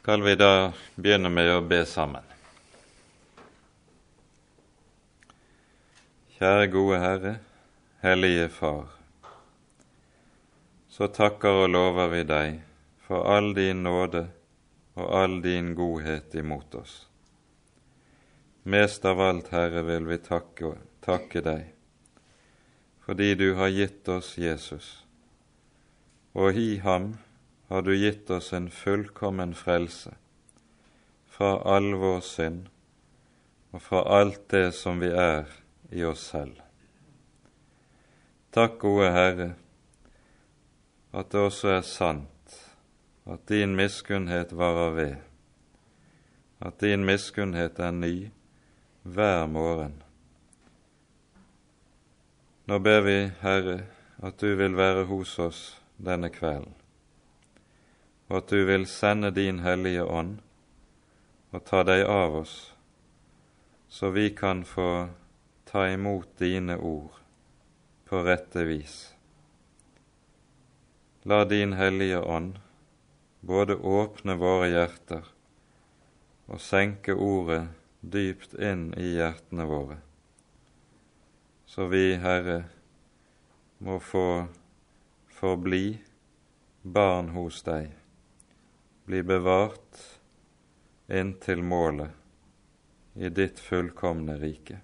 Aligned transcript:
skal 0.00 0.22
vi 0.22 0.32
da 0.34 0.72
begynne 0.96 1.28
med 1.28 1.50
å 1.52 1.58
be 1.60 1.82
sammen. 1.84 2.24
Kjære 6.38 6.70
gode 6.72 7.00
Herre, 7.02 7.32
Hellige 8.00 8.46
Far. 8.48 8.94
Så 10.88 11.10
takker 11.12 11.66
og 11.66 11.68
lover 11.74 12.08
vi 12.14 12.22
deg 12.24 12.62
for 13.04 13.28
all 13.28 13.52
din 13.52 13.84
nåde 13.84 14.24
og 14.96 15.04
all 15.20 15.36
din 15.44 15.74
godhet 15.76 16.32
imot 16.32 16.80
oss. 16.80 16.96
Mest 18.64 19.04
av 19.04 19.20
alt, 19.20 19.52
Herre, 19.52 19.84
vil 19.84 20.08
vi 20.08 20.22
takke, 20.24 20.78
takke 21.04 21.44
deg 21.44 21.68
fordi 23.04 23.34
du 23.34 23.48
har 23.58 23.72
gitt 23.74 24.06
oss 24.08 24.36
Jesus, 24.38 25.00
og 26.32 26.54
i 26.54 26.76
ham 26.78 27.16
har 27.70 27.82
du 27.86 27.94
gitt 27.94 28.30
oss 28.30 28.52
en 28.52 28.66
fullkommen 28.70 29.54
frelse 29.54 30.16
fra 31.30 31.52
all 31.76 31.94
vår 31.94 32.20
synd 32.26 32.66
og 33.70 33.82
fra 33.82 34.02
alt 34.18 34.48
det 34.50 34.72
som 34.74 34.98
vi 35.00 35.12
er 35.14 35.46
i 35.94 36.02
oss 36.04 36.24
selv. 36.32 36.58
Takk, 38.50 38.80
gode 38.82 39.12
Herre, 39.14 39.52
at 41.14 41.30
det 41.30 41.40
også 41.46 41.70
er 41.76 41.86
sant 41.86 42.56
at 43.30 43.46
din 43.46 43.76
miskunnhet 43.78 44.52
varer 44.58 44.90
ved, 44.96 45.16
at 46.58 46.80
din 46.82 47.06
miskunnhet 47.06 47.78
er 47.78 47.94
ny 47.94 48.14
hver 49.02 49.46
morgen. 49.46 49.94
Nå 52.66 52.78
ber 52.78 53.00
vi, 53.06 53.18
Herre, 53.40 53.80
at 54.18 54.42
du 54.42 54.54
vil 54.58 54.76
være 54.76 55.06
hos 55.06 55.38
oss 55.38 55.62
denne 55.98 56.34
kvelden, 56.34 56.74
og 58.30 58.36
at 58.38 58.52
du 58.54 58.62
vil 58.64 58.86
sende 58.86 59.32
din 59.34 59.58
Hellige 59.64 60.04
Ånd 60.06 60.36
og 61.50 61.64
ta 61.66 61.82
deg 61.82 62.04
av 62.06 62.36
oss, 62.44 62.54
så 63.90 64.12
vi 64.14 64.28
kan 64.30 64.62
få 64.64 65.08
ta 65.66 65.88
imot 65.90 66.36
dine 66.38 66.76
ord 66.78 67.18
på 68.06 68.22
rette 68.22 68.62
vis. 68.68 68.94
La 71.26 71.42
din 71.44 71.74
Hellige 71.74 72.22
Ånd 72.22 72.60
både 73.40 73.74
åpne 73.76 74.38
våre 74.38 74.70
hjerter 74.70 75.26
og 76.46 76.62
senke 76.62 77.18
ordet 77.18 77.64
dypt 78.00 78.54
inn 78.54 78.92
i 78.94 79.16
hjertene 79.16 79.66
våre, 79.66 79.98
så 81.66 81.90
vi, 81.90 82.14
Herre, 82.22 82.62
må 83.78 83.98
få 84.02 84.46
forbli 85.34 85.98
barn 86.82 87.30
hos 87.36 87.60
deg, 87.66 87.99
bli 89.10 89.22
bevart 89.22 90.18
inntil 91.08 91.62
målet 91.62 92.10
i 93.14 93.28
ditt 93.28 93.58
fullkomne 93.58 94.36
rike. 94.38 94.76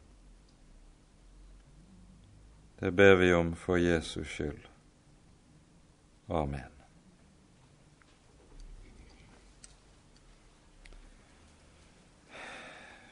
Det 2.79 2.91
ber 2.91 3.15
vi 3.15 3.29
om 3.35 3.53
for 3.57 3.79
Jesus 3.79 4.27
skyld. 4.27 4.65
Amen. 6.27 6.73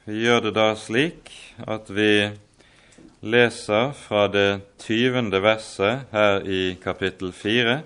Vi 0.04 0.18
gjør 0.24 0.40
det 0.48 0.52
da 0.58 0.72
slik 0.74 1.30
at 1.62 1.92
vi 1.94 2.08
leser 3.22 3.94
fra 4.00 4.24
det 4.34 4.64
tyvende 4.82 5.38
verset 5.46 6.10
her 6.10 6.42
i 6.42 6.74
kapittel 6.82 7.30
fire 7.30 7.84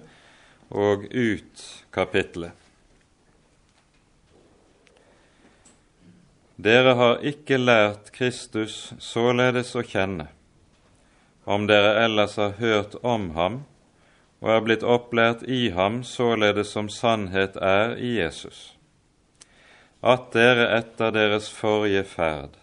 og 0.72 1.04
ut 1.12 1.66
kapittelet. 1.92 2.67
Dere 6.58 6.96
har 6.98 7.20
ikke 7.22 7.54
lært 7.54 8.08
Kristus 8.10 8.88
således 8.98 9.76
å 9.78 9.84
kjenne, 9.86 10.24
om 11.46 11.68
dere 11.70 11.92
ellers 12.02 12.34
har 12.40 12.56
hørt 12.58 12.96
om 13.06 13.28
ham 13.36 13.60
og 14.42 14.50
er 14.56 14.64
blitt 14.66 14.82
opplært 14.82 15.44
i 15.46 15.68
ham 15.76 16.00
således 16.02 16.74
som 16.74 16.90
sannhet 16.90 17.54
er 17.62 17.94
i 18.02 18.16
Jesus, 18.16 18.74
at 20.02 20.32
dere 20.34 20.66
etter 20.80 21.14
deres 21.14 21.46
forrige 21.46 22.02
ferd 22.10 22.58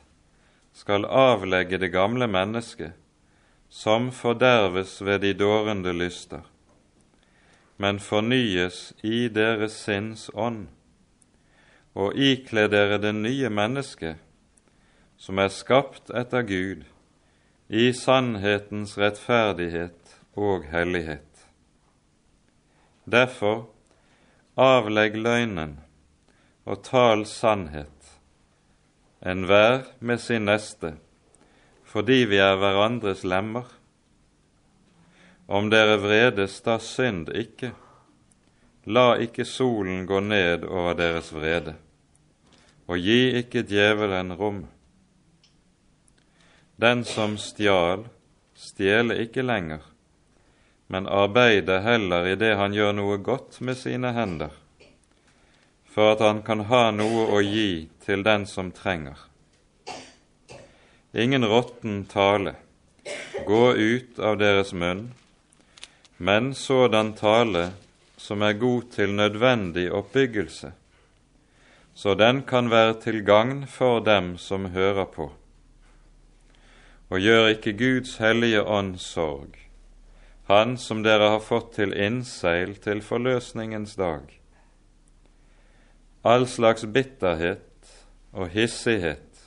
skal 0.75 1.07
avlegge 1.07 1.79
det 1.79 1.93
gamle 1.95 2.27
mennesket, 2.27 2.91
som 3.71 4.11
forderves 4.11 4.99
ved 5.07 5.23
de 5.23 5.31
dårende 5.39 5.95
lyster, 5.95 6.43
men 7.79 8.03
fornyes 8.03 8.89
i 9.07 9.29
deres 9.31 9.79
sinns 9.87 10.27
ånd, 10.35 10.67
og 11.95 12.17
ikle 12.19 12.67
dere 12.71 12.99
det 12.99 13.13
nye 13.15 13.49
mennesket, 13.49 14.19
som 15.17 15.39
er 15.39 15.53
skapt 15.53 16.11
etter 16.11 16.43
Gud, 16.43 16.83
i 17.69 17.91
sannhetens 17.95 18.97
rettferdighet 18.99 20.17
og 20.35 20.67
hellighet. 20.69 21.47
Derfor 23.05 23.65
avlegg 24.59 25.17
løgnen 25.17 25.79
og 26.65 26.83
tal 26.85 27.25
sannhet, 27.29 27.91
enhver 29.25 29.87
med 29.99 30.21
sin 30.21 30.45
neste, 30.49 30.95
fordi 31.83 32.25
vi 32.29 32.37
er 32.41 32.57
hverandres 32.59 33.23
lemmer. 33.23 33.65
Om 35.47 35.69
dere 35.69 35.99
vredes, 36.01 36.57
da 36.65 36.79
synd 36.81 37.29
ikke. 37.29 37.71
La 38.85 39.15
ikke 39.21 39.45
solen 39.45 40.05
gå 40.09 40.19
ned 40.19 40.65
over 40.65 40.97
deres 40.97 41.31
vrede, 41.33 41.75
og 42.85 42.97
gi 43.01 43.35
ikke 43.41 43.65
djevelen 43.65 44.33
rom. 44.37 44.65
Den 46.75 47.05
som 47.07 47.37
stjal, 47.41 48.05
stjeler 48.55 49.23
ikke 49.25 49.45
lenger, 49.45 49.81
men 50.87 51.07
arbeider 51.07 51.81
heller 51.81 52.27
i 52.29 52.35
det 52.39 52.53
han 52.59 52.75
gjør 52.75 52.93
noe 52.99 53.17
godt 53.23 53.61
med 53.61 53.79
sine 53.79 54.13
hender 54.13 54.53
for 55.95 56.11
at 56.11 56.19
han 56.19 56.41
kan 56.43 56.65
ha 56.67 56.89
noe 56.91 57.21
å 57.31 57.37
gi 57.39 57.87
til 58.03 58.23
den 58.27 58.43
som 58.51 58.73
trenger. 58.75 59.15
Ingen 61.15 61.47
råtten 61.47 62.01
tale 62.11 62.57
gå 63.47 63.61
ut 63.71 64.19
av 64.19 64.35
deres 64.41 64.73
munn, 64.75 65.05
men 66.17 66.51
sådan 66.51 67.13
tale 67.15 67.69
som 68.19 68.43
er 68.43 68.59
god 68.59 68.89
til 68.91 69.15
nødvendig 69.15 69.85
oppbyggelse, 69.95 70.73
så 71.95 72.13
den 72.19 72.43
kan 72.43 72.69
være 72.69 72.99
til 73.01 73.21
gagn 73.25 73.65
for 73.67 73.99
dem 74.03 74.35
som 74.37 74.69
hører 74.75 75.05
på. 75.05 75.31
Og 77.09 77.21
gjør 77.21 77.53
ikke 77.55 77.77
Guds 77.79 78.17
hellige 78.17 78.63
ånd 78.63 78.97
sorg, 78.99 79.55
Han 80.47 80.77
som 80.77 81.01
dere 81.03 81.29
har 81.33 81.41
fått 81.41 81.71
til 81.79 81.93
innseil 81.97 82.75
til 82.77 83.01
forløsningens 83.01 83.95
dag 83.97 84.35
all 86.25 86.47
slags 86.49 86.85
bitterhet 86.89 87.89
og 88.33 88.49
hissighet 88.49 89.43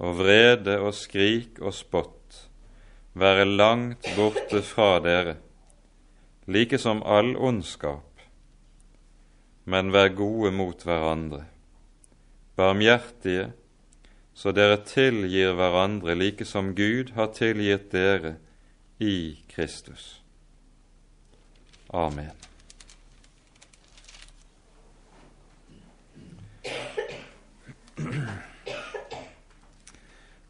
og 0.00 0.16
vrede 0.22 0.78
og 0.80 0.94
skrik 0.96 1.58
og 1.60 1.74
spott 1.76 2.38
være 3.18 3.44
langt 3.44 4.08
borte 4.16 4.62
fra 4.64 5.02
dere, 5.04 5.34
like 6.46 6.78
som 6.78 7.02
all 7.02 7.34
ondskap, 7.36 8.22
men 9.66 9.90
vær 9.92 10.14
gode 10.16 10.52
mot 10.54 10.84
hverandre, 10.86 11.42
barmhjertige, 12.58 13.52
så 14.34 14.52
dere 14.54 14.80
tilgir 14.86 15.54
hverandre 15.58 16.14
like 16.18 16.46
som 16.46 16.74
Gud 16.74 17.14
har 17.14 17.30
tilgitt 17.34 17.90
dere 17.94 18.36
i 18.98 19.38
Kristus. 19.50 20.20
Amen. 21.94 22.34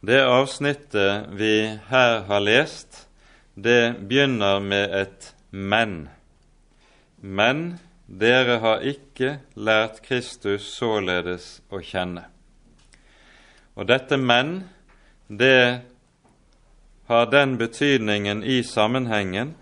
Det 0.00 0.20
avsnittet 0.24 1.28
vi 1.36 1.78
her 1.88 2.20
har 2.28 2.40
lest, 2.40 3.08
det 3.54 3.96
begynner 4.08 4.60
med 4.60 4.94
et 4.94 5.34
men. 5.50 6.08
Men 7.20 7.78
dere 8.08 8.58
har 8.64 8.82
ikke 8.88 9.38
lært 9.54 10.00
Kristus 10.02 10.66
således 10.72 11.60
å 11.68 11.82
kjenne. 11.84 12.24
Og 13.76 13.86
dette 13.86 14.16
men, 14.16 14.64
det 15.28 15.84
har 17.08 17.30
den 17.30 17.56
betydningen 17.60 18.40
i 18.42 18.62
sammenhengen 18.64 19.52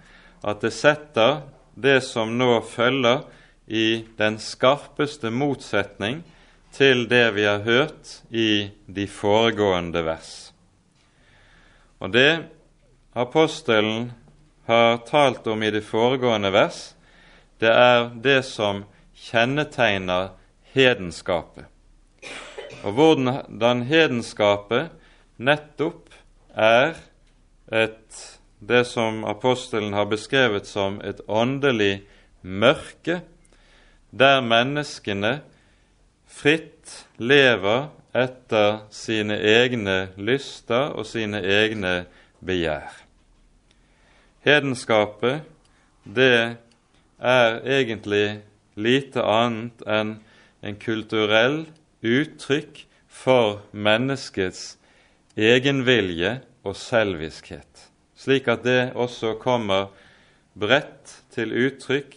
at 0.46 0.62
det 0.62 0.72
setter 0.72 1.42
det 1.74 2.00
som 2.06 2.38
nå 2.38 2.60
følger, 2.70 3.26
i 3.66 4.04
den 4.14 4.38
skarpeste 4.38 5.30
motsetning 5.34 6.20
til 6.70 7.08
det 7.10 7.32
vi 7.34 7.48
har 7.48 7.64
hørt 7.66 8.12
i 8.30 8.70
de 8.86 9.06
foregående 9.10 10.04
vers. 10.06 10.52
Og 11.98 12.12
det 12.14 12.46
apostelen 13.10 14.12
har 14.70 15.00
talt 15.08 15.46
om 15.50 15.62
i 15.66 15.72
de 15.74 15.82
foregående 15.82 16.52
vers, 16.54 16.95
det 17.60 17.72
er 17.72 18.10
det 18.22 18.42
som 18.44 18.84
kjennetegner 19.16 20.34
hedenskapet. 20.74 21.64
Og 22.84 22.92
hvordan 22.92 23.82
hedenskapet 23.88 24.92
nettopp 25.36 26.12
er 26.52 26.96
et, 27.72 28.20
det 28.60 28.84
som 28.86 29.24
apostelen 29.24 29.96
har 29.96 30.08
beskrevet 30.10 30.68
som 30.68 31.00
et 31.04 31.20
åndelig 31.28 32.04
mørke, 32.42 33.20
der 34.10 34.40
menneskene 34.40 35.40
fritt 36.28 37.06
lever 37.18 37.88
etter 38.16 38.86
sine 38.94 39.36
egne 39.40 39.96
lyster 40.16 40.94
og 40.96 41.06
sine 41.08 41.42
egne 41.42 42.06
begjær. 42.44 42.92
Hedenskapet, 44.46 45.42
det 46.04 46.56
er 47.18 47.60
egentlig 47.64 48.42
lite 48.76 49.22
annet 49.24 49.82
enn 49.88 50.16
en 50.62 50.78
kulturell 50.80 51.64
uttrykk 52.04 52.82
for 53.08 53.62
menneskets 53.72 54.76
egenvilje 55.36 56.40
og 56.66 56.76
selviskhet, 56.76 57.88
slik 58.16 58.48
at 58.48 58.64
det 58.64 58.92
også 58.94 59.36
kommer 59.40 59.92
bredt 60.56 61.22
til 61.32 61.52
uttrykk 61.66 62.16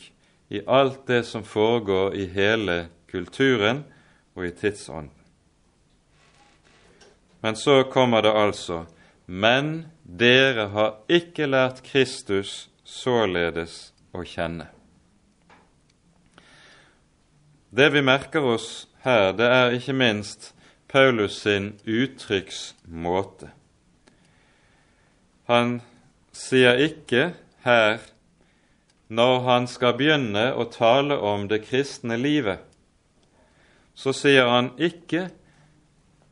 i 0.50 0.63
alt 0.68 1.06
det 1.07 1.24
som 1.28 1.44
foregår 1.44 2.16
i 2.16 2.25
hele 2.34 2.88
kulturen 3.12 3.84
og 4.36 4.48
i 4.48 4.51
tidsånden. 4.51 5.16
Men 7.42 7.56
så 7.56 7.84
kommer 7.84 8.22
det 8.22 8.34
altså 8.36 8.86
Men 9.25 9.86
dere 10.04 10.68
har 10.74 10.96
ikke 11.07 11.46
lært 11.46 11.84
Kristus 11.86 12.69
således 12.84 13.94
å 14.12 14.25
kjenne. 14.25 14.79
Det 17.69 17.89
vi 17.94 18.01
merker 18.01 18.45
oss 18.56 18.88
her, 19.06 19.31
det 19.38 19.45
er 19.45 19.75
ikke 19.77 19.94
minst 19.94 20.54
Paulus 20.89 21.42
sin 21.44 21.75
uttrykksmåte. 21.86 23.51
Han 25.50 25.80
sier 26.33 26.81
ikke 26.81 27.31
her, 27.66 28.01
når 29.10 29.39
han 29.45 29.68
skal 29.69 29.95
begynne 29.98 30.50
å 30.54 30.66
tale 30.74 31.18
om 31.18 31.48
det 31.50 31.63
kristne 31.68 32.18
livet, 32.18 32.62
så 33.94 34.13
sier 34.15 34.50
han 34.50 34.72
ikke 34.77 35.27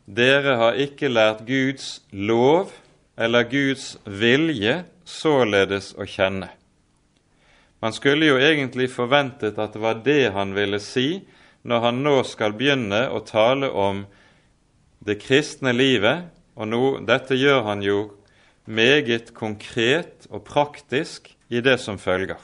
dere 0.07 0.55
har 0.61 0.77
ikke 0.79 1.09
lært 1.11 1.45
Guds 1.45 1.97
lov 2.11 2.71
eller 3.17 3.49
Guds 3.49 3.97
vilje 4.05 4.85
således 5.03 5.91
å 5.99 6.05
kjenne. 6.07 6.47
Man 7.79 7.93
skulle 7.93 8.25
jo 8.25 8.39
egentlig 8.41 8.89
forventet 8.89 9.59
at 9.61 9.73
det 9.75 9.81
var 9.81 10.01
det 10.05 10.31
han 10.33 10.55
ville 10.57 10.79
si 10.81 11.21
når 11.67 11.83
han 11.83 12.01
nå 12.05 12.15
skal 12.25 12.55
begynne 12.57 13.03
å 13.13 13.21
tale 13.27 13.69
om 13.69 14.05
det 15.03 15.19
kristne 15.21 15.73
livet, 15.75 16.29
og 16.57 16.69
nå, 16.71 16.83
dette 17.05 17.37
gjør 17.37 17.61
han 17.67 17.83
jo 17.85 17.99
meget 18.65 19.33
konkret 19.37 20.25
og 20.31 20.43
praktisk 20.47 21.29
i 21.53 21.61
det 21.61 21.77
som 21.79 21.99
følger. 22.01 22.39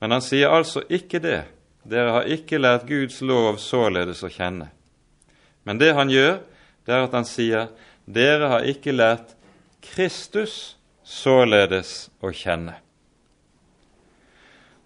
Men 0.00 0.16
han 0.16 0.24
sier 0.24 0.52
altså 0.52 0.82
ikke 0.92 1.20
det. 1.22 1.44
Dere 1.86 2.16
har 2.18 2.32
ikke 2.32 2.58
lært 2.58 2.88
Guds 2.88 3.20
lov 3.22 3.60
således 3.62 4.24
å 4.26 4.32
kjenne. 4.32 4.68
Men 5.64 5.78
det 5.78 5.92
han 5.96 6.10
gjør, 6.10 6.40
det 6.86 6.94
er 6.94 7.06
at 7.06 7.14
han 7.16 7.28
sier 7.28 7.70
dere 8.06 8.50
har 8.50 8.66
ikke 8.66 8.94
lært 8.94 9.32
Kristus 9.82 10.76
således 11.06 12.08
å 12.22 12.34
kjenne. 12.34 12.76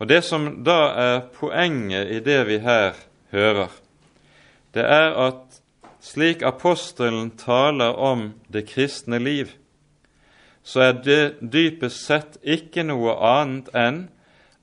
Og 0.01 0.09
Det 0.09 0.23
som 0.25 0.63
da 0.65 0.81
er 0.97 1.21
poenget 1.37 2.09
i 2.09 2.21
det 2.25 2.47
vi 2.49 2.59
her 2.59 2.95
hører, 3.33 3.69
det 4.75 4.85
er 4.85 5.13
at 5.29 5.61
slik 6.01 6.43
apostelen 6.43 7.31
taler 7.37 7.93
om 7.93 8.33
det 8.49 8.65
kristne 8.71 9.19
liv, 9.19 9.53
så 10.63 10.81
er 10.81 10.93
det 11.05 11.53
dypest 11.53 12.07
sett 12.07 12.41
ikke 12.43 12.85
noe 12.89 13.13
annet 13.21 13.69
enn 13.77 14.01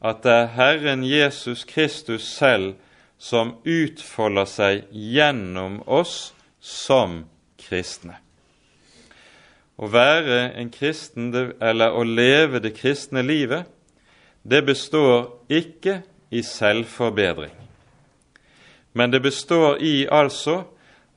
at 0.01 0.24
det 0.25 0.34
er 0.34 0.51
Herren 0.57 1.06
Jesus 1.06 1.66
Kristus 1.69 2.25
selv 2.25 2.74
som 3.18 3.57
utfolder 3.66 4.50
seg 4.50 4.89
gjennom 4.89 5.81
oss 5.86 6.34
som 6.62 7.25
kristne. 7.62 8.18
Å 9.78 9.86
være 9.94 10.54
en 10.57 10.69
kristen, 10.74 11.30
eller 11.62 11.94
å 11.94 12.01
leve 12.01 12.62
det 12.62 12.74
kristne 12.78 13.22
livet, 13.22 13.69
det 14.47 14.63
består 14.65 15.44
ikke 15.49 16.01
i 16.31 16.41
selvforbedring, 16.44 17.53
men 18.94 19.11
det 19.11 19.21
består 19.21 19.77
i 19.83 20.07
altså 20.11 20.63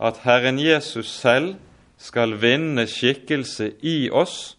at 0.01 0.23
Herren 0.25 0.59
Jesus 0.59 1.09
selv 1.13 1.55
skal 2.01 2.35
vinne 2.41 2.87
skikkelse 2.89 3.73
i 3.83 4.11
oss, 4.11 4.57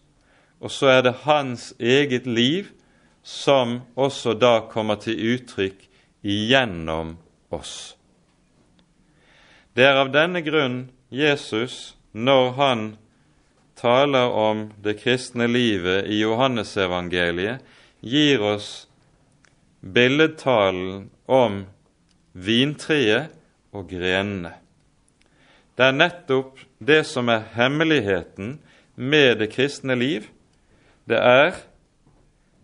og 0.60 0.70
så 0.70 0.86
er 0.86 1.02
det 1.02 1.14
hans 1.24 1.72
eget 1.80 2.26
liv 2.26 2.70
som 3.22 3.80
også 3.96 4.34
da 4.38 4.60
kommer 4.70 4.98
til 5.02 5.18
uttrykk 5.34 5.88
igjennom 6.22 7.16
oss. 7.50 7.96
Det 9.74 9.84
er 9.86 9.98
av 9.98 10.12
denne 10.14 10.42
grunn 10.44 10.90
Jesus, 11.10 11.94
når 12.12 12.50
han 12.58 12.82
taler 13.78 14.30
om 14.30 14.66
det 14.84 14.98
kristne 15.00 15.48
livet 15.50 16.06
i 16.12 16.20
Johannesevangeliet, 16.22 17.62
gir 18.02 18.42
oss 18.42 18.88
billedtalen 19.80 21.08
om 21.26 21.62
vintreet 22.32 23.32
og 23.72 23.88
grenene. 23.90 24.52
Det 25.76 25.88
er 25.88 25.96
nettopp 25.96 26.60
det 26.82 27.02
som 27.08 27.30
er 27.32 27.46
hemmeligheten 27.54 28.58
med 28.94 29.38
det 29.40 29.50
kristne 29.54 29.96
liv. 29.96 30.28
Det 31.08 31.18
er 31.18 31.56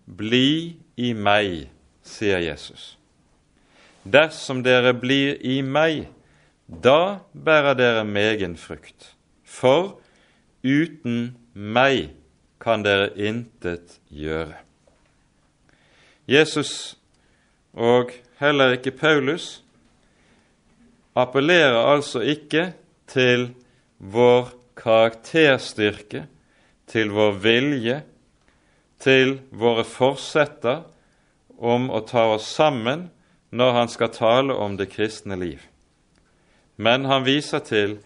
'bli 0.06 0.76
i 0.96 1.12
meg', 1.12 1.68
sier 2.02 2.38
Jesus. 2.38 2.98
Dersom 4.04 4.62
dere 4.62 4.94
blir 4.94 5.36
i 5.40 5.60
meg, 5.62 6.08
da 6.68 7.18
bærer 7.32 7.74
dere 7.74 8.04
megen 8.04 8.56
frukt. 8.56 9.14
For 9.44 9.98
uten 10.64 11.36
meg 11.54 12.10
kan 12.60 12.82
dere 12.82 13.10
intet 13.16 14.00
gjøre. 14.10 14.67
Jesus 16.28 16.98
og 17.72 18.12
heller 18.40 18.76
ikke 18.76 18.92
Paulus 18.92 19.62
appellerer 21.16 21.78
altså 21.94 22.20
ikke 22.20 22.72
til 23.08 23.48
vår 23.98 24.50
karakterstyrke, 24.78 26.26
til 26.86 27.10
vår 27.10 27.32
vilje, 27.42 28.02
til 29.00 29.38
våre 29.50 29.84
forsetter 29.88 30.84
om 31.58 31.88
å 31.90 32.02
ta 32.06 32.28
oss 32.34 32.46
sammen 32.54 33.08
når 33.50 33.72
han 33.72 33.90
skal 33.90 34.12
tale 34.14 34.54
om 34.54 34.76
det 34.76 34.90
kristne 34.92 35.38
liv. 35.40 35.64
Men 36.76 37.08
han 37.10 37.24
viser 37.26 37.64
til 37.64 37.98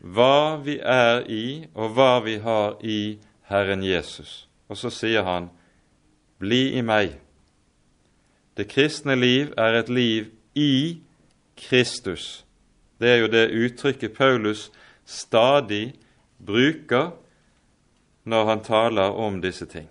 hva 0.00 0.60
vi 0.62 0.78
er 0.80 1.24
i, 1.28 1.66
og 1.74 1.96
hva 1.96 2.20
vi 2.24 2.38
har 2.44 2.76
i 2.84 3.18
Herren 3.50 3.82
Jesus. 3.84 4.46
Og 4.68 4.76
så 4.76 4.90
sier 4.90 5.22
han, 5.26 5.50
'Bli 6.38 6.78
i 6.78 6.82
meg', 6.82 7.18
det 8.60 8.68
kristne 8.68 9.14
liv 9.16 9.54
er 9.56 9.78
et 9.78 9.88
liv 9.88 10.26
i 10.54 11.00
Kristus. 11.56 12.44
Det 13.00 13.08
er 13.08 13.22
jo 13.22 13.28
det 13.32 13.46
uttrykket 13.56 14.12
Paulus 14.18 14.66
stadig 15.08 15.94
bruker 16.36 17.14
når 18.28 18.44
han 18.44 18.60
taler 18.60 19.16
om 19.16 19.38
disse 19.40 19.64
ting. 19.66 19.88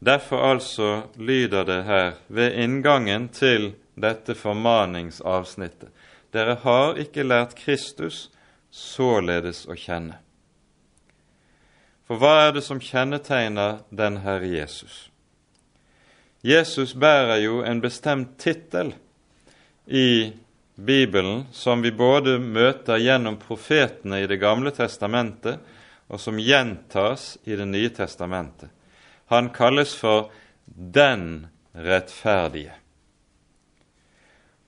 Derfor 0.00 0.40
altså 0.40 1.02
lyder 1.16 1.64
det 1.64 1.82
her 1.84 2.12
ved 2.28 2.56
inngangen 2.64 3.28
til 3.28 3.74
dette 3.94 4.34
formaningsavsnittet. 4.34 5.92
Dere 6.32 6.56
har 6.62 6.96
ikke 7.00 7.24
lært 7.28 7.56
Kristus 7.60 8.30
således 8.70 9.66
å 9.68 9.76
kjenne. 9.76 10.16
For 12.08 12.16
hva 12.20 12.46
er 12.46 12.56
det 12.56 12.64
som 12.64 12.80
kjennetegner 12.80 13.82
den 13.90 14.20
Herre 14.24 14.48
Jesus? 14.48 15.10
Jesus 16.46 16.94
bærer 16.94 17.40
jo 17.42 17.62
en 17.66 17.80
bestemt 17.82 18.36
tittel 18.38 18.92
i 19.86 20.32
Bibelen 20.76 21.46
som 21.50 21.82
vi 21.82 21.90
både 21.90 22.36
møter 22.38 23.00
gjennom 23.02 23.38
profetene 23.40 24.20
i 24.22 24.28
Det 24.30 24.38
gamle 24.38 24.70
testamentet, 24.70 25.58
og 26.06 26.20
som 26.22 26.38
gjentas 26.38 27.38
i 27.44 27.56
Det 27.56 27.66
nye 27.66 27.90
testamentet. 27.90 28.70
Han 29.26 29.50
kalles 29.50 29.96
for 29.98 30.30
Den 30.66 31.46
rettferdige. 31.74 32.76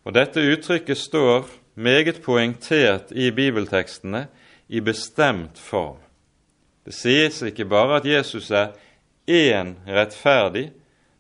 Og 0.03 0.15
Dette 0.19 0.43
uttrykket 0.43 0.99
står 0.99 1.47
meget 1.79 2.23
poengtert 2.25 3.13
i 3.13 3.31
bibeltekstene 3.31 4.27
i 4.69 4.81
bestemt 4.81 5.59
form. 5.59 6.03
Det 6.83 6.95
sies 6.97 7.43
ikke 7.43 7.69
bare 7.69 8.01
at 8.01 8.07
Jesus 8.09 8.51
er 8.51 8.75
én 9.29 9.77
rettferdig, 9.87 10.73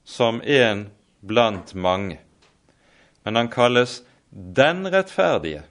som 0.08 0.40
en 0.44 0.86
blant 1.20 1.74
mange. 1.74 2.18
Men 3.22 3.36
han 3.36 3.48
kalles 3.48 4.02
den 4.30 4.86
rettferdige, 4.88 5.62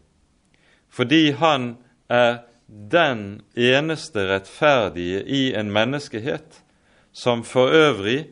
fordi 0.90 1.32
han 1.32 1.78
er 2.08 2.44
den 2.68 3.42
eneste 3.56 4.28
rettferdige 4.30 5.24
i 5.26 5.54
en 5.58 5.72
menneskehet 5.74 6.62
som 7.12 7.42
for 7.44 7.74
øvrig 7.74 8.28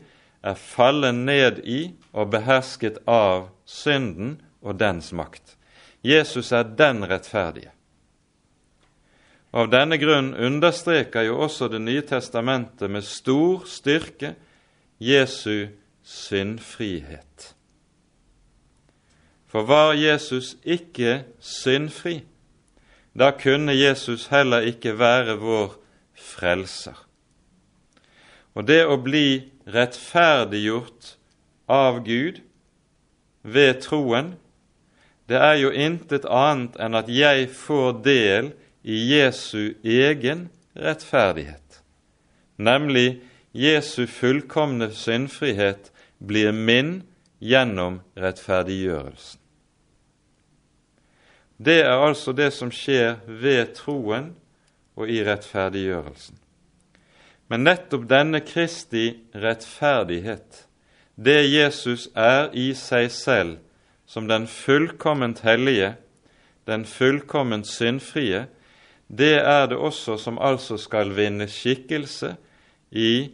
er 0.46 0.54
fallet 0.54 1.14
ned 1.14 1.58
i 1.64 1.80
og 2.12 2.30
behersket 2.30 3.00
av 3.10 3.48
synden 3.66 4.36
og 4.62 4.78
dens 4.78 5.10
makt. 5.12 5.56
Jesus 6.06 6.52
er 6.52 6.68
den 6.78 7.02
rettferdige. 7.02 7.72
Av 9.50 9.66
denne 9.72 9.98
grunn 9.98 10.34
understreker 10.34 11.26
jo 11.26 11.40
også 11.46 11.68
Det 11.72 11.80
nye 11.80 12.02
testamentet 12.06 12.90
med 12.90 13.02
stor 13.02 13.64
styrke 13.66 14.34
Jesu 15.00 15.66
syndfrihet. 16.06 17.54
For 19.46 19.62
var 19.62 19.92
Jesus 19.92 20.56
ikke 20.64 21.24
syndfri, 21.40 22.22
da 23.18 23.30
kunne 23.30 23.72
Jesus 23.72 24.26
heller 24.26 24.58
ikke 24.58 24.98
være 24.98 25.38
vår 25.38 25.74
frelser. 26.14 27.06
Og 28.54 28.68
det 28.68 28.84
å 28.86 28.96
bli 29.02 29.50
rettferdiggjort 29.66 31.16
av 31.68 31.98
Gud 32.06 32.38
ved 33.42 33.82
troen, 33.82 34.34
det 35.26 35.42
er 35.42 35.58
jo 35.58 35.74
intet 35.74 36.28
annet 36.30 36.78
enn 36.78 36.94
at 36.94 37.10
jeg 37.10 37.50
får 37.50 37.98
del 38.06 38.52
i 38.86 39.00
Jesu 39.10 39.74
egen 39.82 40.46
rettferdighet, 40.78 41.82
nemlig 42.62 43.18
Jesu 43.56 44.06
fullkomne 44.06 44.92
syndfrihet 44.94 45.90
blir 46.18 46.52
min 46.52 47.02
gjennom 47.38 48.00
rettferdiggjørelsen. 48.16 49.40
Det 51.56 51.80
er 51.80 51.96
altså 52.04 52.32
det 52.36 52.50
som 52.52 52.70
skjer 52.72 53.22
ved 53.26 53.72
troen 53.78 54.34
og 54.96 55.08
i 55.08 55.22
rettferdiggjørelsen. 55.24 56.36
Men 57.48 57.64
nettopp 57.64 58.08
denne 58.10 58.42
Kristi 58.44 59.06
rettferdighet, 59.34 60.66
det 61.16 61.38
Jesus 61.48 62.10
er 62.12 62.50
i 62.52 62.72
seg 62.76 63.08
selv 63.14 63.56
som 64.06 64.28
den 64.28 64.46
fullkomment 64.50 65.40
hellige, 65.46 65.94
den 66.66 66.84
fullkomment 66.84 67.66
syndfrie, 67.66 68.46
det 69.08 69.38
er 69.38 69.66
det 69.70 69.78
også 69.78 70.16
som 70.18 70.38
altså 70.42 70.76
skal 70.76 71.14
vinne 71.16 71.46
skikkelse 71.48 72.34
i 72.90 73.30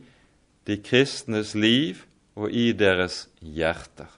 de 0.67 0.77
kristnes 0.85 1.55
liv 1.55 2.05
og 2.37 2.51
i 2.51 2.71
deres 2.73 3.27
hjerter 3.41 4.11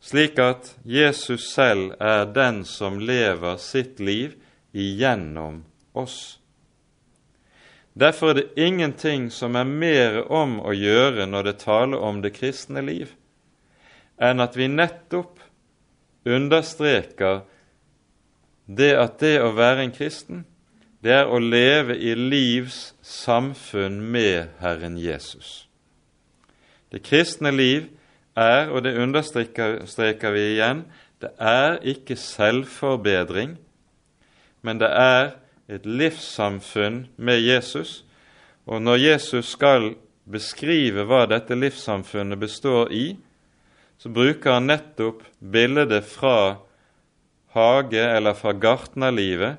slik 0.00 0.38
at 0.40 0.74
Jesus 0.84 1.50
selv 1.52 1.94
er 2.00 2.24
den 2.32 2.64
som 2.64 2.98
lever 2.98 3.56
sitt 3.60 4.00
liv 4.00 4.34
igjennom 4.72 5.64
oss. 5.92 6.38
Derfor 7.92 8.30
er 8.30 8.34
det 8.38 8.48
ingenting 8.56 9.28
som 9.30 9.56
er 9.58 9.68
mer 9.68 10.22
om 10.32 10.58
å 10.62 10.72
gjøre 10.72 11.26
når 11.28 11.50
det 11.50 11.56
taler 11.64 12.00
om 12.00 12.22
det 12.24 12.32
kristne 12.38 12.82
liv, 12.86 13.12
enn 14.16 14.40
at 14.40 14.56
vi 14.56 14.70
nettopp 14.70 15.40
understreker 16.24 17.42
det 18.70 18.92
at 18.96 19.18
det 19.20 19.36
å 19.42 19.50
være 19.56 19.84
en 19.84 19.92
kristen, 19.92 20.44
det 21.02 21.12
er 21.16 21.32
å 21.32 21.40
leve 21.40 21.96
i 21.96 22.14
livs 22.14 22.92
samfunn 23.02 23.98
med 24.12 24.52
Herren 24.60 24.98
Jesus. 25.00 25.69
Det 26.90 27.02
kristne 27.06 27.52
liv 27.54 27.88
er, 28.36 28.70
og 28.70 28.84
det 28.84 28.96
understreker 28.98 30.34
vi 30.34 30.46
igjen, 30.54 30.84
det 31.20 31.30
er 31.38 31.78
ikke 31.84 32.16
selvforbedring, 32.16 33.58
men 34.62 34.80
det 34.80 34.88
er 34.90 35.34
et 35.70 35.86
livssamfunn 35.86 37.04
med 37.16 37.40
Jesus. 37.40 38.04
Og 38.66 38.82
når 38.82 38.96
Jesus 38.96 39.52
skal 39.54 39.94
beskrive 40.30 41.04
hva 41.08 41.24
dette 41.30 41.56
livssamfunnet 41.56 42.40
består 42.40 42.92
i, 42.92 43.14
så 44.00 44.08
bruker 44.08 44.56
han 44.56 44.70
nettopp 44.70 45.24
bildet 45.40 46.04
fra 46.08 46.56
hage 47.54 48.00
eller 48.00 48.36
fra 48.38 48.54
gartnerlivet. 48.56 49.58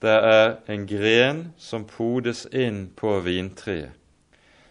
Det 0.00 0.16
er 0.32 0.54
en 0.72 0.86
gren 0.88 1.40
som 1.60 1.86
podes 1.88 2.46
inn 2.52 2.86
på 2.96 3.18
vintreet, 3.24 3.92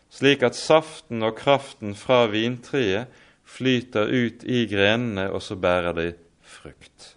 slik 0.10 0.44
at 0.44 0.58
saften 0.58 1.24
og 1.26 1.38
kraften 1.38 1.96
fra 1.98 2.26
vintreet 2.32 3.10
flyter 3.50 4.10
ut 4.10 4.44
i 4.44 4.66
grenene, 4.70 5.30
og 5.32 5.42
så 5.42 5.56
bærer 5.56 5.94
de 5.98 6.12
frukt. 6.42 7.16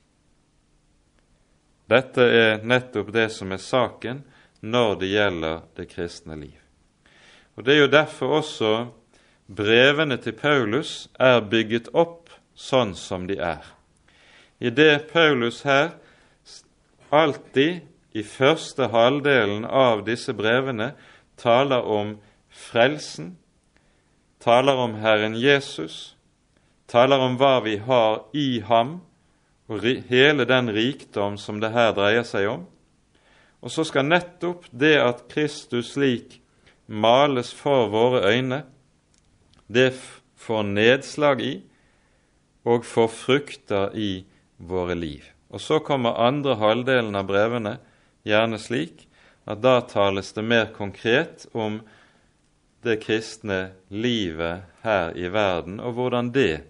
Dette 1.92 2.24
er 2.24 2.64
nettopp 2.64 3.12
det 3.12 3.28
som 3.34 3.52
er 3.52 3.60
saken 3.60 4.22
når 4.62 4.94
det 5.00 5.12
gjelder 5.12 5.62
det 5.76 5.88
kristne 5.90 6.38
liv. 6.38 6.58
Og 7.56 7.64
Det 7.64 7.74
er 7.74 7.80
jo 7.80 7.92
derfor 7.92 8.38
også 8.40 8.72
brevene 9.46 10.16
til 10.16 10.32
Paulus 10.32 11.08
er 11.20 11.42
bygget 11.44 11.90
opp 11.92 12.30
sånn 12.54 12.94
som 12.96 13.26
de 13.28 13.36
er. 13.36 13.64
I 14.60 14.70
det 14.70 15.10
Paulus 15.12 15.62
her 15.66 15.92
alltid 17.10 17.82
i 18.16 18.22
første 18.22 18.88
halvdelen 18.92 19.64
av 19.64 20.04
disse 20.06 20.32
brevene 20.36 20.92
taler 21.36 21.84
om 21.84 22.14
frelsen, 22.62 23.36
taler 24.42 24.78
om 24.78 24.94
Herren 25.02 25.34
Jesus, 25.38 26.16
taler 26.90 27.22
om 27.22 27.38
hva 27.40 27.58
vi 27.64 27.78
har 27.82 28.22
i 28.36 28.60
ham, 28.66 29.00
og 29.70 29.84
hele 30.10 30.44
den 30.44 30.70
rikdom 30.74 31.38
som 31.40 31.60
det 31.62 31.72
her 31.72 31.94
dreier 31.96 32.26
seg 32.26 32.48
om. 32.50 32.64
Og 33.62 33.70
så 33.70 33.84
skal 33.86 34.08
nettopp 34.08 34.66
det 34.70 34.96
at 35.00 35.26
Kristus 35.30 35.94
slik 35.94 36.40
males 36.86 37.52
for 37.54 37.88
våre 37.92 38.24
øyne, 38.26 38.64
det 39.72 39.94
får 40.36 40.66
nedslag 40.74 41.40
i 41.40 41.54
og 42.68 42.84
får 42.84 43.08
frukter 43.08 43.94
i 43.96 44.24
våre 44.58 44.94
liv. 44.98 45.24
Og 45.50 45.60
så 45.60 45.78
kommer 45.84 46.20
andre 46.20 46.58
halvdelen 46.60 47.16
av 47.16 47.28
brevene 47.30 47.76
gjerne 48.26 48.58
slik 48.60 49.06
at 49.48 49.62
da 49.62 49.80
tales 49.86 50.32
det 50.36 50.44
mer 50.46 50.68
konkret 50.74 51.46
om 51.52 51.80
det 52.82 52.98
kristne 53.02 53.72
livet 53.88 54.62
her 54.82 55.16
i 55.16 55.28
verden, 55.32 55.80
og 55.80 55.92
hvordan 55.92 56.32
det 56.34 56.62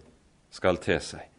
skal 0.53 0.77
te 0.77 0.99
seg. 1.01 1.29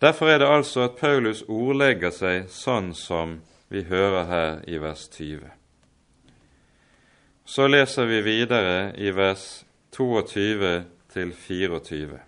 Derfor 0.00 0.28
er 0.28 0.38
det 0.38 0.48
altså 0.50 0.88
at 0.88 0.98
Paulus 1.00 1.44
ordlegger 1.48 2.12
seg 2.12 2.50
sånn 2.52 2.92
som 2.94 3.38
vi 3.72 3.86
hører 3.88 4.26
her 4.28 4.58
i 4.68 4.78
vers 4.82 5.06
20. 5.14 5.46
Så 7.46 7.68
leser 7.70 8.08
vi 8.10 8.20
videre 8.26 8.92
i 8.98 9.10
vers 9.14 9.64
22 9.96 10.84
til 11.14 11.32
24. 11.32 12.18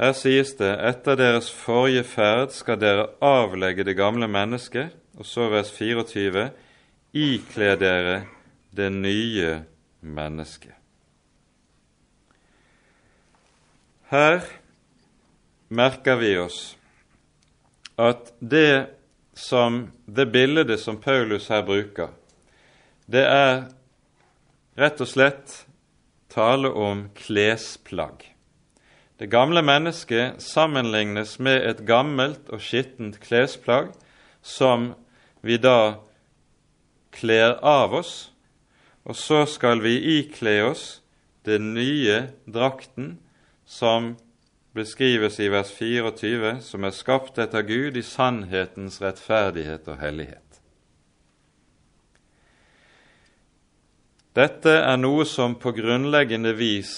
Her 0.00 0.12
sies 0.16 0.54
det 0.56 0.70
etter 0.86 1.18
deres 1.18 1.50
forrige 1.52 2.06
ferd 2.08 2.54
skal 2.56 2.78
dere 2.80 3.10
avlegge 3.20 3.84
det 3.84 3.98
gamle 3.98 4.28
mennesket, 4.28 4.94
og 5.18 5.26
så 5.28 5.50
vers 5.52 5.72
24 5.76 6.46
ikle 7.12 7.74
dere 7.80 8.22
det 8.70 8.90
nye 8.90 9.54
mennesket. 10.00 10.74
Her 14.10 14.40
merker 15.68 16.18
vi 16.18 16.32
oss 16.38 16.60
at 18.00 18.32
det 18.38 18.90
som 19.34 19.84
det 20.06 20.26
bildet 20.32 20.80
som 20.80 20.98
Paulus 20.98 21.48
her 21.50 21.62
bruker, 21.66 22.10
det 23.06 23.22
er 23.26 23.64
rett 24.78 25.02
og 25.02 25.10
slett 25.10 25.54
tale 26.30 26.70
om 26.70 27.08
klesplagg. 27.14 28.24
Det 29.20 29.28
gamle 29.30 29.62
mennesket 29.62 30.40
sammenlignes 30.42 31.36
med 31.38 31.66
et 31.66 31.82
gammelt 31.86 32.48
og 32.50 32.62
skittent 32.64 33.18
klesplagg 33.20 33.90
som 34.42 34.94
vi 35.44 35.58
da 35.60 36.00
kler 37.14 37.58
av 37.66 37.94
oss, 38.00 38.14
og 39.04 39.16
så 39.16 39.44
skal 39.48 39.82
vi 39.82 39.96
ikle 40.20 40.60
oss 40.68 41.00
den 41.48 41.72
nye 41.74 42.30
drakten 42.46 43.16
som 43.66 44.14
beskrives 44.76 45.40
i 45.40 45.48
vers 45.50 45.72
24, 45.74 46.60
som 46.62 46.84
er 46.84 46.94
skapt 46.94 47.40
etter 47.42 47.64
Gud 47.66 47.96
i 47.98 48.04
sannhetens 48.06 49.00
rettferdighet 49.02 49.88
og 49.90 49.98
hellighet. 50.02 50.46
Dette 54.36 54.76
er 54.78 54.98
noe 55.00 55.24
som 55.26 55.56
på 55.58 55.72
grunnleggende 55.74 56.52
vis 56.54 56.92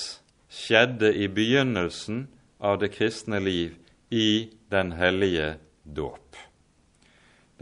skjedde 0.52 1.14
i 1.16 1.30
begynnelsen 1.32 2.26
av 2.60 2.76
det 2.82 2.92
kristne 2.92 3.40
liv 3.40 3.78
i 4.12 4.50
den 4.70 4.92
hellige 4.92 5.54
dåp. 5.82 6.36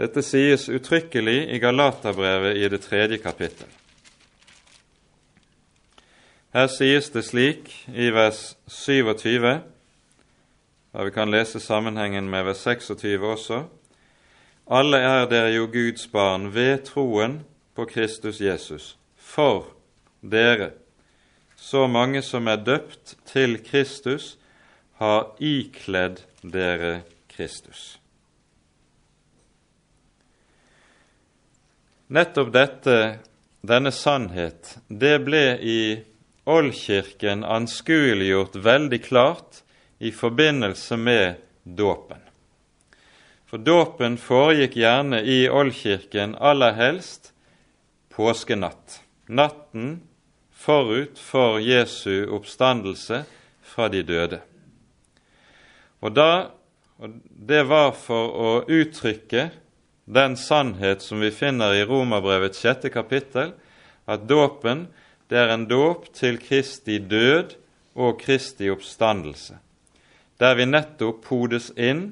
Dette 0.01 0.23
sies 0.25 0.63
uttrykkelig 0.73 1.51
i 1.53 1.59
Galaterbrevet 1.61 2.57
i 2.57 2.69
det 2.73 2.79
tredje 2.81 3.19
kapittel. 3.21 3.69
Her 6.57 6.71
sies 6.73 7.11
det 7.13 7.27
slik 7.27 7.69
i 7.93 8.09
vers 8.09 8.55
27, 8.65 9.61
og 10.97 11.05
vi 11.05 11.13
kan 11.13 11.29
lese 11.29 11.61
sammenhengen 11.61 12.33
med 12.33 12.49
vers 12.49 12.65
26 12.65 13.29
også. 13.29 13.61
Alle 14.73 15.05
er 15.05 15.29
dere 15.29 15.53
jo 15.59 15.69
Guds 15.69 16.09
barn 16.09 16.49
ved 16.55 16.87
troen 16.89 17.43
på 17.77 17.85
Kristus 17.85 18.41
Jesus. 18.41 18.97
For 19.21 19.69
dere, 20.25 20.71
så 21.57 21.85
mange 21.87 22.25
som 22.25 22.49
er 22.49 22.65
døpt 22.65 23.19
til 23.29 23.61
Kristus, 23.69 24.39
har 24.97 25.35
ikledd 25.39 26.25
dere 26.41 27.03
Kristus. 27.29 28.00
Nettopp 32.11 32.49
dette, 32.51 33.19
denne 33.63 33.93
sannhet, 33.95 34.73
det 34.89 35.21
ble 35.23 35.45
i 35.63 35.83
Oldkirken 36.51 37.45
anskueliggjort 37.47 38.57
veldig 38.65 38.99
klart 39.05 39.61
i 40.03 40.11
forbindelse 40.11 40.99
med 40.99 41.39
dåpen. 41.63 42.19
For 43.47 43.63
dåpen 43.63 44.19
foregikk 44.19 44.75
gjerne 44.81 45.23
i 45.23 45.45
Oldkirken 45.47 46.35
aller 46.35 46.75
helst 46.81 47.31
påskenatt, 48.11 48.99
natten 49.31 50.01
forut 50.51 51.15
for 51.15 51.63
Jesu 51.63 52.27
oppstandelse 52.27 53.23
fra 53.63 53.87
de 53.87 54.03
døde. 54.03 54.43
Og 56.03 56.19
da, 56.19 56.51
og 56.99 57.21
Det 57.31 57.63
var 57.71 57.95
for 57.95 58.35
å 58.35 58.51
uttrykke 58.67 59.51
den 60.11 60.37
sannhet 60.37 61.03
som 61.03 61.21
vi 61.21 61.31
finner 61.31 61.75
i 61.75 61.85
Romerbrevets 61.87 62.59
sjette 62.63 62.91
kapittel, 62.91 63.53
at 64.11 64.27
dåpen 64.27 64.89
det 65.31 65.39
er 65.39 65.53
en 65.55 65.69
dåp 65.71 66.09
til 66.17 66.41
Kristi 66.43 66.99
død 66.99 67.55
og 67.95 68.19
Kristi 68.23 68.71
oppstandelse, 68.73 69.61
der 70.43 70.57
vi 70.59 70.67
nettopp 70.67 71.23
podes 71.29 71.71
inn 71.79 72.09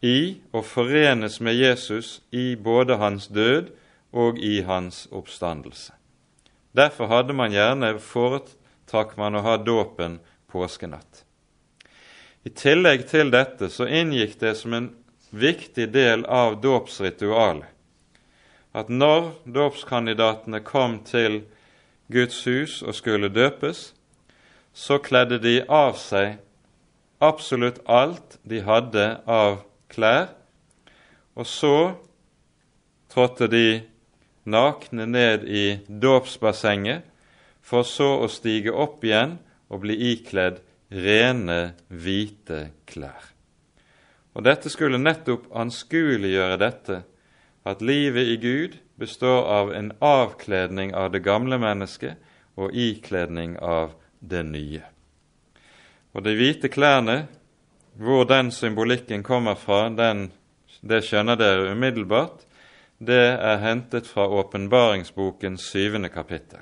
i 0.00 0.38
og 0.52 0.64
forenes 0.64 1.40
med 1.44 1.58
Jesus 1.58 2.20
i 2.32 2.54
både 2.56 2.96
hans 2.96 3.28
død 3.28 3.68
og 4.16 4.38
i 4.40 4.62
hans 4.64 5.04
oppstandelse. 5.12 5.92
Derfor 6.76 7.08
hadde 7.12 7.36
man 7.36 7.52
gjerne 7.52 7.96
foretrakk 8.00 9.16
man 9.20 9.36
å 9.36 9.44
ha 9.44 9.56
dåpen 9.60 10.20
påskenatt. 10.52 11.24
I 12.46 12.52
tillegg 12.54 13.08
til 13.10 13.32
dette 13.34 13.68
så 13.72 13.88
inngikk 13.88 14.38
det 14.40 14.54
som 14.56 14.72
en 14.76 14.92
viktig 15.36 15.90
del 15.92 16.24
av 16.26 16.60
dåpsritualet 16.64 17.76
at 18.76 18.90
når 18.92 19.30
dåpskandidatene 19.48 20.60
kom 20.60 20.98
til 21.08 21.40
Guds 22.12 22.42
hus 22.44 22.82
og 22.84 22.94
skulle 22.94 23.32
døpes, 23.32 23.92
så 24.76 24.98
kledde 25.00 25.38
de 25.40 25.62
av 25.72 25.96
seg 25.96 26.36
absolutt 27.24 27.80
alt 27.88 28.36
de 28.44 28.60
hadde 28.66 29.06
av 29.24 29.62
klær, 29.88 30.28
og 31.36 31.48
så 31.48 31.76
trådte 33.12 33.48
de 33.48 33.68
nakne 34.44 35.06
ned 35.08 35.46
i 35.48 35.66
dåpsbassenget, 35.88 37.00
for 37.66 37.82
så 37.88 38.12
å 38.22 38.28
stige 38.30 38.70
opp 38.70 39.02
igjen 39.04 39.38
og 39.72 39.82
bli 39.82 39.96
ikledd 40.12 40.60
rene, 40.92 41.72
hvite 41.88 42.68
klær. 42.86 43.35
Og 44.36 44.44
Dette 44.44 44.68
skulle 44.68 45.00
nettopp 45.00 45.46
anskueliggjøre 45.56 46.58
dette, 46.60 47.00
at 47.64 47.80
livet 47.80 48.28
i 48.28 48.36
Gud 48.36 48.76
består 49.00 49.46
av 49.48 49.72
en 49.72 49.88
avkledning 50.04 50.92
av 50.94 51.08
det 51.14 51.22
gamle 51.24 51.56
mennesket 51.58 52.20
og 52.60 52.76
ikledning 52.76 53.56
av 53.58 53.96
det 54.20 54.44
nye. 54.44 54.82
Og 56.12 56.24
de 56.24 56.36
hvite 56.36 56.68
klærne, 56.68 57.26
hvor 57.96 58.28
den 58.28 58.52
symbolikken 58.52 59.24
kommer 59.24 59.56
fra, 59.56 59.88
den, 59.88 60.28
det 60.84 61.02
skjønner 61.08 61.40
dere 61.40 61.72
umiddelbart, 61.72 62.44
det 63.00 63.40
er 63.40 63.60
hentet 63.64 64.08
fra 64.08 64.28
åpenbaringsbokens 64.28 65.64
syvende 65.72 66.12
kapittel, 66.12 66.60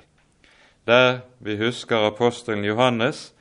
der 0.87 1.25
vi 1.39 1.59
husker 1.59 2.07
apostelen 2.07 2.63
Johannes 2.63 3.34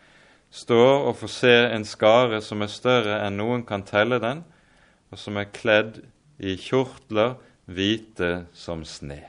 står 0.55 1.09
og 1.09 1.17
får 1.19 1.33
se 1.35 1.55
en 1.75 1.87
skare 1.87 2.41
som 2.45 2.63
er 2.63 2.71
større 2.71 3.19
enn 3.25 3.39
noen 3.41 3.65
kan 3.67 3.83
telle 3.87 4.21
den, 4.23 4.45
og 5.11 5.19
som 5.19 5.39
er 5.39 5.51
kledd 5.55 6.01
i 6.39 6.55
kjortler 6.59 7.37
hvite 7.71 8.47
som 8.55 8.85
sne. 8.87 9.23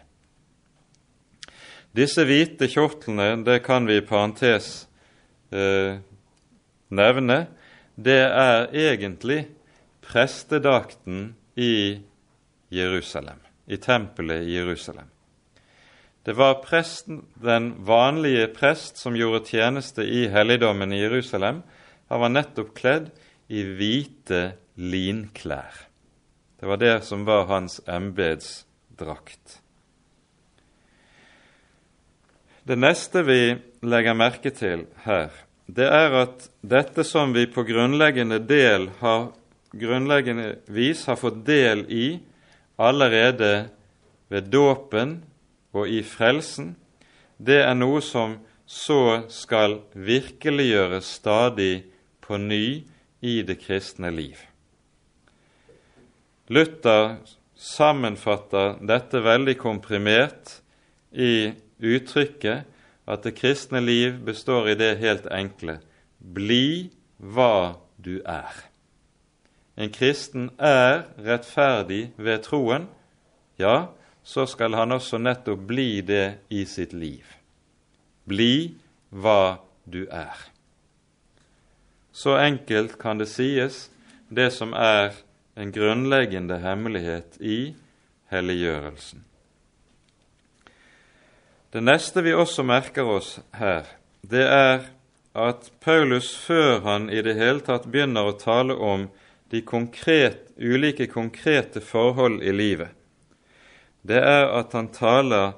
Disse 1.95 2.25
hvite 2.27 2.67
kjortlene, 2.67 3.39
det 3.47 3.61
kan 3.63 3.87
vi 3.87 4.01
i 4.01 4.05
parentes 4.05 4.87
eh, 5.55 5.95
nevne, 6.91 7.39
det 7.95 8.19
er 8.27 8.67
egentlig 8.75 9.45
prestedakten 10.03 11.29
i 11.55 11.95
Jerusalem, 12.75 13.39
i 13.71 13.79
tempelet 13.79 14.43
i 14.43 14.57
Jerusalem. 14.57 15.07
Det 16.25 16.33
var 16.33 16.53
presten, 16.63 17.25
den 17.35 17.85
vanlige 17.85 18.47
prest 18.47 18.97
som 18.97 19.13
gjorde 19.13 19.43
tjeneste 19.45 20.01
i 20.01 20.23
helligdommen 20.33 20.93
i 20.93 21.03
Jerusalem. 21.03 21.59
Han 22.09 22.21
var 22.23 22.31
nettopp 22.33 22.71
kledd 22.73 23.11
i 23.47 23.61
hvite 23.61 24.39
linklær. 24.73 25.83
Det 26.57 26.65
var 26.65 26.81
det 26.81 26.95
som 27.05 27.27
var 27.27 27.45
hans 27.51 27.77
embetsdrakt. 27.85 29.59
Det 32.65 32.79
neste 32.81 33.21
vi 33.21 33.39
legger 33.85 34.17
merke 34.17 34.49
til 34.49 34.87
her, 35.05 35.29
det 35.69 35.85
er 35.85 36.17
at 36.23 36.49
dette 36.65 37.05
som 37.05 37.37
vi 37.37 37.45
på 37.45 37.67
grunnleggende, 37.69 38.41
del 38.41 38.89
har, 38.97 39.29
grunnleggende 39.77 40.55
vis 40.73 41.05
har 41.05 41.21
fått 41.21 41.43
del 41.45 41.85
i 41.85 42.07
allerede 42.81 43.67
ved 44.33 44.49
dåpen 44.49 45.19
og 45.75 45.91
i 45.91 46.01
frelsen, 46.07 46.75
det 47.37 47.59
er 47.65 47.75
noe 47.75 48.01
som 48.03 48.37
så 48.65 49.25
skal 49.29 49.81
virkeliggjøres 49.93 51.09
stadig 51.19 51.85
på 52.23 52.39
ny 52.41 52.85
i 53.21 53.35
det 53.45 53.59
kristne 53.61 54.09
liv. 54.13 54.37
Luther 56.47 57.17
sammenfatter 57.55 58.79
dette 58.85 59.21
veldig 59.25 59.57
komprimert 59.59 60.59
i 61.11 61.51
uttrykket 61.81 62.71
at 63.05 63.25
det 63.25 63.35
kristne 63.37 63.81
liv 63.83 64.17
består 64.25 64.71
i 64.71 64.77
det 64.79 64.95
helt 65.01 65.27
enkle 65.33 65.79
bli 66.19 66.89
hva 67.17 67.77
du 67.97 68.19
er. 68.21 68.53
En 69.75 69.91
kristen 69.91 70.49
er 70.57 71.03
rettferdig 71.19 72.13
ved 72.17 72.45
troen, 72.45 72.87
ja, 73.59 73.91
så 74.25 74.47
skal 74.49 74.73
han 74.73 74.91
også 74.91 75.19
nettopp 75.21 75.67
bli 75.69 76.01
det 76.01 76.49
i 76.49 76.63
sitt 76.65 76.93
liv. 76.97 77.25
Bli 78.25 78.73
hva 79.13 79.61
du 79.85 80.07
er. 80.09 80.33
Så 82.11 82.33
enkelt 82.41 82.97
kan 82.97 83.21
det 83.21 83.29
sies, 83.29 83.91
det 84.33 84.49
som 84.55 84.73
er 84.73 85.13
en 85.53 85.71
grunnleggende 85.71 86.57
hemmelighet 86.63 87.37
i 87.39 87.75
helliggjørelsen. 88.33 89.21
Det 91.69 91.83
neste 91.83 92.23
vi 92.25 92.33
også 92.33 92.65
merker 92.65 93.05
oss 93.05 93.35
her, 93.59 93.85
det 94.25 94.47
er 94.47 94.87
at 95.35 95.69
Paulus, 95.83 96.31
før 96.33 96.79
han 96.87 97.09
i 97.11 97.21
det 97.21 97.35
hele 97.37 97.61
tatt 97.61 97.85
begynner 97.91 98.31
å 98.31 98.37
tale 98.39 98.73
om 98.73 99.09
de 99.51 99.61
konkret, 99.61 100.47
ulike 100.57 101.11
konkrete 101.11 101.83
forhold 101.83 102.41
i 102.41 102.55
livet, 102.55 102.89
det 104.05 104.21
er 104.21 104.49
at 104.53 104.73
han 104.77 104.91
taler 104.93 105.55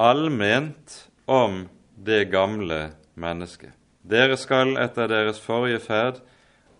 allment 0.00 0.96
om 1.26 1.66
det 1.96 2.24
gamle 2.32 2.90
mennesket. 3.14 3.72
Dere 4.06 4.36
skal 4.38 4.76
etter 4.80 5.10
deres 5.10 5.40
forrige 5.42 5.80
ferd 5.82 6.20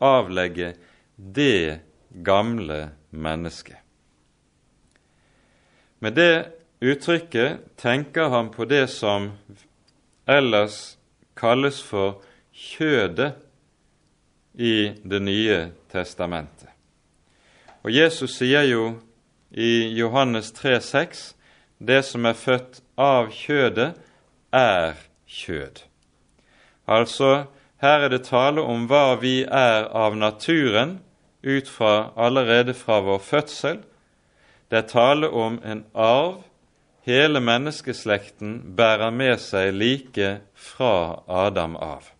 avlegge 0.01 0.75
det 1.17 1.81
gamle 2.25 2.91
mennesket. 3.11 3.81
Med 5.99 6.15
det 6.15 6.53
uttrykket 6.81 7.77
tenker 7.81 8.31
han 8.31 8.53
på 8.53 8.65
det 8.69 8.87
som 8.93 9.33
ellers 10.29 10.97
kalles 11.37 11.81
for 11.83 12.23
kjødet 12.53 13.35
i 14.57 14.93
Det 15.05 15.21
nye 15.21 15.59
testamentet. 15.93 16.71
Og 17.85 17.93
Jesus 17.93 18.39
sier 18.39 18.65
jo 18.65 18.95
i 19.51 19.99
Johannes 19.99 20.53
3,6.: 20.53 21.35
Det 21.79 22.03
som 22.05 22.25
er 22.25 22.33
født 22.33 22.81
av 22.97 23.31
kjødet, 23.31 23.95
er 24.53 24.95
kjød. 25.27 25.83
Altså, 26.87 27.45
her 27.83 28.07
er 28.07 28.09
det 28.09 28.25
tale 28.25 28.63
om 28.63 28.87
hva 28.87 29.19
vi 29.21 29.43
er 29.45 29.89
av 29.93 30.17
naturen 30.17 30.99
ut 31.43 31.69
fra 31.69 32.11
allerede 32.17 32.75
fra 32.75 33.01
vår 33.01 33.19
fødsel. 33.19 33.83
Det 34.71 34.79
er 34.79 34.89
tale 34.91 35.29
om 35.31 35.61
en 35.65 35.85
arv 35.95 36.43
hele 37.07 37.41
menneskeslekten 37.41 38.75
bærer 38.77 39.11
med 39.15 39.39
seg 39.39 39.75
like 39.75 40.31
fra 40.55 41.23
Adam 41.29 41.77
av. 41.77 42.11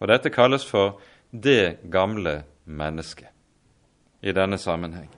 Og 0.00 0.08
Dette 0.08 0.30
kalles 0.30 0.66
for 0.68 1.00
det 1.30 1.78
gamle 1.90 2.42
mennesket 2.64 3.30
i 4.20 4.32
denne 4.32 4.58
sammenheng. 4.58 5.08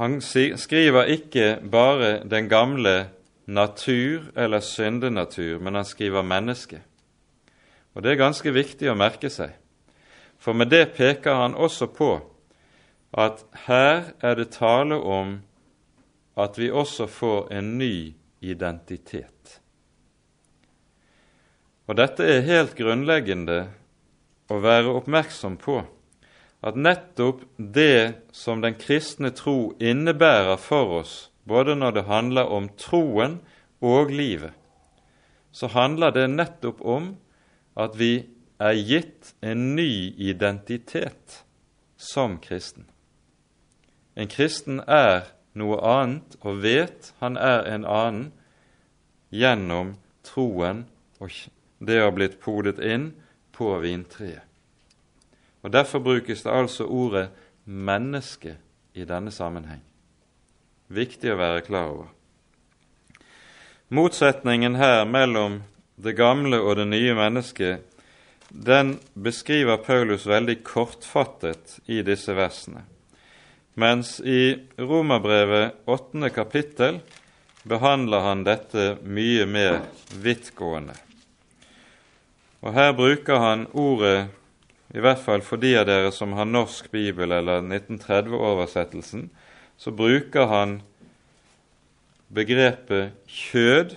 Han 0.00 0.20
skriver 0.20 1.10
ikke 1.12 1.58
bare 1.70 2.22
den 2.24 2.48
gamle 2.48 3.10
natur 3.44 4.30
eller 4.36 4.60
syndenatur, 4.64 5.58
men 5.60 5.74
han 5.74 5.84
skriver 5.84 6.22
menneske. 6.22 6.80
Og 7.94 8.02
Det 8.02 8.12
er 8.12 8.22
ganske 8.22 8.52
viktig 8.54 8.88
å 8.88 8.96
merke 8.96 9.28
seg, 9.28 9.50
for 10.38 10.56
med 10.56 10.70
det 10.72 10.94
peker 10.96 11.36
han 11.36 11.54
også 11.54 11.90
på 11.92 12.14
at 13.12 13.44
her 13.66 14.14
er 14.22 14.40
det 14.40 14.54
tale 14.56 14.96
om 14.96 15.42
at 16.38 16.56
vi 16.58 16.70
også 16.70 17.06
får 17.06 17.52
en 17.52 17.76
ny 17.78 18.14
identitet. 18.40 19.60
Og 21.90 21.98
dette 21.98 22.24
er 22.24 22.46
helt 22.46 22.72
grunnleggende 22.78 23.66
å 24.48 24.62
være 24.64 24.96
oppmerksom 24.96 25.60
på 25.60 25.82
at 26.60 26.76
nettopp 26.76 27.42
det 27.56 28.20
som 28.36 28.60
den 28.60 28.76
kristne 28.76 29.30
tro 29.32 29.72
innebærer 29.80 30.58
for 30.60 31.00
oss, 31.00 31.14
både 31.48 31.74
når 31.76 31.96
det 31.96 32.04
handler 32.04 32.52
om 32.52 32.68
troen 32.76 33.40
og 33.80 34.12
livet, 34.12 34.52
så 35.52 35.70
handler 35.72 36.12
det 36.14 36.28
nettopp 36.30 36.82
om 36.84 37.14
at 37.80 37.96
vi 37.98 38.26
er 38.60 38.76
gitt 38.76 39.32
en 39.42 39.74
ny 39.74 40.12
identitet 40.20 41.40
som 41.96 42.36
kristen. 42.38 42.84
En 44.14 44.28
kristen 44.28 44.82
er 44.84 45.30
noe 45.56 45.80
annet 45.80 46.36
og 46.44 46.60
vet 46.62 47.12
han 47.22 47.40
er 47.40 47.64
en 47.72 47.88
annen 47.88 48.28
gjennom 49.32 49.94
troen 50.26 50.84
og 51.20 51.32
det 51.80 51.98
å 52.04 52.12
blitt 52.12 52.38
podet 52.42 52.78
inn 52.84 53.10
på 53.56 53.72
vintreet. 53.80 54.49
Og 55.62 55.72
Derfor 55.72 55.98
brukes 55.98 56.42
det 56.42 56.50
altså 56.50 56.84
ordet 56.86 57.28
'menneske' 57.66 58.56
i 58.94 59.04
denne 59.04 59.30
sammenheng. 59.30 59.82
Viktig 60.88 61.32
å 61.32 61.36
være 61.36 61.60
klar 61.60 61.88
over. 61.88 62.08
Motsetningen 63.88 64.74
her 64.74 65.04
mellom 65.04 65.62
det 65.96 66.16
gamle 66.16 66.60
og 66.60 66.76
det 66.76 66.86
nye 66.88 67.14
mennesket, 67.14 67.80
den 68.50 68.98
beskriver 69.14 69.76
Paulus 69.76 70.26
veldig 70.26 70.62
kortfattet 70.64 71.78
i 71.86 72.02
disse 72.02 72.34
versene. 72.34 72.82
Mens 73.74 74.20
i 74.20 74.58
Romerbrevet 74.78 75.86
åttende 75.86 76.30
kapittel 76.30 77.00
behandler 77.62 78.24
han 78.26 78.42
dette 78.44 78.96
mye 79.02 79.46
mer 79.46 79.80
vidtgående. 80.10 80.96
Og 82.60 82.74
Her 82.74 82.92
bruker 82.92 83.38
han 83.38 83.66
ordet 83.72 84.28
i 84.94 85.02
hvert 85.02 85.22
fall 85.22 85.42
for 85.46 85.60
de 85.62 85.76
av 85.78 85.86
dere 85.86 86.10
som 86.14 86.32
har 86.34 86.48
norsk 86.48 86.90
bibel 86.90 87.32
eller 87.32 87.62
1930-oversettelsen, 87.62 89.28
så 89.78 89.92
bruker 89.94 90.50
han 90.50 90.80
begrepet 92.28 93.14
kjød 93.30 93.94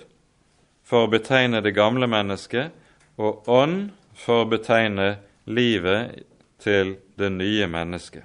for 0.84 1.06
å 1.06 1.10
betegne 1.10 1.62
det 1.64 1.74
gamle 1.74 2.06
mennesket, 2.10 2.70
og 3.18 3.48
ånd 3.50 3.90
for 4.18 4.44
å 4.44 4.50
betegne 4.50 5.16
livet 5.46 6.24
til 6.62 6.96
det 7.18 7.30
nye 7.34 7.68
mennesket. 7.70 8.24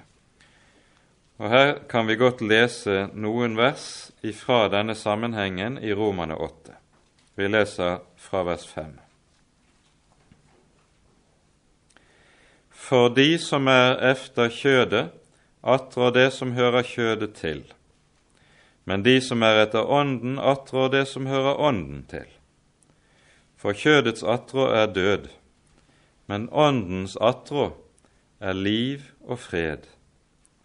Og 1.40 1.48
Her 1.48 1.70
kan 1.88 2.06
vi 2.06 2.18
godt 2.20 2.42
lese 2.44 3.06
noen 3.16 3.56
vers 3.56 4.10
ifra 4.22 4.66
denne 4.68 4.94
sammenhengen 4.94 5.78
i 5.80 5.94
Romane 5.96 6.36
8. 6.36 6.74
Vi 7.40 7.48
leser 7.48 8.02
fra 8.20 8.44
vers 8.44 8.66
5. 8.68 9.09
For 12.90 13.06
de 13.14 13.38
som 13.38 13.68
er 13.70 14.00
efter 14.10 14.48
kjødet, 14.50 15.12
attrår 15.62 16.10
det 16.10 16.32
som 16.34 16.56
hører 16.56 16.82
kjødet 16.82 17.36
til. 17.38 17.60
Men 18.84 19.04
de 19.06 19.20
som 19.22 19.44
er 19.46 19.60
etter 19.62 19.86
Ånden, 19.86 20.40
attrår 20.42 20.88
det 20.90 21.04
som 21.06 21.28
hører 21.30 21.60
Ånden 21.60 22.00
til. 22.10 22.26
For 23.54 23.78
kjødets 23.78 24.24
attrå 24.26 24.66
er 24.74 24.90
død, 24.90 25.28
men 26.26 26.48
Åndens 26.50 27.14
attrå 27.20 27.68
er 28.40 28.58
liv 28.58 29.06
og 29.22 29.38
fred. 29.38 29.86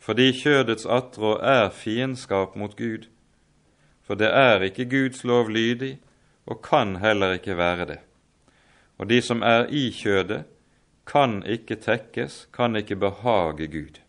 Fordi 0.02 0.32
kjødets 0.34 0.90
attrå 0.90 1.36
er 1.38 1.70
fiendskap 1.70 2.56
mot 2.56 2.74
Gud. 2.74 3.06
For 4.02 4.18
det 4.18 4.34
er 4.34 4.66
ikke 4.66 4.90
Guds 4.90 5.24
lov 5.24 5.54
lydig, 5.54 6.00
og 6.46 6.62
kan 6.66 6.96
heller 6.96 7.38
ikke 7.38 7.58
være 7.58 7.86
det. 7.86 8.02
Og 8.98 9.10
de 9.10 9.22
som 9.22 9.46
er 9.46 9.70
i 9.70 9.92
kjødet, 9.94 10.44
kan 11.06 11.44
ikke 11.46 11.76
tekkes, 11.76 12.48
kan 12.54 12.76
ikke 12.76 12.96
behage 12.96 13.68
Gud. 13.68 14.00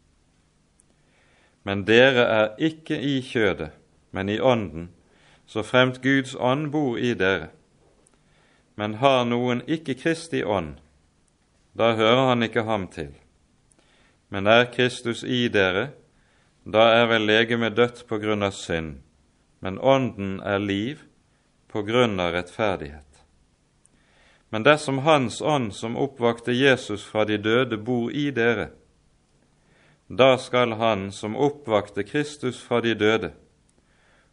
Men 1.63 1.85
dere 1.85 2.25
er 2.31 2.49
ikke 2.59 2.97
i 3.01 3.21
kjødet, 3.23 3.71
men 4.11 4.29
i 4.29 4.41
ånden, 4.41 4.89
så 5.47 5.63
fremt 5.63 6.01
Guds 6.03 6.35
ånd 6.39 6.71
bor 6.73 6.99
i 6.99 7.13
dere. 7.15 7.49
Men 8.77 8.99
har 9.03 9.25
noen 9.25 9.63
ikke 9.67 9.97
Kristi 9.99 10.45
ånd, 10.45 10.77
da 11.77 11.93
hører 11.97 12.29
han 12.31 12.43
ikke 12.43 12.65
ham 12.65 12.87
til. 12.89 13.13
Men 14.29 14.47
er 14.47 14.69
Kristus 14.73 15.23
i 15.25 15.47
dere, 15.53 15.91
da 16.65 16.89
er 16.99 17.07
vel 17.11 17.29
legemet 17.29 17.77
dødt 17.77 18.07
på 18.09 18.19
grunn 18.23 18.43
av 18.43 18.55
synd, 18.57 18.97
men 19.61 19.79
ånden 19.79 20.41
er 20.41 20.63
liv 20.63 21.05
på 21.71 21.85
grunn 21.87 22.19
av 22.21 22.33
rettferdighet. 22.35 23.16
Men 24.51 24.63
dersom 24.63 24.99
Hans 24.99 25.41
ånd 25.43 25.75
som 25.75 25.97
oppvakte 25.97 26.53
Jesus 26.53 27.05
fra 27.05 27.25
de 27.25 27.39
døde, 27.39 27.77
bor 27.77 28.11
i 28.11 28.31
dere, 28.31 28.69
da 30.07 30.37
skal 30.39 30.73
Han 30.79 31.11
som 31.13 31.37
oppvakte 31.37 32.03
Kristus 32.03 32.63
fra 32.63 32.81
de 32.81 32.95
døde, 32.95 33.33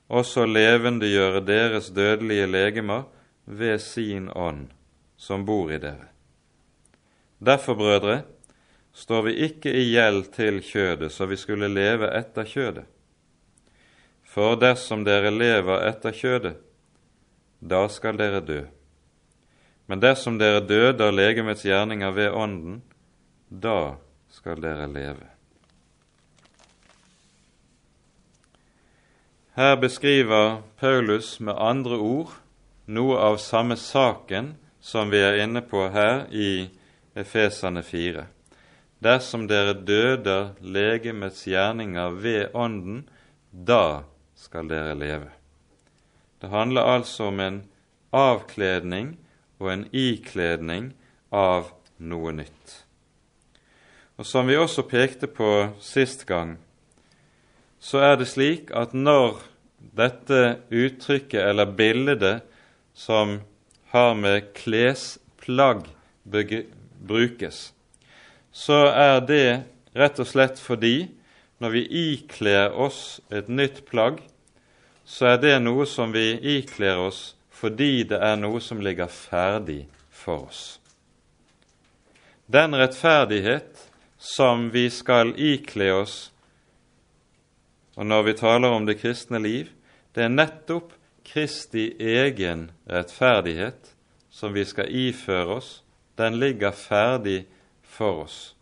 også 0.08 0.46
levendegjøre 0.46 1.42
deres 1.46 1.90
dødelige 1.90 2.48
legemer 2.48 3.04
ved 3.46 3.80
sin 3.82 4.30
ånd 4.30 4.68
som 5.18 5.46
bor 5.46 5.72
i 5.72 5.80
dere. 5.82 6.12
Derfor, 7.40 7.76
brødre, 7.76 8.22
står 8.94 9.22
vi 9.22 9.34
ikke 9.48 9.74
i 9.74 9.88
gjeld 9.90 10.30
til 10.36 10.62
kjødet, 10.62 11.12
så 11.12 11.26
vi 11.26 11.36
skulle 11.36 11.68
leve 11.68 12.12
etter 12.14 12.46
kjødet. 12.46 12.86
For 14.24 14.56
dersom 14.56 15.04
dere 15.06 15.32
lever 15.34 15.88
etter 15.90 16.14
kjødet, 16.16 16.56
da 17.60 17.88
skal 17.90 18.18
dere 18.20 18.42
dø. 18.46 18.62
Men 19.86 20.00
dersom 20.00 20.38
dere 20.40 20.64
døder 20.64 21.12
legemets 21.12 21.66
gjerninger 21.66 22.12
ved 22.16 22.32
Ånden, 22.32 22.82
da 23.50 23.96
skal 24.32 24.62
dere 24.64 24.88
leve. 24.88 25.28
Her 29.54 29.76
beskriver 29.78 30.62
Paulus 30.80 31.40
med 31.40 31.54
andre 31.62 31.98
ord 32.02 32.32
noe 32.90 33.20
av 33.22 33.38
samme 33.38 33.76
saken 33.78 34.56
som 34.82 35.12
vi 35.14 35.20
er 35.22 35.44
inne 35.44 35.62
på 35.62 35.86
her 35.94 36.26
i 36.34 36.70
Efesane 37.16 37.84
4. 37.86 38.26
Dersom 39.04 39.46
dere 39.48 39.76
døder 39.76 40.56
legemets 40.60 41.44
gjerninger 41.48 42.18
ved 42.24 42.56
Ånden, 42.56 43.04
da 43.52 44.04
skal 44.36 44.68
dere 44.72 44.96
leve. 44.98 45.30
Det 46.42 46.50
handler 46.50 46.90
altså 46.96 47.30
om 47.30 47.40
en 47.40 47.62
avkledning 48.12 49.14
og 49.64 49.72
en 49.72 49.86
ikledning 49.96 50.92
av 51.32 51.72
noe 52.04 52.34
nytt. 52.36 52.84
Og 54.20 54.28
Som 54.28 54.48
vi 54.48 54.60
også 54.60 54.84
pekte 54.86 55.28
på 55.28 55.50
sist 55.82 56.28
gang, 56.30 56.58
så 57.80 58.04
er 58.04 58.20
det 58.20 58.30
slik 58.30 58.70
at 58.76 58.94
når 58.94 59.40
dette 59.96 60.60
uttrykket 60.72 61.42
eller 61.42 61.72
bildet 61.76 62.44
som 62.94 63.40
har 63.92 64.14
med 64.16 64.54
klesplagg 64.56 65.88
brukes, 66.24 67.74
så 68.52 68.86
er 68.94 69.20
det 69.26 69.48
rett 69.98 70.22
og 70.22 70.30
slett 70.30 70.62
fordi 70.62 71.10
når 71.60 71.74
vi 71.74 71.84
ikler 72.14 72.76
oss 72.76 73.22
et 73.34 73.50
nytt 73.50 73.84
plagg, 73.90 74.22
så 75.06 75.34
er 75.34 75.42
det 75.42 75.56
noe 75.64 75.88
som 75.90 76.14
vi 76.14 76.34
ikler 76.58 77.02
oss 77.02 77.34
fordi 77.64 78.04
det 78.04 78.20
er 78.20 78.36
noe 78.36 78.60
som 78.60 78.82
ligger 78.84 79.08
ferdig 79.08 79.86
for 80.12 80.50
oss. 80.50 80.64
Den 82.52 82.76
rettferdighet 82.76 83.86
som 84.20 84.68
vi 84.74 84.90
skal 84.92 85.32
ikle 85.40 85.88
oss, 85.96 86.18
og 87.96 88.10
når 88.10 88.26
vi 88.28 88.34
taler 88.42 88.76
om 88.76 88.84
det 88.90 88.98
kristne 89.00 89.40
liv, 89.40 89.72
det 90.12 90.26
er 90.26 90.34
nettopp 90.34 90.92
Kristi 91.24 91.94
egen 92.04 92.66
rettferdighet 92.92 93.94
som 94.28 94.52
vi 94.52 94.66
skal 94.68 94.92
iføre 94.92 95.56
oss. 95.56 95.70
Den 96.20 96.36
ligger 96.42 96.76
ferdig 96.76 97.46
for 97.88 98.26
oss. 98.26 98.56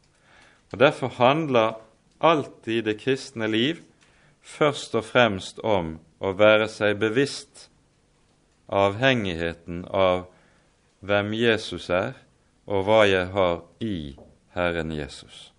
Og 0.71 0.77
Derfor 0.79 1.09
handler 1.17 1.81
alltid 2.21 2.85
det 2.85 2.99
kristne 3.01 3.49
liv 3.49 3.81
først 4.45 4.93
og 4.95 5.09
fremst 5.09 5.59
om 5.65 5.95
å 6.21 6.35
være 6.37 6.69
seg 6.69 7.01
bevisst 7.01 7.70
avhengigheten 8.71 9.85
av 9.85 10.25
hvem 10.99 11.33
Jesus 11.35 11.89
er, 11.89 12.13
og 12.65 12.85
hva 12.87 13.03
jeg 13.09 13.27
har 13.33 13.63
i 13.83 14.15
Herren 14.55 14.91
Jesus. 14.95 15.49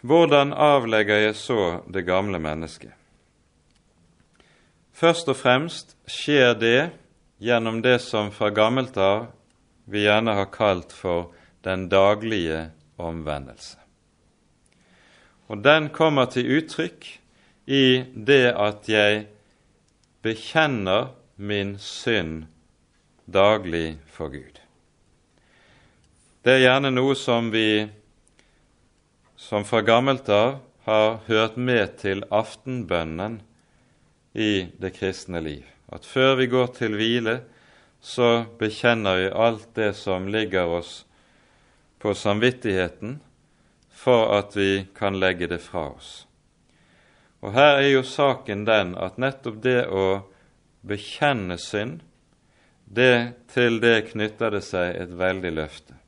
Hvordan 0.00 0.52
avlegger 0.54 1.24
jeg 1.26 1.34
så 1.36 1.82
det 1.90 2.06
gamle 2.06 2.38
mennesket? 2.38 2.94
Først 4.94 5.28
og 5.30 5.36
fremst 5.38 5.96
skjer 6.10 6.54
det 6.58 6.90
gjennom 7.42 7.82
det 7.82 7.98
som 8.02 8.30
fra 8.34 8.50
gammelt 8.54 8.96
av 8.98 9.28
vi 9.90 10.04
gjerne 10.04 10.34
har 10.38 10.50
kalt 10.54 10.92
for 10.92 11.32
den 11.66 11.88
daglige 11.90 12.68
omvendelse. 12.98 13.78
Og 15.48 15.62
den 15.64 15.88
kommer 15.94 16.28
til 16.30 16.50
uttrykk 16.58 17.06
i 17.66 18.04
det 18.14 18.52
at 18.52 18.88
jeg 18.90 19.26
bekjenner 20.22 21.12
min 21.36 21.76
synd 21.78 22.46
daglig 23.24 23.98
for 24.10 24.32
Gud. 24.32 24.60
Det 26.42 26.56
er 26.56 26.64
gjerne 26.64 26.90
noe 26.94 27.14
som 27.18 27.50
vi 27.52 27.88
som 29.38 29.66
fra 29.68 29.82
gammelt 29.86 30.28
av 30.32 30.58
har 30.88 31.18
hørt 31.26 31.56
med 31.60 31.98
til 32.00 32.24
aftenbønnen 32.32 33.40
i 34.34 34.68
det 34.80 34.94
kristne 34.96 35.42
liv. 35.44 35.66
At 35.92 36.06
før 36.06 36.34
vi 36.40 36.48
går 36.50 36.72
til 36.78 36.96
hvile, 36.98 37.40
så 38.00 38.46
bekjenner 38.58 39.20
vi 39.20 39.28
alt 39.46 39.68
det 39.76 39.92
som 39.98 40.28
ligger 40.30 40.70
oss 40.78 41.02
på 41.98 42.14
samvittigheten, 42.14 43.18
for 43.90 44.30
at 44.38 44.56
vi 44.56 44.86
kan 44.94 45.18
legge 45.18 45.48
det 45.50 45.60
fra 45.64 45.88
oss. 45.90 46.27
Og 47.42 47.54
her 47.54 47.78
er 47.78 47.88
jo 47.92 48.02
saken 48.02 48.64
den 48.66 48.94
at 48.98 49.18
nettopp 49.20 49.60
det 49.62 49.84
å 49.86 50.06
bekjenne 50.86 51.58
synd, 51.62 52.02
det 52.88 53.46
til 53.52 53.78
det 53.84 54.08
knytter 54.12 54.56
det 54.56 54.64
seg 54.64 54.96
et 54.96 55.12
veldig 55.18 55.52
løfte. 55.54 55.98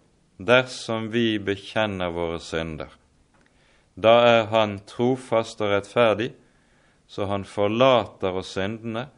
Dersom 0.40 1.11
vi 1.12 1.37
bekjenner 1.45 2.11
våre 2.14 2.40
synder, 2.40 2.88
da 3.95 4.14
er 4.25 4.47
Han 4.55 4.79
trofast 4.88 5.61
og 5.61 5.75
rettferdig, 5.75 6.31
så 7.11 7.27
han 7.27 7.45
forlater 7.45 8.37
oss 8.38 8.55
syndene 8.55 9.09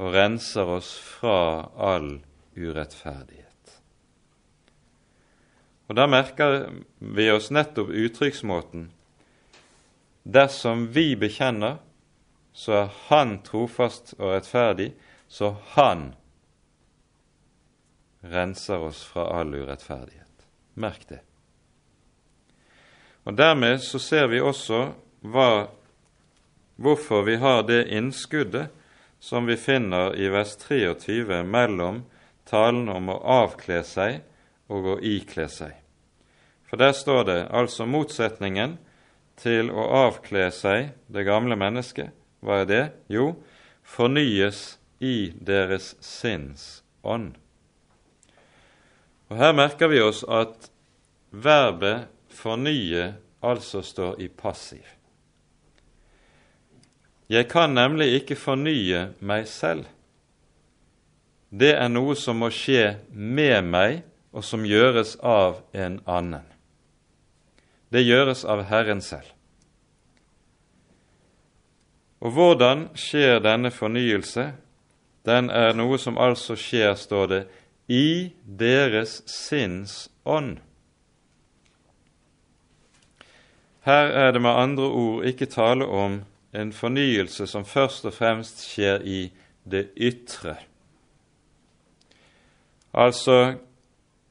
og 0.00 0.14
renser 0.14 0.68
oss 0.78 0.96
fra 0.98 1.68
all 1.76 2.16
urettferdighet. 2.56 3.76
Og 5.86 5.96
Da 5.96 6.06
merker 6.10 6.82
vi 6.98 7.30
oss 7.30 7.52
nettopp 7.52 7.92
uttrykksmåten 7.92 8.88
dersom 10.26 10.86
vi 10.92 11.14
bekjenner, 11.16 11.76
så 12.52 12.72
er 12.72 12.94
Han 13.08 13.38
trofast 13.46 14.14
og 14.18 14.32
rettferdig, 14.32 14.90
så 15.28 15.54
Han 15.76 16.14
renser 18.26 18.82
oss 18.82 19.04
fra 19.06 19.28
all 19.38 19.54
urettferdighet. 19.54 20.46
Merk 20.74 21.06
det. 21.08 21.20
Og 23.26 23.36
Dermed 23.36 23.82
så 23.82 23.98
ser 24.02 24.26
vi 24.30 24.40
også 24.42 24.88
hva 25.26 25.50
hvorfor 26.76 27.22
vi 27.26 27.36
har 27.40 27.62
det 27.66 27.86
innskuddet 27.88 28.68
som 29.18 29.46
vi 29.46 29.56
finner 29.56 30.14
i 30.16 30.28
vers 30.28 30.56
23 30.60 31.42
mellom 31.42 32.02
talen 32.44 32.88
om 32.92 33.08
å 33.10 33.20
avkle 33.42 33.80
seg 33.86 34.20
og 34.68 34.90
å 34.92 34.96
ikle 35.00 35.48
seg. 35.50 35.72
For 36.66 36.78
der 36.78 36.92
står 36.92 37.24
det 37.30 37.40
altså 37.54 37.86
motsetningen 37.88 38.76
til 39.40 39.70
å 39.70 39.84
avkle 40.06 40.48
seg, 40.54 40.92
det 41.12 41.26
gamle 41.28 41.58
mennesket. 41.58 42.14
Hva 42.40 42.62
er 42.62 42.70
det? 42.70 42.84
Jo, 43.12 43.34
fornyes 43.82 44.78
i 45.00 45.32
deres 45.36 45.94
sinns 46.00 46.82
ånd. 47.02 47.36
Og 49.28 49.36
Her 49.40 49.52
merker 49.56 49.90
vi 49.90 50.00
oss 50.00 50.22
at 50.24 50.70
verbet 51.30 52.08
'fornye' 52.30 53.14
altså 53.42 53.82
står 53.82 54.20
i 54.20 54.28
passiv. 54.28 54.84
Jeg 57.28 57.48
kan 57.48 57.74
nemlig 57.74 58.12
ikke 58.20 58.36
fornye 58.36 59.08
meg 59.20 59.48
selv. 59.48 59.84
Det 61.50 61.74
er 61.74 61.88
noe 61.88 62.14
som 62.14 62.38
må 62.38 62.50
skje 62.54 62.96
med 63.10 63.64
meg, 63.64 64.02
og 64.32 64.44
som 64.44 64.66
gjøres 64.68 65.16
av 65.22 65.62
en 65.72 66.00
annen. 66.06 66.55
Det 67.92 68.02
gjøres 68.02 68.44
av 68.44 68.64
Herren 68.70 69.00
selv. 69.00 69.28
Og 72.20 72.32
hvordan 72.34 72.88
skjer 72.98 73.38
denne 73.44 73.70
fornyelse? 73.70 74.50
Den 75.26 75.50
er 75.50 75.74
noe 75.76 75.98
som 75.98 76.18
altså 76.18 76.56
skjer, 76.58 76.94
står 76.98 77.26
det, 77.30 77.42
i 77.86 78.32
deres 78.42 79.20
sinns 79.30 80.08
ånd. 80.24 80.56
Her 83.86 84.10
er 84.10 84.32
det 84.34 84.42
med 84.42 84.50
andre 84.50 84.86
ord 84.90 85.26
ikke 85.26 85.46
tale 85.46 85.86
om 85.86 86.20
en 86.56 86.72
fornyelse 86.72 87.46
som 87.46 87.64
først 87.64 88.08
og 88.08 88.14
fremst 88.16 88.64
skjer 88.66 89.04
i 89.06 89.20
det 89.62 89.88
ytre. 89.94 90.56
Altså, 92.96 93.54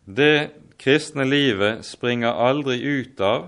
det 0.06 0.52
kristne 0.86 1.26
livet 1.26 1.86
springer 1.86 2.38
aldri 2.38 2.78
ut 2.78 3.22
av 3.26 3.48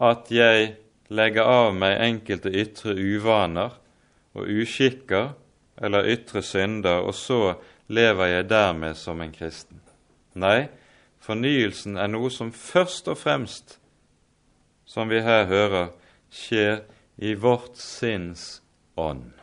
at 0.00 0.30
jeg 0.32 0.70
legger 1.12 1.44
av 1.44 1.74
meg 1.76 1.98
enkelte 2.00 2.48
ytre 2.48 2.94
uvaner 2.96 3.74
og 4.32 4.48
uskikker 4.48 5.34
eller 5.84 6.08
ytre 6.08 6.40
synder, 6.42 7.04
og 7.04 7.12
så 7.14 7.58
lever 7.92 8.30
jeg 8.32 8.48
dermed 8.48 8.96
som 8.96 9.20
en 9.20 9.34
kristen. 9.34 9.82
Nei, 10.40 10.70
fornyelsen 11.20 11.98
er 12.00 12.08
noe 12.08 12.30
som 12.32 12.54
først 12.54 13.12
og 13.12 13.20
fremst, 13.20 13.78
som 14.88 15.12
vi 15.12 15.20
her 15.20 15.44
hører, 15.50 15.92
skjer 16.32 16.80
i 17.20 17.34
vårt 17.38 17.76
sinns 17.76 18.62
ånd, 18.96 19.34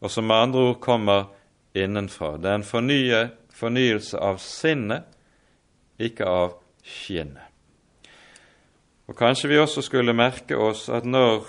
og 0.00 0.10
som 0.10 0.24
med 0.26 0.48
andre 0.48 0.68
ord 0.70 0.80
kommer 0.82 1.28
innenfra. 1.76 2.38
Det 2.40 2.48
er 2.48 2.60
en 2.62 2.66
fornye, 2.66 3.26
fornyelse 3.52 4.18
av 4.18 4.40
sinnet, 4.42 5.04
ikke 6.02 6.28
av 6.28 6.54
skinnet. 6.82 7.48
Og 9.10 9.16
Kanskje 9.18 9.48
vi 9.50 9.58
også 9.58 9.82
skulle 9.82 10.14
merke 10.16 10.56
oss 10.56 10.88
at 10.88 11.04
når 11.04 11.44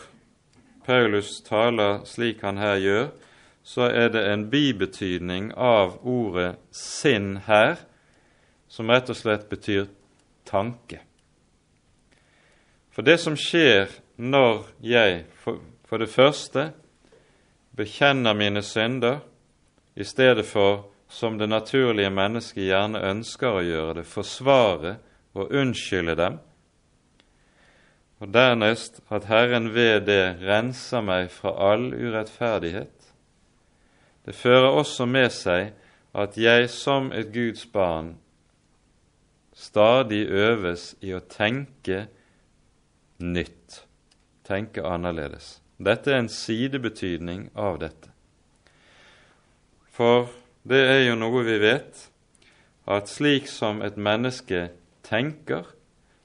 Paulus 0.85 1.37
taler 1.45 2.01
slik 2.05 2.41
han 2.43 2.57
her 2.57 2.75
gjør, 2.81 3.07
så 3.63 3.87
er 3.87 4.09
det 4.11 4.23
en 4.27 4.49
bibetydning 4.51 5.53
av 5.55 5.99
ordet 6.03 6.55
'sinn' 6.71 7.37
her, 7.47 7.77
som 8.67 8.89
rett 8.89 9.09
og 9.09 9.15
slett 9.15 9.49
betyr 9.49 9.85
tanke. 10.45 10.99
For 12.91 13.01
det 13.01 13.19
som 13.19 13.35
skjer 13.35 13.89
når 14.17 14.65
jeg 14.81 15.25
for, 15.35 15.59
for 15.85 15.97
det 15.97 16.09
første 16.09 16.71
bekjenner 17.77 18.33
mine 18.33 18.61
synder 18.61 19.19
i 19.95 20.03
stedet 20.03 20.45
for, 20.45 20.92
som 21.13 21.37
det 21.37 21.47
naturlige 21.49 22.09
mennesket 22.09 22.65
gjerne 22.65 23.01
ønsker 23.11 23.59
å 23.59 23.61
gjøre 23.61 23.99
det, 23.99 24.07
forsvare 24.09 24.95
og 25.37 25.53
unnskylde 25.53 26.15
dem, 26.17 26.39
og 28.23 28.31
dernest 28.33 29.01
at 29.11 29.27
Herren 29.27 29.69
ved 29.75 30.07
det 30.07 30.39
renser 30.41 31.03
meg 31.03 31.29
fra 31.33 31.51
all 31.71 31.89
urettferdighet. 31.91 33.09
Det 34.23 34.35
fører 34.37 34.71
også 34.71 35.05
med 35.05 35.29
seg 35.35 35.73
at 36.15 36.37
jeg 36.39 36.69
som 36.71 37.11
et 37.11 37.33
Guds 37.35 37.65
barn 37.67 38.13
stadig 39.53 40.23
øves 40.31 40.93
i 41.03 41.11
å 41.13 41.19
tenke 41.27 42.05
nytt 43.19 43.83
tenke 44.43 44.83
annerledes. 44.85 45.59
Dette 45.77 46.11
er 46.11 46.23
en 46.23 46.31
sidebetydning 46.31 47.49
av 47.55 47.79
dette. 47.81 48.11
For 49.93 50.29
det 50.63 50.79
er 50.79 51.01
jo 51.09 51.15
noe 51.19 51.43
vi 51.43 51.57
vet, 51.59 52.05
at 52.87 53.11
slik 53.11 53.49
som 53.51 53.81
et 53.83 53.97
menneske 53.99 54.69
tenker, 55.03 55.67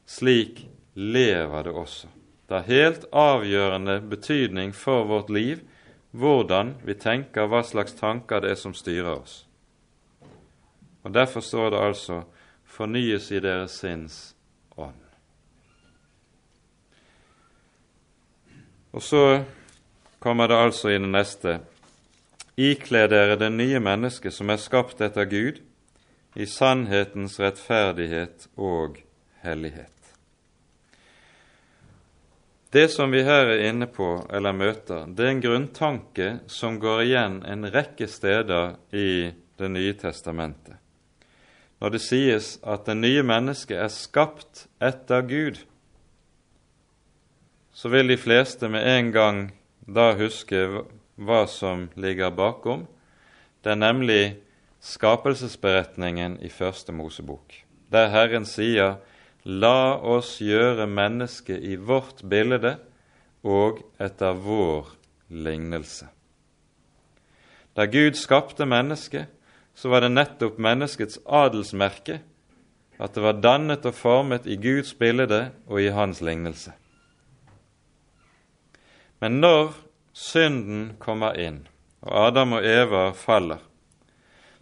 slik 0.07 0.66
lever 0.94 1.66
det 1.66 1.74
også. 1.74 2.09
Det 2.48 2.55
har 2.57 2.70
helt 2.70 3.05
avgjørende 3.12 3.98
betydning 4.09 4.72
for 4.74 5.05
vårt 5.05 5.31
liv 5.31 5.61
hvordan 6.16 6.72
vi 6.87 6.94
tenker, 6.96 7.46
hva 7.51 7.61
slags 7.66 7.92
tanker 7.98 8.40
det 8.40 8.55
er 8.55 8.61
som 8.61 8.74
styrer 8.74 9.18
oss. 9.18 9.42
Og 11.05 11.14
Derfor 11.14 11.40
står 11.40 11.70
det 11.70 11.81
altså 11.81 12.22
'fornyes 12.64 13.31
i 13.31 13.40
deres 13.40 13.70
sinns 13.70 14.35
ånd'. 14.77 15.09
Og 18.92 19.03
så 19.03 19.44
kommer 20.18 20.46
det 20.46 20.57
altså 20.57 20.88
i 20.88 20.98
det 20.98 21.09
neste 21.09 21.61
Ikle 22.59 23.05
dere 23.07 23.37
det 23.38 23.53
nye 23.55 23.79
mennesket 23.79 24.35
som 24.35 24.51
er 24.51 24.59
skapt 24.59 24.99
etter 25.05 25.29
Gud, 25.31 25.61
i 26.35 26.47
sannhetens 26.47 27.38
rettferdighet 27.40 28.49
og 28.59 28.99
hellighet. 29.47 29.94
Det 32.71 32.88
som 32.92 33.14
vi 33.14 33.23
her 33.25 33.49
er 33.49 33.62
inne 33.71 33.87
på 33.87 34.09
eller 34.35 34.53
møter, 34.53 35.07
det 35.07 35.25
er 35.25 35.33
en 35.33 35.44
grunntanke 35.44 36.29
som 36.51 36.77
går 36.83 37.05
igjen 37.07 37.38
en 37.47 37.71
rekke 37.73 38.11
steder 38.11 38.77
i 38.92 39.35
Det 39.59 39.66
nye 39.75 39.94
testamentet. 39.99 40.77
Når 41.83 41.90
det 41.90 42.01
sies 42.03 42.61
at 42.62 42.85
det 42.87 42.94
nye 42.94 43.25
mennesket 43.27 43.75
er 43.75 43.90
skapt 43.90 44.68
etter 44.79 45.25
Gud, 45.27 45.59
så 47.75 47.90
vil 47.90 48.07
de 48.07 48.16
fleste 48.16 48.71
med 48.71 48.87
en 48.87 49.11
gang 49.11 49.40
da 49.83 50.12
huske 50.14 50.62
hva 51.18 51.44
som 51.50 51.88
ligger 51.98 52.31
bakom. 52.31 52.87
Det 53.62 53.74
er 53.74 53.81
nemlig 53.81 54.22
skapelsesberetningen 54.81 56.38
i 56.42 56.48
Første 56.48 56.94
Mosebok, 56.94 57.54
der 57.92 58.12
Herren 58.14 58.46
sier 58.46 58.98
La 59.44 59.96
oss 59.96 60.38
gjøre 60.42 60.87
mennesket 60.90 61.62
i 61.64 61.76
vårt 61.76 62.22
bilde 62.28 62.76
og 63.46 63.81
etter 64.02 64.37
vår 64.37 64.90
lignelse. 65.31 66.09
Da 67.78 67.87
Gud 67.87 68.18
skapte 68.18 68.66
mennesket, 68.66 69.28
så 69.74 69.88
var 69.88 70.02
det 70.02 70.11
nettopp 70.11 70.59
menneskets 70.59 71.20
adelsmerke 71.24 72.18
at 72.98 73.14
det 73.14 73.22
var 73.22 73.38
dannet 73.38 73.87
og 73.87 73.94
formet 73.94 74.46
i 74.50 74.57
Guds 74.59 74.90
bilde 74.98 75.52
og 75.70 75.83
i 75.83 75.92
hans 75.94 76.20
lignelse. 76.20 76.72
Men 79.22 79.38
når 79.40 79.76
synden 80.18 80.96
kommer 80.98 81.38
inn, 81.38 81.62
og 82.02 82.16
Adam 82.26 82.57
og 82.59 82.66
Eva 82.66 83.04
faller, 83.14 83.62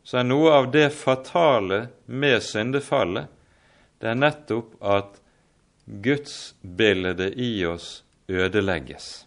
så 0.06 0.20
er 0.20 0.28
noe 0.28 0.52
av 0.54 0.68
det 0.74 0.90
fatale 0.94 1.86
med 2.06 2.44
syndefallet 2.44 3.32
det 3.98 4.10
er 4.12 4.18
nettopp 4.18 4.74
at 4.84 5.16
gudsbildet 6.04 7.32
i 7.40 7.64
oss 7.66 8.04
ødelegges. 8.28 9.26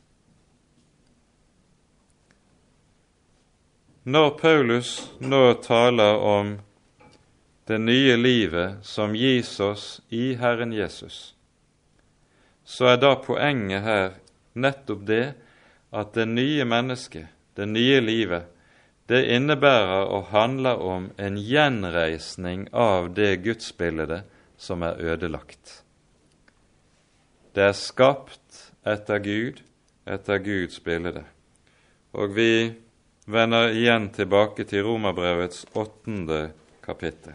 Når 4.10 4.30
Paulus 4.40 4.92
nå 5.22 5.42
taler 5.66 6.22
om 6.26 6.56
det 7.70 7.78
nye 7.82 8.16
livet 8.18 8.86
som 8.86 9.14
gis 9.18 9.52
oss 9.62 9.88
i 10.10 10.34
Herren 10.40 10.74
Jesus, 10.74 11.36
så 12.64 12.94
er 12.94 13.02
da 13.02 13.16
poenget 13.22 13.86
her 13.86 14.10
nettopp 14.54 15.06
det 15.10 15.24
at 15.92 16.14
det 16.14 16.26
nye 16.30 16.66
mennesket, 16.66 17.28
det 17.56 17.66
nye 17.66 18.00
livet, 18.02 18.46
det 19.10 19.24
innebærer 19.34 20.06
og 20.14 20.30
handler 20.30 20.82
om 20.86 21.10
en 21.18 21.38
gjenreisning 21.42 22.68
av 22.74 23.10
det 23.18 23.40
gudsbildet 23.42 24.28
som 24.60 24.86
er 24.86 25.02
ødelagt. 25.02 25.82
Det 27.58 27.66
er 27.72 27.74
skapt 27.74 28.70
etter 28.86 29.18
Gud, 29.26 29.64
etter 30.06 30.38
Guds 30.46 30.78
bilde. 30.86 31.26
Og 32.14 32.36
vi 32.38 32.52
vender 33.26 33.74
igjen 33.74 34.12
tilbake 34.14 34.68
til 34.70 34.86
Romerbrevets 34.86 35.66
åttende 35.74 36.52
kapittel. 36.86 37.34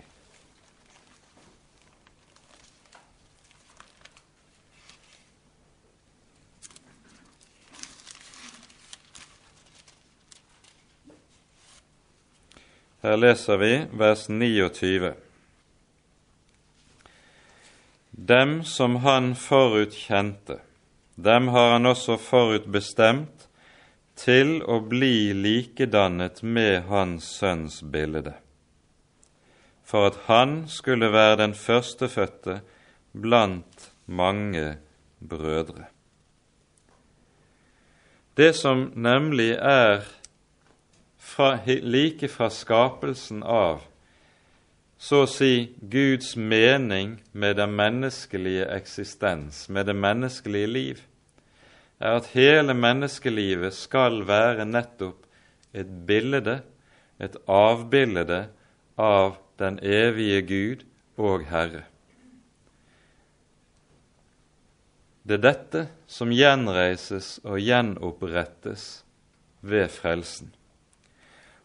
Her 13.04 13.18
leser 13.20 13.58
vi 13.60 13.86
vers 13.92 14.28
29. 14.28 15.12
Dem 18.10 18.62
som 18.64 18.96
han 18.96 19.34
forutkjente, 19.36 20.56
dem 21.14 21.50
har 21.52 21.74
han 21.74 21.90
også 21.90 22.16
forutbestemt 22.16 23.44
til 24.16 24.54
å 24.64 24.78
bli 24.88 25.34
likedannet 25.36 26.40
med 26.40 26.88
Hans 26.88 27.28
Sønns 27.42 27.82
bilde, 27.82 28.38
for 29.84 30.08
at 30.08 30.18
han 30.30 30.62
skulle 30.72 31.12
være 31.12 31.42
den 31.42 31.52
førstefødte 31.52 32.62
blant 33.12 33.90
mange 34.06 34.78
brødre. 35.20 35.90
Det 38.40 38.54
som 38.56 38.94
nemlig 38.96 39.52
er 39.60 40.06
fra, 41.24 41.56
like 41.66 42.28
fra 42.28 42.50
skapelsen 42.52 43.42
av 43.42 43.82
så 45.04 45.24
å 45.24 45.28
si 45.28 45.74
Guds 45.80 46.32
mening 46.36 47.18
med 47.32 47.58
den 47.58 47.74
menneskelige 47.76 48.68
eksistens, 48.72 49.66
med 49.68 49.90
det 49.90 49.96
menneskelige 49.98 50.70
liv, 50.70 51.02
er 52.00 52.20
at 52.20 52.30
hele 52.32 52.72
menneskelivet 52.78 53.76
skal 53.76 54.22
være 54.28 54.64
nettopp 54.68 55.26
et 55.76 55.90
bilde, 56.08 56.60
et 57.20 57.36
avbilde 57.50 58.46
av 58.96 59.36
den 59.60 59.78
evige 59.82 60.40
Gud 60.48 60.88
og 61.20 61.44
Herre. 61.50 61.84
Det 65.24 65.38
er 65.38 65.46
dette 65.46 65.86
som 66.10 66.32
gjenreises 66.32 67.38
og 67.44 67.60
gjenopprettes 67.60 69.04
ved 69.64 69.88
frelsen. 69.92 70.52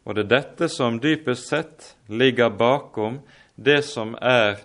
Og 0.10 0.16
det 0.18 0.24
er 0.24 0.30
dette 0.32 0.68
som 0.74 0.96
dypest 0.98 1.52
sett 1.52 1.92
ligger 2.10 2.50
bakom 2.50 3.20
det 3.62 3.84
som 3.86 4.16
er 4.18 4.64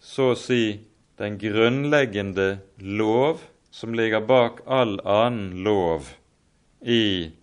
så 0.00 0.30
å 0.32 0.38
si 0.38 0.80
den 1.20 1.36
grunnleggende 1.36 2.62
lov 2.80 3.42
som 3.68 3.92
ligger 3.92 4.24
bak 4.24 4.62
all 4.64 4.96
annen 5.04 5.60
lov 5.66 6.14
i 6.80 7.36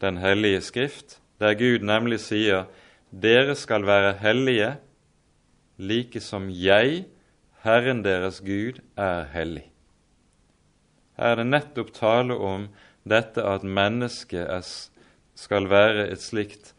Den 0.00 0.16
hellige 0.18 0.62
skrift, 0.66 1.20
der 1.38 1.52
Gud 1.54 1.84
nemlig 1.84 2.22
sier 2.24 2.64
dere 3.12 3.54
skal 3.54 3.84
være 3.86 4.16
hellige, 4.18 4.70
like 5.78 6.18
som 6.18 6.48
jeg, 6.50 7.04
Herren 7.62 8.00
deres 8.02 8.40
Gud, 8.40 8.80
er 8.96 9.28
hellig. 9.30 9.68
Her 11.14 11.36
er 11.36 11.38
det 11.42 11.46
nettopp 11.52 11.92
tale 11.94 12.34
om 12.34 12.66
dette 13.06 13.44
at 13.46 13.62
mennesket 13.62 14.42
er 14.42 14.64
skal 15.42 15.66
være 15.70 16.06
et 16.12 16.22
slikt 16.22 16.72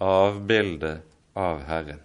avbilde 0.00 0.98
av 1.36 1.62
Herren. 1.68 2.00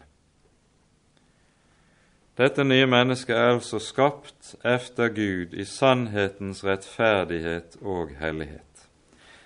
Dette 2.39 2.63
nye 2.65 2.87
mennesket 2.89 3.35
er 3.35 3.53
altså 3.55 3.79
skapt 3.83 4.55
efter 4.65 5.11
Gud 5.13 5.51
i 5.53 5.65
sannhetens 5.67 6.63
rettferdighet 6.65 7.75
og 7.81 8.15
hellighet. 8.19 8.87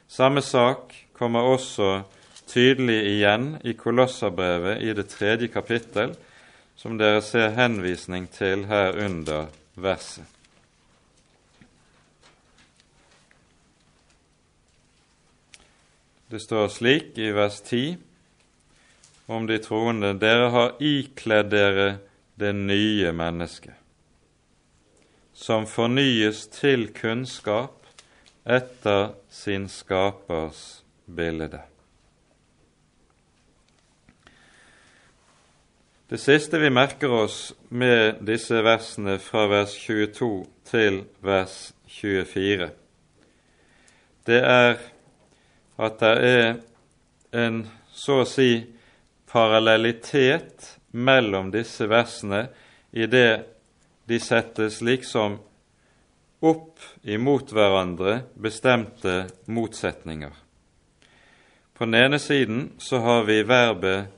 Samme 0.07 0.41
sak 0.45 0.93
kommer 1.17 1.49
også 1.49 2.05
tydelig 2.47 3.01
igjen 3.09 3.55
i 3.65 3.73
Kolosserbrevet 3.73 4.85
i 4.85 4.93
det 4.93 5.09
tredje 5.11 5.49
kapittel, 5.51 6.13
som 6.77 6.99
dere 7.01 7.23
ser 7.25 7.55
henvisning 7.57 8.29
til 8.31 8.67
her 8.69 8.95
under 9.05 9.49
verset. 9.75 10.34
Det 16.27 16.39
står 16.39 16.67
slik 16.67 17.17
i 17.17 17.29
vers 17.31 17.61
10 17.61 17.97
om 19.25 19.45
de 19.45 19.59
troende 19.61 20.09
dere 20.17 20.47
har 20.49 20.71
ikledd 20.81 21.51
dere 21.53 21.89
det 22.41 22.49
nye 22.57 23.11
mennesket, 23.13 23.75
som 25.33 25.67
fornyes 25.69 26.47
til 26.49 26.87
kunnskap 26.97 27.85
etter 28.41 29.13
sin 29.29 29.67
skapers 29.69 30.81
bilde. 31.05 31.61
Det 36.09 36.21
siste 36.21 36.57
vi 36.61 36.73
merker 36.73 37.13
oss 37.21 37.53
med 37.69 38.25
disse 38.25 38.65
versene 38.65 39.19
fra 39.21 39.45
vers 39.53 39.77
22 39.77 40.33
til 40.73 40.99
vers 41.21 41.55
24, 42.01 42.69
det 44.25 44.41
er 44.41 44.77
at 45.77 45.99
det 45.99 46.13
er 46.29 46.53
en 47.35 47.65
så 47.95 48.21
å 48.23 48.29
si 48.29 48.63
parallellitet 49.31 50.77
mellom 50.95 51.51
disse 51.51 51.87
versene 51.91 52.45
i 52.95 53.07
det 53.11 53.43
de 54.07 54.19
settes 54.21 54.79
liksom 54.85 55.39
opp 56.45 56.79
imot 57.03 57.51
hverandre 57.55 58.19
bestemte 58.39 59.25
motsetninger. 59.51 60.31
På 61.75 61.85
den 61.85 61.97
ene 61.99 62.19
siden 62.19 62.69
så 62.77 63.01
har 63.03 63.25
vi 63.27 63.41
verbet 63.43 64.11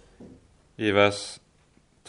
i 0.77 0.91
vers 0.93 1.39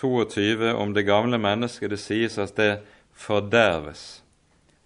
22 0.01 0.75
om 0.75 0.93
det 0.95 1.07
gamle 1.09 1.39
mennesket. 1.41 1.91
Det 1.91 2.01
sies 2.03 2.37
at 2.39 2.57
det 2.57 2.83
forderves. 3.17 4.21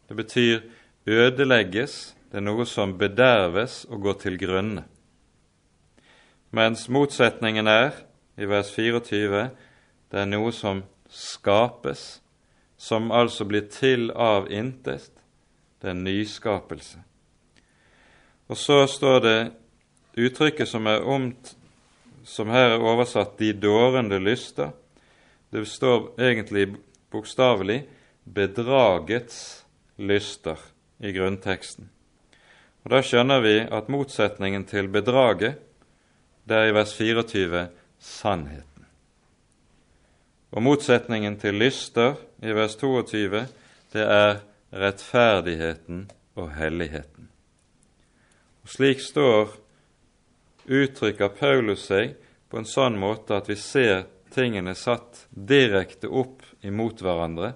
Det 0.08 0.14
betyr 0.16 0.62
ødelegges 1.06 2.14
det 2.32 2.38
er 2.40 2.44
noe 2.46 2.64
som 2.64 2.94
bederves 2.96 3.82
og 3.92 4.06
går 4.06 4.14
til 4.22 4.38
grunne. 4.40 4.86
Mens 6.48 6.86
motsetningen 6.88 7.68
er, 7.68 7.92
i 8.40 8.48
vers 8.48 8.70
24, 8.72 9.42
det 10.08 10.20
er 10.22 10.30
noe 10.30 10.48
som 10.56 10.80
skapes, 11.12 12.22
som 12.80 13.12
altså 13.12 13.44
blir 13.44 13.68
til 13.68 14.08
av 14.16 14.48
intet. 14.48 15.12
Det 15.76 15.92
er 15.92 16.00
nyskapelse. 16.00 17.04
Og 18.48 18.56
så 18.56 18.80
står 18.88 19.20
det 19.28 19.38
uttrykket 20.16 20.72
som 20.72 20.88
er 20.88 21.04
omt, 21.04 21.52
som 22.24 22.48
her 22.48 22.78
er 22.78 22.80
oversatt 22.80 23.36
'de 23.38 23.52
dårende 23.52 24.16
lyster'. 24.16 24.72
Det 25.52 25.68
står 25.68 26.14
egentlig 26.18 26.76
bokstavelig 27.10 27.84
'bedragets 28.24 29.66
lyster' 29.98 30.72
i 31.00 31.12
grunnteksten. 31.12 31.90
Og 32.82 32.90
Da 32.90 33.02
skjønner 33.02 33.42
vi 33.44 33.56
at 33.62 33.90
motsetningen 33.92 34.64
til 34.66 34.88
bedraget, 34.90 35.60
det 36.44 36.56
er 36.56 36.70
i 36.70 36.74
vers 36.74 36.94
24 36.98 37.68
sannheten. 38.02 38.86
Og 40.52 40.62
motsetningen 40.66 41.38
til 41.40 41.54
lyster 41.62 42.16
i 42.42 42.50
vers 42.52 42.74
22, 42.76 43.46
det 43.94 44.02
er 44.02 44.40
rettferdigheten 44.72 46.08
og 46.34 46.50
helligheten. 46.56 47.28
Og 48.62 48.74
Slik 48.74 49.00
står 49.00 49.54
uttrykker 50.66 51.30
Paulus 51.38 51.86
seg 51.88 52.16
på 52.50 52.58
en 52.60 52.68
sånn 52.68 52.98
måte 52.98 53.38
at 53.38 53.48
vi 53.50 53.56
ser 53.58 54.04
tingene 54.34 54.74
satt 54.78 55.26
direkte 55.30 56.10
opp 56.10 56.42
imot 56.62 57.02
hverandre, 57.02 57.54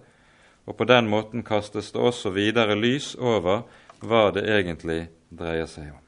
og 0.66 0.78
på 0.78 0.86
den 0.88 1.10
måten 1.10 1.44
kastes 1.46 1.92
det 1.94 2.02
også 2.02 2.32
videre 2.34 2.78
lys 2.78 3.14
over 3.18 3.66
hva 4.02 4.28
det 4.34 4.44
egentlig 4.50 5.06
dreier 5.28 5.66
seg 5.70 5.90
om. 5.92 6.02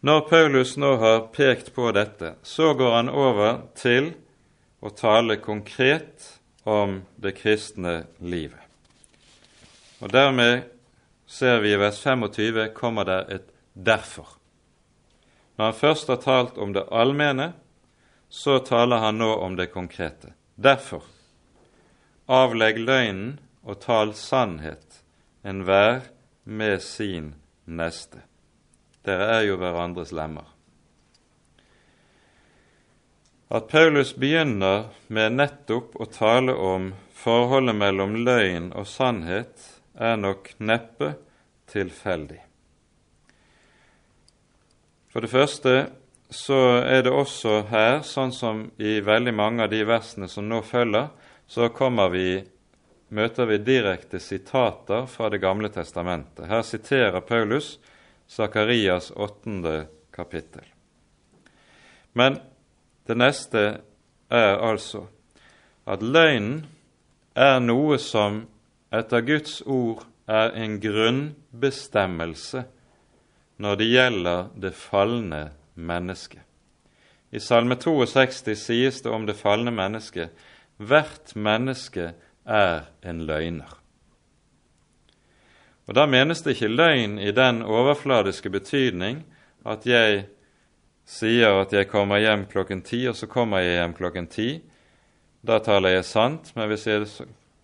Når 0.00 0.20
Paulus 0.30 0.76
nå 0.80 0.94
har 0.96 1.26
pekt 1.34 1.74
på 1.76 1.90
dette, 1.92 2.34
så 2.42 2.72
går 2.74 2.94
han 2.94 3.12
over 3.12 3.66
til 3.76 4.14
å 4.80 4.92
tale 4.96 5.36
konkret 5.44 6.24
om 6.64 7.02
det 7.20 7.34
kristne 7.36 8.06
livet. 8.18 8.62
Og 10.00 10.08
Dermed 10.08 10.70
ser 11.28 11.60
vi 11.60 11.74
i 11.74 11.80
vers 11.80 12.00
25 12.00 12.72
kommer 12.74 13.04
det 13.04 13.20
et 13.28 13.48
'derfor'. 13.76 14.38
Når 15.56 15.64
han 15.64 15.74
først 15.74 16.08
har 16.08 16.16
talt 16.16 16.58
om 16.58 16.72
det 16.72 16.88
allmenne, 16.90 17.52
så 18.28 18.58
taler 18.58 18.98
han 18.98 19.18
nå 19.18 19.34
om 19.34 19.56
det 19.56 19.72
konkrete. 19.72 20.32
Derfor 20.56 21.04
avlegg 22.30 22.78
løgnen 22.78 23.38
og 23.66 23.80
tal 23.82 24.14
sannhet, 24.14 25.02
enhver 25.42 26.06
med 26.50 26.82
sin 26.82 27.34
neste. 27.64 28.24
Dere 29.06 29.28
er 29.38 29.46
jo 29.46 29.56
hverandres 29.60 30.10
lemmer. 30.12 30.48
At 33.50 33.70
Paulus 33.70 34.12
begynner 34.14 34.90
med 35.10 35.38
nettopp 35.38 35.96
å 35.98 36.06
tale 36.10 36.54
om 36.54 36.92
forholdet 37.18 37.74
mellom 37.78 38.14
løgn 38.26 38.70
og 38.78 38.86
sannhet, 38.86 39.56
er 39.94 40.20
nok 40.20 40.52
neppe 40.62 41.14
tilfeldig. 41.70 42.38
For 45.10 45.26
det 45.26 45.32
første 45.32 45.74
så 46.30 46.60
er 46.86 47.02
det 47.02 47.10
også 47.10 47.64
her, 47.72 48.00
sånn 48.06 48.30
som 48.30 48.62
i 48.78 49.00
veldig 49.02 49.34
mange 49.34 49.66
av 49.66 49.72
de 49.72 49.82
versene 49.86 50.30
som 50.30 50.46
nå 50.46 50.62
følger, 50.62 51.10
så 51.50 51.72
kommer 51.74 52.12
vi, 52.14 52.38
møter 53.10 53.48
vi 53.50 53.58
direkte 53.58 54.20
sitater 54.22 55.06
fra 55.10 55.30
Det 55.30 55.40
gamle 55.42 55.68
testamentet. 55.68 56.46
Her 56.46 56.62
siterer 56.62 57.20
Paulus 57.20 57.78
Sakarias 58.26 59.10
åttende 59.16 59.86
kapittel. 60.14 60.64
Men 62.12 62.38
det 63.06 63.16
neste 63.18 63.62
er 64.30 64.58
altså 64.62 65.06
at 65.90 66.02
løgnen 66.02 66.66
er 67.34 67.58
noe 67.62 67.98
som 67.98 68.44
etter 68.94 69.24
Guds 69.26 69.60
ord 69.66 70.04
er 70.30 70.54
en 70.54 70.78
grunnbestemmelse 70.82 72.62
når 73.60 73.80
det 73.80 73.88
gjelder 73.90 74.46
det 74.54 74.72
falne 74.78 75.42
mennesket. 75.74 76.42
I 77.30 77.38
Salme 77.42 77.76
62 77.78 78.54
sies 78.58 79.02
det 79.02 79.10
om 79.10 79.26
det 79.26 79.38
falne 79.38 79.70
mennesket 79.74 80.34
hvert 80.80 81.34
menneske 81.36 82.12
er 82.44 82.88
en 83.02 83.24
løgner. 83.26 83.76
Og 85.90 85.94
Da 85.94 86.06
menes 86.06 86.42
det 86.42 86.54
ikke 86.54 86.68
løgn 86.70 87.18
i 87.18 87.32
den 87.34 87.62
overfladiske 87.66 88.50
betydning 88.50 89.24
at 89.66 89.86
jeg 89.86 90.26
sier 91.04 91.56
at 91.64 91.72
jeg 91.74 91.88
kommer 91.90 92.20
hjem 92.22 92.46
klokken 92.46 92.84
ti, 92.86 93.02
og 93.10 93.16
så 93.18 93.26
kommer 93.26 93.58
jeg 93.58 93.80
hjem 93.80 93.96
klokken 93.98 94.28
ti. 94.30 94.48
Da 95.42 95.58
taler 95.58 95.96
jeg 95.96 96.06
sant, 96.06 96.52
men 96.54 96.68
hvis 96.70 96.86
jeg 96.86 97.08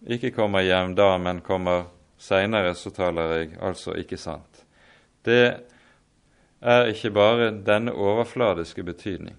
ikke 0.02 0.32
kommer 0.34 0.64
hjem 0.66 0.96
da, 0.98 1.12
men 1.22 1.40
kommer 1.40 1.86
seinere, 2.18 2.74
så 2.74 2.90
taler 2.90 3.32
jeg 3.36 3.54
altså 3.62 3.94
ikke 3.94 4.18
sant. 4.18 4.64
Det 5.22 5.60
er 6.60 6.90
ikke 6.90 7.12
bare 7.14 7.52
denne 7.62 7.94
overfladiske 7.94 8.82
betydning. 8.82 9.36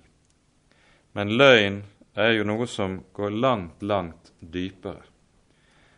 Men 1.11 1.35
løgn 1.35 1.81
er 2.15 2.37
jo 2.37 2.47
noe 2.47 2.67
som 2.69 3.01
går 3.13 3.35
langt, 3.35 3.83
langt 3.83 4.31
dypere. 4.39 5.03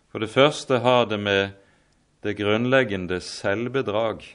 For 0.09 0.19
det 0.19 0.31
første 0.33 0.79
har 0.81 1.05
det 1.05 1.19
med 1.21 1.51
det 2.25 2.35
grunnleggende 2.39 3.19
selvbedrag 3.21 4.25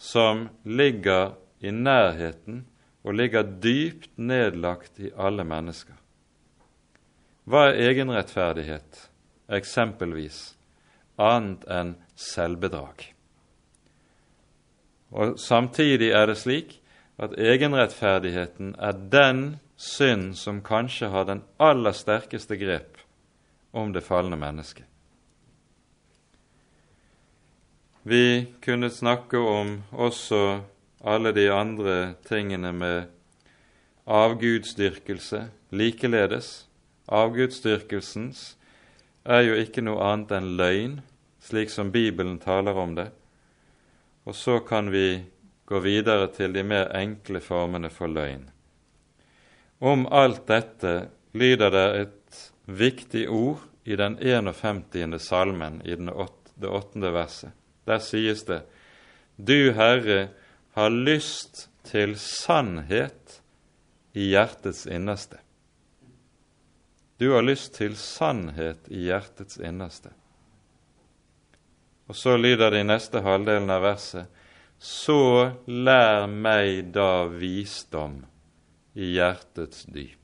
som 0.00 0.48
ligger 0.64 1.34
i 1.60 1.70
nærheten 1.70 2.64
og 3.04 3.14
ligger 3.14 3.42
dypt 3.42 4.10
nedlagt 4.16 4.98
i 4.98 5.12
alle 5.16 5.44
mennesker. 5.44 5.94
Hva 7.44 7.68
er 7.68 7.80
egenrettferdighet, 7.90 9.08
eksempelvis, 9.52 10.54
annet 11.20 11.64
enn 11.68 11.94
selvbedrag? 12.16 13.10
Og 15.10 15.38
Samtidig 15.40 16.12
er 16.14 16.30
det 16.30 16.38
slik 16.38 16.76
at 17.20 17.34
egenrettferdigheten 17.36 18.74
er 18.78 18.96
den 19.12 19.42
synd 19.76 20.34
som 20.38 20.62
kanskje 20.64 21.10
har 21.12 21.26
den 21.28 21.42
aller 21.58 21.92
sterkeste 21.96 22.56
grep 22.60 22.89
om 23.70 23.92
det 23.92 24.00
falne 24.00 24.36
mennesket. 24.36 24.84
Vi 28.02 28.46
kunne 28.64 28.90
snakke 28.90 29.38
om 29.38 29.82
også 29.92 30.60
alle 31.04 31.32
de 31.32 31.50
andre 31.52 32.14
tingene 32.24 32.72
med 32.72 33.10
avgudsdyrkelse 34.06 35.48
likeledes. 35.70 36.66
Avgudsdyrkelsens 37.08 38.56
er 39.24 39.44
jo 39.44 39.58
ikke 39.60 39.84
noe 39.84 40.00
annet 40.02 40.32
enn 40.38 40.54
løgn, 40.56 40.96
slik 41.44 41.70
som 41.70 41.92
Bibelen 41.92 42.38
taler 42.40 42.78
om 42.78 42.96
det. 42.96 43.10
Og 44.24 44.34
så 44.34 44.58
kan 44.64 44.90
vi 44.90 45.22
gå 45.68 45.78
videre 45.84 46.30
til 46.34 46.56
de 46.56 46.64
mer 46.66 46.90
enkle 46.96 47.40
formene 47.40 47.90
for 47.92 48.10
løgn. 48.10 48.48
Om 49.80 50.06
alt 50.12 50.46
dette 50.48 50.94
lyder 51.32 51.70
det 51.72 51.86
et 52.00 52.40
viktig 52.64 53.28
ord 53.30 53.58
i 53.84 53.96
den 53.96 54.18
51. 54.18 55.18
salmen 55.18 55.80
i 55.82 55.96
det 56.54 56.68
åttende 56.68 57.10
verset. 57.10 57.50
Der 57.84 57.98
sies 57.98 58.44
det:" 58.44 58.62
Du, 59.36 59.72
Herre, 59.72 60.28
har 60.72 60.90
lyst 60.90 61.68
til 61.82 62.18
sannhet 62.18 63.40
i 64.12 64.30
hjertets 64.30 64.86
innerste. 64.86 65.38
Du 67.16 67.32
har 67.32 67.42
lyst 67.42 67.74
til 67.74 67.96
sannhet 67.96 68.88
i 68.88 69.06
hjertets 69.08 69.58
innerste. 69.60 70.12
Og 72.08 72.16
så 72.16 72.36
lyder 72.36 72.70
det 72.70 72.80
i 72.80 72.88
neste 72.88 73.20
halvdelen 73.22 73.70
av 73.70 73.84
verset 73.84 74.38
Så 74.80 75.52
lær 75.68 76.24
meg 76.26 76.88
da 76.94 77.26
visdom 77.28 78.22
i 78.96 79.12
hjertets 79.18 79.84
dyp. 79.92 80.19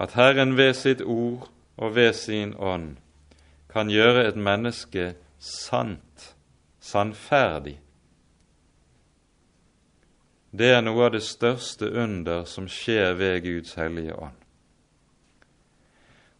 At 0.00 0.16
Herren 0.16 0.56
ved 0.56 0.72
sitt 0.78 1.02
ord 1.04 1.50
og 1.76 1.94
ved 1.94 2.14
sin 2.16 2.54
ånd 2.56 2.96
kan 3.70 3.90
gjøre 3.92 4.24
et 4.28 4.36
menneske 4.36 5.12
sant, 5.38 6.34
sannferdig. 6.80 7.76
Det 10.50 10.70
er 10.74 10.80
noe 10.82 11.04
av 11.06 11.12
det 11.14 11.22
største 11.22 11.90
under 11.92 12.46
som 12.48 12.66
skjer 12.68 13.12
ved 13.18 13.42
Guds 13.44 13.76
hellige 13.78 14.16
ånd. 14.16 14.38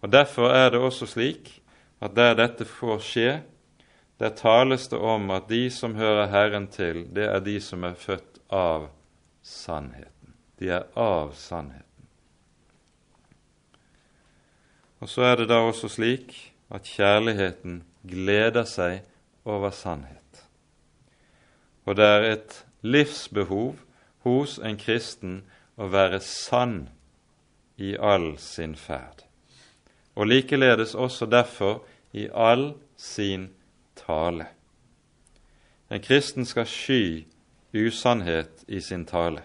Og 0.01 0.13
Derfor 0.13 0.51
er 0.57 0.71
det 0.73 0.81
også 0.81 1.07
slik 1.07 1.53
at 2.01 2.17
der 2.17 2.35
dette 2.35 2.65
får 2.65 3.05
skje, 3.05 3.35
der 4.21 4.33
tales 4.37 4.89
det 4.89 4.99
om 4.99 5.31
at 5.31 5.49
de 5.49 5.69
som 5.71 5.95
hører 5.95 6.33
Herren 6.33 6.67
til, 6.73 7.05
det 7.15 7.29
er 7.29 7.45
de 7.45 7.61
som 7.61 7.85
er 7.85 7.95
født 7.95 8.41
av 8.51 8.89
sannheten. 9.43 10.35
De 10.59 10.73
er 10.73 10.89
av 10.97 11.33
sannheten. 11.37 11.90
Og 15.01 15.09
så 15.09 15.23
er 15.23 15.37
det 15.41 15.49
da 15.49 15.63
også 15.65 15.89
slik 15.89 16.35
at 16.71 16.85
kjærligheten 16.85 17.83
gleder 18.09 18.65
seg 18.69 19.01
over 19.45 19.71
sannhet. 19.71 20.45
Og 21.85 21.97
det 21.97 22.05
er 22.05 22.27
et 22.33 22.59
livsbehov 22.83 23.77
hos 24.25 24.59
en 24.59 24.77
kristen 24.79 25.41
å 25.81 25.89
være 25.89 26.21
sann 26.21 26.91
i 27.81 27.97
all 27.97 28.35
sin 28.39 28.77
ferd. 28.77 29.25
Og 30.15 30.29
likeledes 30.29 30.95
også 30.95 31.27
derfor 31.27 31.81
i 32.13 32.29
all 32.35 32.75
sin 32.97 33.49
tale. 33.97 34.47
En 35.91 36.03
kristen 36.05 36.45
skal 36.45 36.69
sky 36.69 37.25
usannhet 37.75 38.65
i 38.69 38.81
sin 38.81 39.07
tale. 39.07 39.43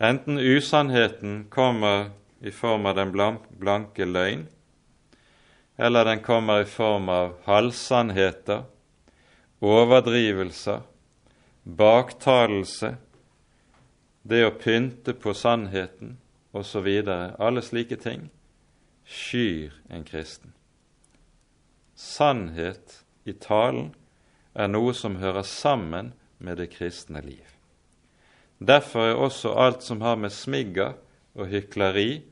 Enten 0.00 0.38
usannheten 0.38 1.46
kommer 1.50 2.10
i 2.44 2.50
form 2.52 2.86
av 2.86 2.98
den 2.98 3.12
blanke 3.58 4.04
løgn, 4.04 4.46
eller 5.76 6.04
den 6.04 6.20
kommer 6.20 6.60
i 6.60 6.68
form 6.68 7.08
av 7.08 7.38
halvsannheter, 7.46 8.66
overdrivelser, 9.64 10.82
baktalelse, 11.64 12.90
det 14.22 14.42
å 14.44 14.52
pynte 14.60 15.14
på 15.16 15.32
sannheten 15.34 16.18
osv. 16.52 16.88
Alle 17.08 17.62
slike 17.64 17.96
ting 17.96 18.28
skyr 19.04 19.72
en 19.88 20.04
kristen. 20.04 20.52
Sannhet 21.96 23.00
i 23.24 23.32
talen 23.32 23.94
er 24.52 24.68
noe 24.68 24.92
som 24.92 25.16
hører 25.20 25.48
sammen 25.48 26.12
med 26.38 26.60
det 26.60 26.70
kristne 26.76 27.24
liv. 27.24 27.48
Derfor 28.60 29.08
er 29.08 29.24
også 29.30 29.56
alt 29.56 29.82
som 29.82 30.04
har 30.04 30.20
med 30.20 30.32
smigger 30.32 30.94
og 31.34 31.50
hykleri, 31.50 32.22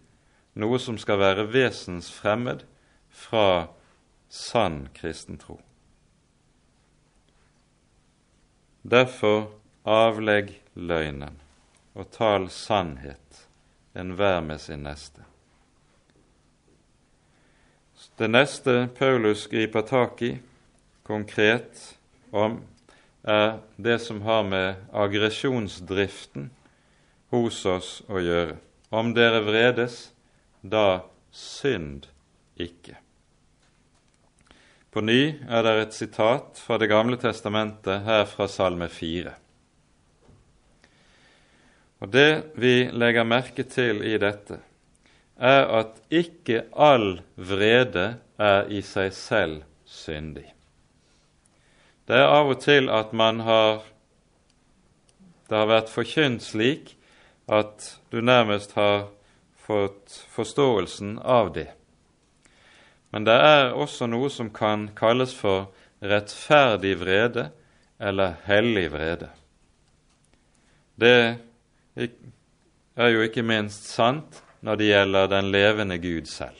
noe 0.54 0.78
som 0.80 0.98
skal 1.00 1.20
være 1.22 1.48
vesensfremmed 1.52 2.64
fra 3.08 3.68
sann 4.28 4.86
kristen 4.96 5.38
tro. 5.40 5.58
Derfor 8.82 9.52
avlegg 9.88 10.54
løgnen 10.74 11.38
og 11.94 12.08
tal 12.14 12.48
sannhet, 12.50 13.46
enhver 13.94 14.40
med 14.40 14.60
sin 14.60 14.82
neste. 14.86 15.24
Det 18.18 18.28
neste 18.30 18.88
Paulus 18.98 19.46
griper 19.46 19.84
tak 19.86 20.22
i 20.22 20.32
konkret 21.06 21.96
om, 22.30 22.60
er 23.22 23.60
det 23.76 24.00
som 24.02 24.20
har 24.22 24.42
med 24.42 24.82
aggresjonsdriften 24.92 26.50
hos 27.30 27.60
oss 27.66 27.90
å 28.10 28.20
gjøre. 28.20 28.56
Om 28.90 29.14
dere 29.16 29.40
vredes, 29.46 30.11
da 30.62 31.02
synd 31.30 32.06
ikke. 32.56 32.96
På 34.92 35.00
ny 35.00 35.34
er 35.48 35.62
det 35.64 35.72
et 35.80 35.94
sitat 35.96 36.58
fra 36.60 36.78
Det 36.78 36.88
gamle 36.90 37.16
testamentet, 37.16 38.04
her 38.04 38.26
fra 38.28 38.48
Salme 38.48 38.88
4. 38.88 39.32
Og 42.02 42.10
Det 42.12 42.52
vi 42.54 42.90
legger 42.92 43.24
merke 43.24 43.64
til 43.64 44.02
i 44.04 44.18
dette, 44.18 44.58
er 45.36 45.64
at 45.80 46.02
ikke 46.10 46.66
all 46.76 47.22
vrede 47.36 48.18
er 48.38 48.68
i 48.68 48.82
seg 48.82 49.14
selv 49.16 49.62
syndig. 49.86 50.46
Det 52.06 52.18
er 52.18 52.28
av 52.28 52.50
og 52.52 52.60
til 52.60 52.90
at 52.90 53.12
man 53.12 53.40
har 53.40 53.82
Det 55.48 55.58
har 55.58 55.68
vært 55.68 55.90
forkynt 55.92 56.42
slik 56.42 56.94
at 57.48 57.98
du 58.12 58.22
nærmest 58.24 58.72
har 58.72 59.10
fått 59.66 60.26
forståelsen 60.30 61.18
av 61.18 61.52
det. 61.52 61.68
Men 63.10 63.26
det 63.28 63.36
er 63.36 63.74
også 63.76 64.08
noe 64.08 64.30
som 64.32 64.50
kan 64.50 64.88
kalles 64.96 65.34
for 65.36 65.68
rettferdig 66.02 66.96
vrede 67.02 67.50
eller 68.02 68.38
hellig 68.46 68.88
vrede. 68.94 69.28
Det 70.96 71.36
er 71.96 73.12
jo 73.12 73.22
ikke 73.26 73.44
minst 73.46 73.86
sant 73.92 74.42
når 74.62 74.80
det 74.80 74.90
gjelder 74.90 75.30
den 75.30 75.52
levende 75.52 75.98
Gud 76.02 76.26
selv. 76.30 76.56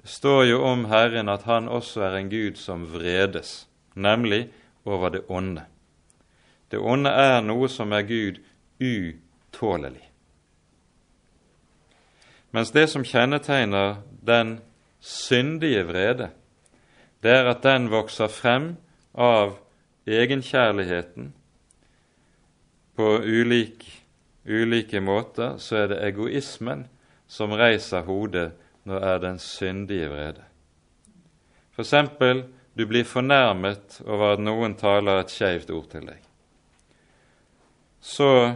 Det 0.00 0.12
står 0.12 0.44
jo 0.52 0.62
om 0.68 0.86
Herren 0.88 1.28
at 1.32 1.46
han 1.48 1.68
også 1.68 2.06
er 2.08 2.18
en 2.18 2.30
Gud 2.30 2.60
som 2.60 2.86
vredes, 2.92 3.66
nemlig 3.94 4.48
over 4.84 5.08
det 5.16 5.24
onde. 5.28 5.64
Det 6.70 6.78
onde 6.78 7.10
er 7.10 7.40
noe 7.40 7.68
som 7.68 7.92
er 7.92 8.04
Gud 8.08 8.40
utålelig. 8.78 10.13
Mens 12.54 12.70
det 12.70 12.86
som 12.86 13.02
kjennetegner 13.02 13.96
den 14.22 14.60
syndige 15.02 15.82
vrede, 15.88 16.30
det 17.22 17.32
er 17.34 17.48
at 17.50 17.64
den 17.64 17.88
vokser 17.90 18.30
frem 18.30 18.76
av 19.14 19.56
egenkjærligheten. 20.06 21.32
På 22.94 23.16
ulike, 23.18 23.90
ulike 24.46 25.00
måter 25.02 25.56
så 25.58 25.82
er 25.82 25.90
det 25.90 26.02
egoismen 26.06 26.86
som 27.26 27.56
reiser 27.58 28.06
hodet 28.06 28.52
når 28.84 29.00
det 29.00 29.10
er 29.10 29.22
den 29.24 29.38
syndige 29.42 30.08
vrede. 30.12 30.44
Eksempel, 31.78 32.44
du 32.78 32.86
blir 32.86 33.04
fornærmet 33.04 33.98
over 34.06 34.36
at 34.36 34.42
noen 34.42 34.76
taler 34.78 35.24
et 35.24 35.32
skeivt 35.34 35.72
ord 35.74 35.88
til 35.90 36.06
deg. 36.06 36.20
Så 37.98 38.54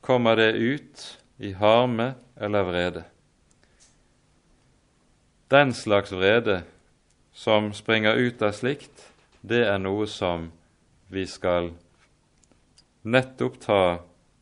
kommer 0.00 0.38
det 0.38 0.52
ut 0.54 1.19
i 1.40 1.52
harme 1.52 2.12
eller 2.36 2.62
vrede. 2.62 3.04
Den 5.48 5.74
slags 5.74 6.12
vrede 6.12 6.62
som 7.32 7.72
springer 7.72 8.14
ut 8.14 8.42
av 8.42 8.52
slikt, 8.52 9.12
det 9.40 9.62
er 9.64 9.78
noe 9.80 10.04
som 10.06 10.50
vi 11.08 11.24
skal 11.26 11.70
nettopp 13.02 13.56
ta 13.60 13.84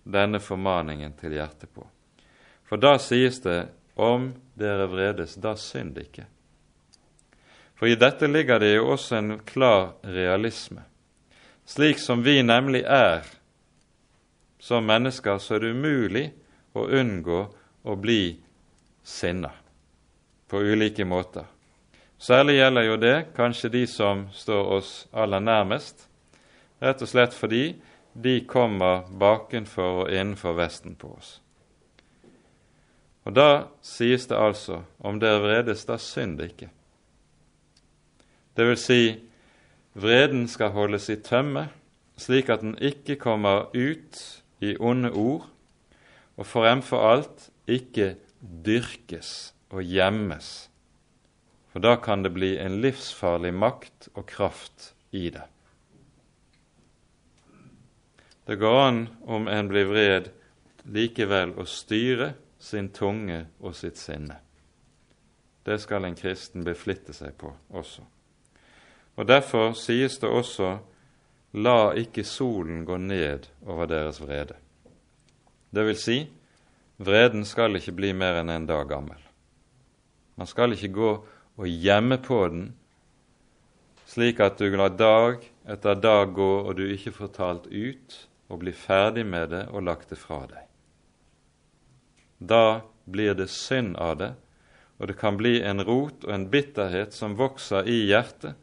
denne 0.03 0.41
formaningen 0.43 1.15
til 1.21 1.37
hjertet 1.39 1.71
på. 1.71 1.87
For 2.67 2.83
da 2.83 2.97
sies 2.99 3.39
det 3.47 3.69
om 3.95 4.33
dere 4.59 4.89
vredes, 4.91 5.37
da 5.39 5.55
synd 5.57 6.01
ikke. 6.03 6.27
For 7.79 7.87
i 7.87 7.95
dette 7.95 8.27
ligger 8.27 8.59
det 8.59 8.73
jo 8.75 8.91
også 8.97 9.17
en 9.21 9.39
klar 9.47 9.95
realisme. 10.03 10.83
Slik 11.63 12.03
som 12.03 12.27
vi 12.27 12.41
nemlig 12.43 12.83
er 12.83 13.23
som 14.59 14.83
mennesker, 14.83 15.39
så 15.39 15.55
er 15.55 15.63
det 15.63 15.73
umulig 15.79 16.27
å 16.75 16.85
unngå 17.01 17.41
å 17.83 17.97
bli 17.97 18.37
sinna 19.05 19.51
på 20.49 20.61
ulike 20.61 21.05
måter. 21.05 21.45
Særlig 22.19 22.59
gjelder 22.59 22.83
jo 22.83 22.97
det 22.97 23.17
kanskje 23.37 23.71
de 23.73 23.85
som 23.87 24.27
står 24.35 24.73
oss 24.79 24.93
aller 25.13 25.41
nærmest, 25.41 26.09
rett 26.83 27.03
og 27.03 27.11
slett 27.11 27.37
fordi 27.37 27.77
de 28.19 28.41
kommer 28.47 29.07
bakenfor 29.21 30.03
og 30.05 30.11
innenfor 30.11 30.57
vesten 30.59 30.97
på 30.99 31.13
oss. 31.15 31.39
Og 33.29 33.35
Da 33.35 33.69
sies 33.83 34.27
det 34.27 34.37
altså 34.37 34.83
om 34.99 35.21
dere 35.21 35.43
vredes, 35.43 35.85
da 35.85 35.99
synd 36.01 36.41
ikke. 36.41 36.71
Det 38.57 38.67
vil 38.67 38.79
si, 38.81 39.03
vreden 39.95 40.49
skal 40.49 40.73
holdes 40.73 41.11
i 41.13 41.19
tømme, 41.21 41.69
slik 42.17 42.49
at 42.49 42.65
den 42.65 42.75
ikke 42.81 43.19
kommer 43.21 43.69
ut 43.77 44.43
i 44.61 44.75
onde 44.81 45.13
ord, 45.13 45.45
og 46.39 46.47
fremfor 46.47 47.05
alt 47.11 47.49
ikke 47.67 48.15
dyrkes 48.41 49.53
og 49.75 49.83
gjemmes, 49.85 50.69
for 51.69 51.85
da 51.85 51.97
kan 52.01 52.23
det 52.25 52.33
bli 52.33 52.55
en 52.63 52.79
livsfarlig 52.83 53.53
makt 53.55 54.09
og 54.15 54.27
kraft 54.31 54.93
i 55.13 55.29
det. 55.35 55.45
Det 58.49 58.57
går 58.57 58.79
an, 58.81 59.01
om 59.29 59.49
en 59.49 59.69
blir 59.69 59.91
vred, 59.91 60.31
likevel 60.89 61.53
å 61.61 61.67
styre 61.69 62.33
sin 62.59 62.89
tunge 62.97 63.43
og 63.61 63.75
sitt 63.77 63.99
sinne. 64.01 64.39
Det 65.69 65.77
skal 65.83 66.07
en 66.09 66.17
kristen 66.17 66.65
beflitte 66.65 67.13
seg 67.13 67.35
på 67.37 67.51
også. 67.77 68.07
Og 69.19 69.27
Derfor 69.29 69.75
sies 69.77 70.17
det 70.23 70.31
også 70.31 70.79
la 71.61 71.93
ikke 71.99 72.25
solen 72.25 72.87
gå 72.89 72.97
ned 73.03 73.51
over 73.67 73.91
deres 73.91 74.23
vrede. 74.23 74.57
Det 75.71 75.85
vil 75.85 75.99
si, 76.01 76.19
vreden 76.97 77.45
skal 77.45 77.77
ikke 77.77 77.97
bli 77.99 78.15
mer 78.17 78.41
enn 78.41 78.53
en 78.53 78.69
dag 78.69 78.89
gammel. 78.89 79.21
Man 80.39 80.49
skal 80.49 80.73
ikke 80.73 80.93
gå 80.95 81.11
og 81.59 81.67
gjemme 81.69 82.17
på 82.23 82.39
den, 82.49 82.69
slik 84.09 84.41
at 84.41 84.61
du 84.63 84.73
lar 84.79 84.95
dag 84.97 85.43
etter 85.69 85.99
dag 86.01 86.33
gå 86.33 86.53
og 86.63 86.79
du 86.79 86.87
ikke 86.89 87.13
får 87.13 87.33
talt 87.37 87.67
ut 87.69 88.17
og 88.49 88.63
blir 88.63 88.77
ferdig 88.77 89.27
med 89.29 89.51
det 89.53 89.65
og 89.69 89.85
lagt 89.85 90.15
det 90.15 90.21
fra 90.21 90.45
deg. 90.49 90.65
Da 92.39 92.81
blir 93.05 93.35
det 93.37 93.51
synd 93.53 93.99
av 94.01 94.17
det, 94.23 94.31
og 94.99 95.11
det 95.11 95.19
kan 95.21 95.37
bli 95.37 95.59
en 95.63 95.83
rot 95.85 96.25
og 96.25 96.33
en 96.33 96.49
bitterhet 96.51 97.13
som 97.15 97.37
vokser 97.39 97.87
i 97.91 98.07
hjertet 98.09 98.57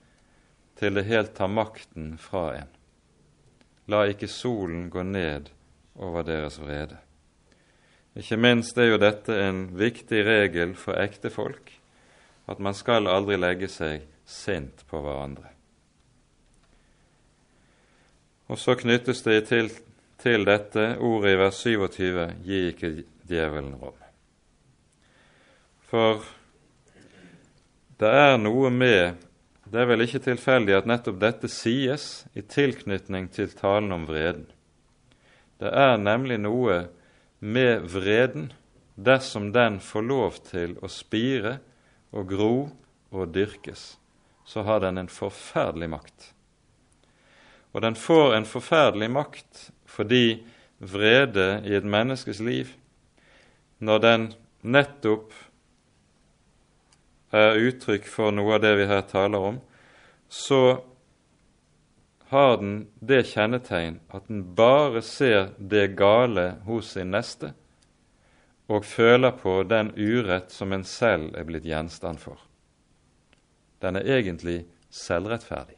til 0.80 0.98
det 0.98 1.06
helt 1.08 1.36
tar 1.38 1.52
makten 1.52 2.16
fra 2.20 2.48
en. 2.58 2.72
La 3.92 4.08
ikke 4.10 4.32
solen 4.32 4.90
gå 4.90 5.04
ned 5.06 5.52
over 5.96 6.24
deres 6.28 6.60
vrede. 6.60 6.98
Ikke 8.16 8.38
minst 8.40 8.78
er 8.80 8.94
jo 8.94 9.00
dette 9.02 9.36
en 9.44 9.66
viktig 9.76 10.22
regel 10.26 10.76
for 10.80 10.96
ektefolk, 11.00 11.74
at 12.48 12.62
man 12.64 12.78
skal 12.78 13.10
aldri 13.12 13.36
legge 13.40 13.68
seg 13.72 14.06
sint 14.26 14.86
på 14.90 15.02
hverandre. 15.04 15.52
Og 18.48 18.60
så 18.62 18.76
knyttes 18.78 19.24
det 19.26 19.40
til, 19.50 19.72
til 20.22 20.46
dette 20.48 20.96
ordet 21.02 21.34
i 21.34 21.40
vers 21.42 21.60
27 21.66 22.26
gi 22.46 22.62
ikke 22.70 22.92
djevelen 23.28 23.76
rom. 23.82 23.98
For 25.90 26.24
det 28.00 28.12
er 28.12 28.38
noe 28.42 28.72
med 28.74 29.22
Det 29.66 29.82
er 29.82 29.88
vel 29.90 30.04
ikke 30.06 30.22
tilfeldig 30.22 30.76
at 30.78 30.86
nettopp 30.86 31.16
dette 31.20 31.50
sies 31.50 32.28
i 32.38 32.44
tilknytning 32.46 33.32
til 33.34 33.50
talen 33.58 33.90
om 33.96 34.04
vreden. 34.06 34.46
Det 35.60 35.72
er 35.72 35.98
nemlig 36.02 36.40
noe 36.44 36.86
med 37.40 37.86
vreden 37.92 38.50
dersom 38.96 39.52
den 39.56 39.80
får 39.84 40.08
lov 40.08 40.40
til 40.50 40.76
å 40.84 40.90
spire 40.92 41.58
og 42.16 42.30
gro 42.32 42.56
og 43.16 43.32
dyrkes, 43.36 43.96
så 44.46 44.64
har 44.68 44.82
den 44.84 45.00
en 45.00 45.12
forferdelig 45.12 45.90
makt. 45.92 46.32
Og 47.76 47.84
den 47.84 47.96
får 48.00 48.38
en 48.38 48.48
forferdelig 48.48 49.10
makt 49.12 49.70
fordi 49.96 50.44
vrede 50.80 51.62
i 51.68 51.76
et 51.76 51.88
menneskes 51.88 52.40
liv, 52.44 52.72
når 53.80 54.00
den 54.04 54.28
nettopp 54.64 55.34
er 57.36 57.60
uttrykk 57.60 58.08
for 58.08 58.36
noe 58.36 58.56
av 58.56 58.64
det 58.64 58.74
vi 58.80 58.88
her 58.88 59.04
taler 59.08 59.50
om, 59.52 59.58
så 60.32 60.80
har 62.30 62.58
den 62.58 62.88
det 63.00 63.24
kjennetegn 63.30 64.00
at 64.10 64.28
den 64.28 64.42
bare 64.58 65.02
ser 65.06 65.52
det 65.58 65.94
gale 66.00 66.56
hos 66.66 66.96
sin 66.96 67.14
neste, 67.14 67.54
og 68.66 68.86
føler 68.86 69.36
på 69.38 69.60
den 69.70 69.92
urett 69.94 70.50
som 70.52 70.74
en 70.74 70.84
selv 70.84 71.36
er 71.38 71.46
blitt 71.46 71.68
gjenstand 71.70 72.22
for. 72.22 72.40
Den 73.82 74.00
er 74.00 74.10
egentlig 74.18 74.64
selvrettferdig. 74.90 75.78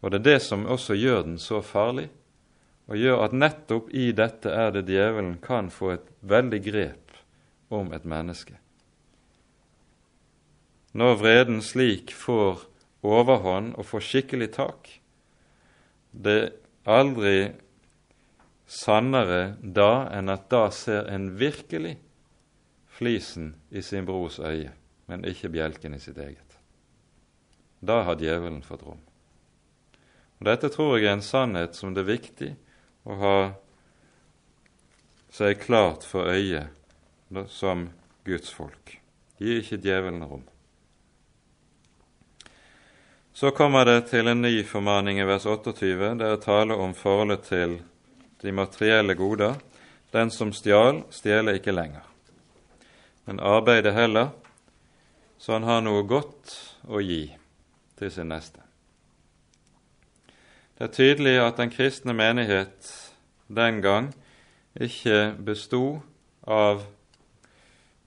Og 0.00 0.10
det 0.10 0.22
er 0.22 0.28
det 0.30 0.40
som 0.42 0.64
også 0.66 0.96
gjør 0.96 1.22
den 1.28 1.38
så 1.38 1.60
farlig, 1.62 2.08
og 2.88 2.98
gjør 2.98 3.26
at 3.26 3.36
nettopp 3.36 3.92
i 3.94 4.10
dette 4.16 4.50
er 4.50 4.72
det 4.74 4.88
djevelen 4.88 5.36
kan 5.44 5.68
få 5.70 5.92
et 5.94 6.08
veldig 6.20 6.60
grep 6.64 7.12
om 7.72 7.92
et 7.92 8.08
menneske. 8.08 8.56
Når 10.92 11.14
vreden 11.20 11.62
slik 11.64 12.12
får 12.12 12.66
overhånd 13.02 13.74
og 13.76 13.86
får 13.86 14.06
skikkelig 14.06 14.50
tak, 14.56 14.88
det 16.12 16.38
er 16.38 16.50
aldri 16.88 17.36
sannere 18.66 19.56
da 19.60 20.06
enn 20.14 20.32
at 20.32 20.48
da 20.52 20.66
ser 20.74 21.08
en 21.12 21.32
virkelig 21.38 21.96
flisen 22.92 23.54
i 23.70 23.82
sin 23.82 24.06
brors 24.08 24.38
øye, 24.38 24.70
men 25.06 25.24
ikke 25.28 25.50
bjelken 25.52 25.94
i 25.96 26.00
sitt 26.00 26.18
eget. 26.18 26.58
Da 27.80 28.02
har 28.06 28.20
djevelen 28.20 28.62
fått 28.62 28.84
rom. 28.86 29.00
Og 30.38 30.46
Dette 30.46 30.70
tror 30.74 30.96
jeg 30.96 31.08
er 31.08 31.16
en 31.16 31.24
sannhet 31.24 31.76
som 31.78 31.94
det 31.94 32.04
er 32.04 32.12
viktig 32.12 32.52
å 33.06 33.18
ha 33.18 33.36
seg 35.32 35.60
klart 35.64 36.06
for 36.06 36.30
øyet 36.30 36.70
som 37.50 37.88
Guds 38.26 38.52
folk. 38.52 38.98
Gi 39.40 39.58
ikke 39.58 39.80
djevelen 39.82 40.24
rom. 40.28 40.44
Så 43.32 43.50
kommer 43.50 43.84
det 43.84 44.10
til 44.10 44.28
en 44.28 44.42
ny 44.42 44.60
formaning 44.68 45.16
i 45.18 45.24
vers 45.24 45.46
28, 45.46 46.10
der 46.20 46.34
det 46.34 46.42
taler 46.44 46.76
om 46.76 46.92
forholdet 46.94 47.46
til 47.48 47.78
de 48.42 48.52
materielle 48.52 49.14
goder. 49.14 49.54
Den 50.12 50.30
som 50.30 50.52
stjal, 50.52 51.00
stjeler 51.10 51.56
ikke 51.56 51.72
lenger, 51.72 52.04
men 53.24 53.40
arbeider 53.40 53.96
heller, 53.96 54.28
så 55.38 55.56
han 55.56 55.64
har 55.64 55.80
noe 55.80 56.04
godt 56.04 56.52
å 56.84 57.00
gi 57.00 57.24
til 57.96 58.12
sin 58.12 58.28
neste. 58.28 58.60
Det 60.76 60.90
er 60.90 60.92
tydelig 60.92 61.34
at 61.40 61.56
den 61.56 61.72
kristne 61.72 62.12
menighet 62.12 62.92
den 63.48 63.80
gang 63.80 64.12
ikke 64.76 65.32
bestod 65.40 66.02
av 66.44 66.84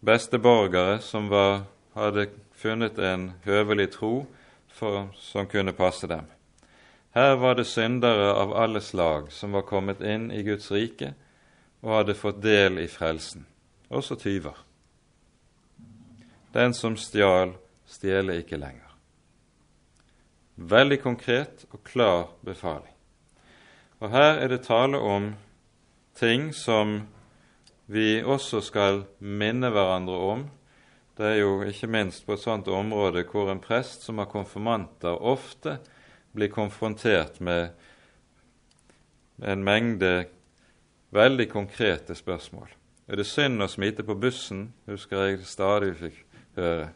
besteborgere 0.06 1.00
som 1.02 1.32
var, 1.34 1.64
hadde 1.98 2.30
funnet 2.54 3.00
en 3.00 3.32
høvelig 3.46 3.96
tro 3.98 4.28
for, 4.76 5.08
som 5.20 5.48
kunne 5.48 5.74
passe 5.74 6.08
dem. 6.08 6.28
Her 7.16 7.36
var 7.40 7.56
det 7.56 7.68
syndere 7.68 8.34
av 8.36 8.54
alle 8.54 8.82
slag 8.82 9.32
som 9.32 9.56
var 9.56 9.64
kommet 9.68 10.02
inn 10.04 10.32
i 10.32 10.44
Guds 10.44 10.68
rike 10.72 11.14
og 11.80 11.94
hadde 12.00 12.18
fått 12.20 12.42
del 12.44 12.82
i 12.82 12.88
frelsen, 12.92 13.46
også 13.88 14.18
tyver. 14.20 14.58
Den 16.52 16.74
som 16.74 16.98
stjal, 17.00 17.54
stjeler 17.88 18.42
ikke 18.42 18.60
lenger. 18.60 18.92
Veldig 20.56 21.00
konkret 21.04 21.66
og 21.72 21.84
klar 21.88 22.30
befaling. 22.44 22.92
Og 24.00 24.12
her 24.12 24.40
er 24.40 24.52
det 24.52 24.66
tale 24.68 25.00
om 25.00 25.34
ting 26.16 26.52
som 26.56 27.02
vi 27.92 28.24
også 28.24 28.62
skal 28.64 29.04
minne 29.20 29.70
hverandre 29.72 30.20
om. 30.34 30.46
Det 31.16 31.26
er 31.26 31.38
jo 31.40 31.62
ikke 31.64 31.88
minst 31.88 32.26
på 32.28 32.36
et 32.36 32.44
sånt 32.44 32.68
område 32.68 33.24
hvor 33.30 33.48
en 33.52 33.62
prest 33.64 34.04
som 34.04 34.20
har 34.20 34.28
konfirmanter, 34.28 35.16
ofte 35.16 35.78
blir 36.36 36.52
konfrontert 36.52 37.40
med 37.40 37.70
en 39.40 39.64
mengde 39.64 40.26
veldig 41.16 41.48
konkrete 41.52 42.16
spørsmål. 42.16 42.68
Er 43.08 43.22
det 43.22 43.28
synd 43.30 43.64
å 43.64 43.70
smite 43.72 44.04
på 44.04 44.18
bussen, 44.20 44.74
husker 44.90 45.24
jeg 45.24 45.46
stadig 45.48 45.94
fikk 46.00 46.18
høre. 46.58 46.90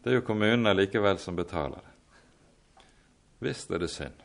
Det 0.00 0.12
er 0.12 0.18
jo 0.20 0.24
kommunene 0.24 0.72
likevel 0.76 1.20
som 1.20 1.36
betaler 1.36 1.82
det. 1.82 2.86
Visst 3.44 3.72
er 3.72 3.82
det 3.82 3.90
synd. 3.92 4.16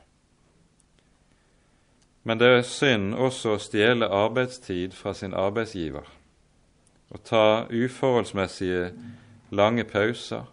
Men 2.23 2.39
det 2.39 2.47
er 2.53 2.63
synd 2.67 3.15
også 3.15 3.55
å 3.55 3.59
stjele 3.63 4.07
arbeidstid 4.07 4.95
fra 4.95 5.11
sin 5.17 5.35
arbeidsgiver 5.35 6.07
og 7.09 7.23
ta 7.25 7.65
uforholdsmessige 7.69 8.91
lange 9.49 9.83
pauser. 9.83 10.45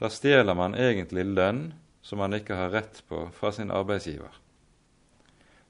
Da 0.00 0.10
stjeler 0.12 0.54
man 0.54 0.76
egentlig 0.78 1.24
lønn 1.26 1.74
som 2.02 2.20
man 2.22 2.36
ikke 2.36 2.54
har 2.54 2.70
rett 2.70 3.02
på 3.08 3.26
fra 3.34 3.50
sin 3.52 3.72
arbeidsgiver. 3.74 4.30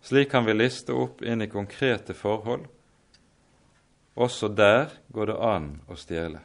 Slik 0.04 0.30
kan 0.30 0.44
vi 0.44 0.54
liste 0.54 0.92
opp 0.92 1.22
inn 1.22 1.42
i 1.42 1.50
konkrete 1.50 2.14
forhold. 2.14 2.66
Også 4.14 4.48
der 4.48 4.92
går 5.08 5.32
det 5.32 5.38
an 5.42 5.70
å 5.88 5.96
stjele. 5.98 6.42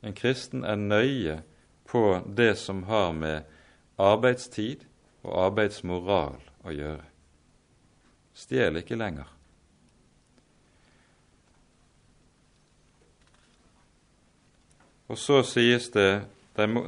En 0.00 0.16
kristen 0.16 0.64
er 0.64 0.80
nøye 0.80 1.40
på 1.88 2.20
det 2.26 2.54
som 2.58 2.84
har 2.88 3.12
med 3.12 3.46
arbeidstid 3.98 4.84
og 5.22 5.34
arbeidsmoral 5.48 6.38
å 6.64 6.74
gjøre. 6.74 7.06
Stjel 8.38 8.80
ikke 8.80 8.98
lenger. 8.98 9.37
Og 15.08 15.18
så 15.18 15.42
sies 15.46 15.88
det 15.94 16.10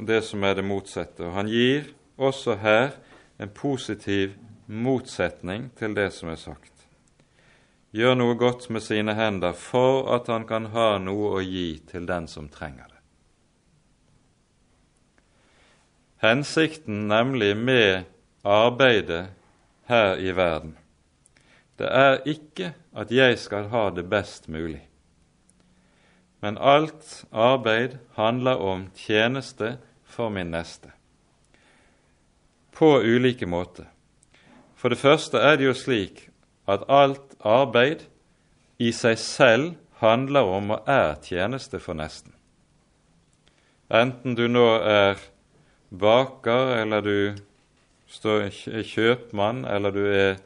det 0.07 0.21
som 0.27 0.43
er 0.43 0.55
det 0.55 0.65
motsatte. 0.67 1.25
Og 1.25 1.33
han 1.33 1.49
gir 1.49 1.89
også 2.17 2.57
her 2.61 2.91
en 3.41 3.49
positiv 3.49 4.35
motsetning 4.67 5.71
til 5.77 5.95
det 5.95 6.11
som 6.13 6.29
er 6.29 6.39
sagt. 6.39 6.71
Gjør 7.91 8.15
noe 8.15 8.37
godt 8.39 8.69
med 8.71 8.83
sine 8.83 9.15
hender 9.17 9.55
for 9.57 10.05
at 10.15 10.29
han 10.31 10.45
kan 10.47 10.69
ha 10.71 10.95
noe 11.01 11.33
å 11.35 11.43
gi 11.43 11.81
til 11.89 12.05
den 12.07 12.27
som 12.31 12.47
trenger 12.51 12.87
det. 12.87 12.99
Hensikten 16.21 17.07
nemlig 17.09 17.55
med 17.57 18.05
arbeidet 18.45 19.31
her 19.89 20.21
i 20.21 20.31
verden, 20.37 20.77
det 21.81 21.89
er 21.89 22.21
ikke 22.29 22.73
at 22.93 23.11
jeg 23.11 23.39
skal 23.41 23.71
ha 23.73 23.89
det 23.89 24.05
best 24.05 24.47
mulig. 24.47 24.83
Men 26.41 26.57
alt 26.57 27.25
arbeid 27.31 27.97
handler 28.17 28.57
om 28.57 28.87
tjeneste 28.97 29.77
for 30.05 30.29
min 30.29 30.51
neste. 30.51 30.89
På 32.73 32.97
ulike 33.01 33.45
måter. 33.45 33.85
For 34.75 34.89
det 34.89 34.97
første 34.97 35.37
er 35.37 35.59
det 35.59 35.67
jo 35.69 35.77
slik 35.77 36.25
at 36.65 36.87
alt 36.89 37.35
arbeid 37.45 38.07
i 38.81 38.89
seg 38.95 39.19
selv 39.21 39.75
handler 40.01 40.49
om 40.49 40.73
og 40.73 40.89
er 40.89 41.19
tjeneste 41.21 41.79
for 41.79 41.93
nesten. 41.93 42.33
Enten 43.91 44.33
du 44.33 44.47
nå 44.47 44.65
er 44.81 45.19
baker, 45.91 46.71
eller 46.81 47.03
du 47.05 47.35
er 48.31 48.49
kjøpmann, 48.87 49.65
eller 49.67 49.91
du 49.93 50.05
er 50.07 50.39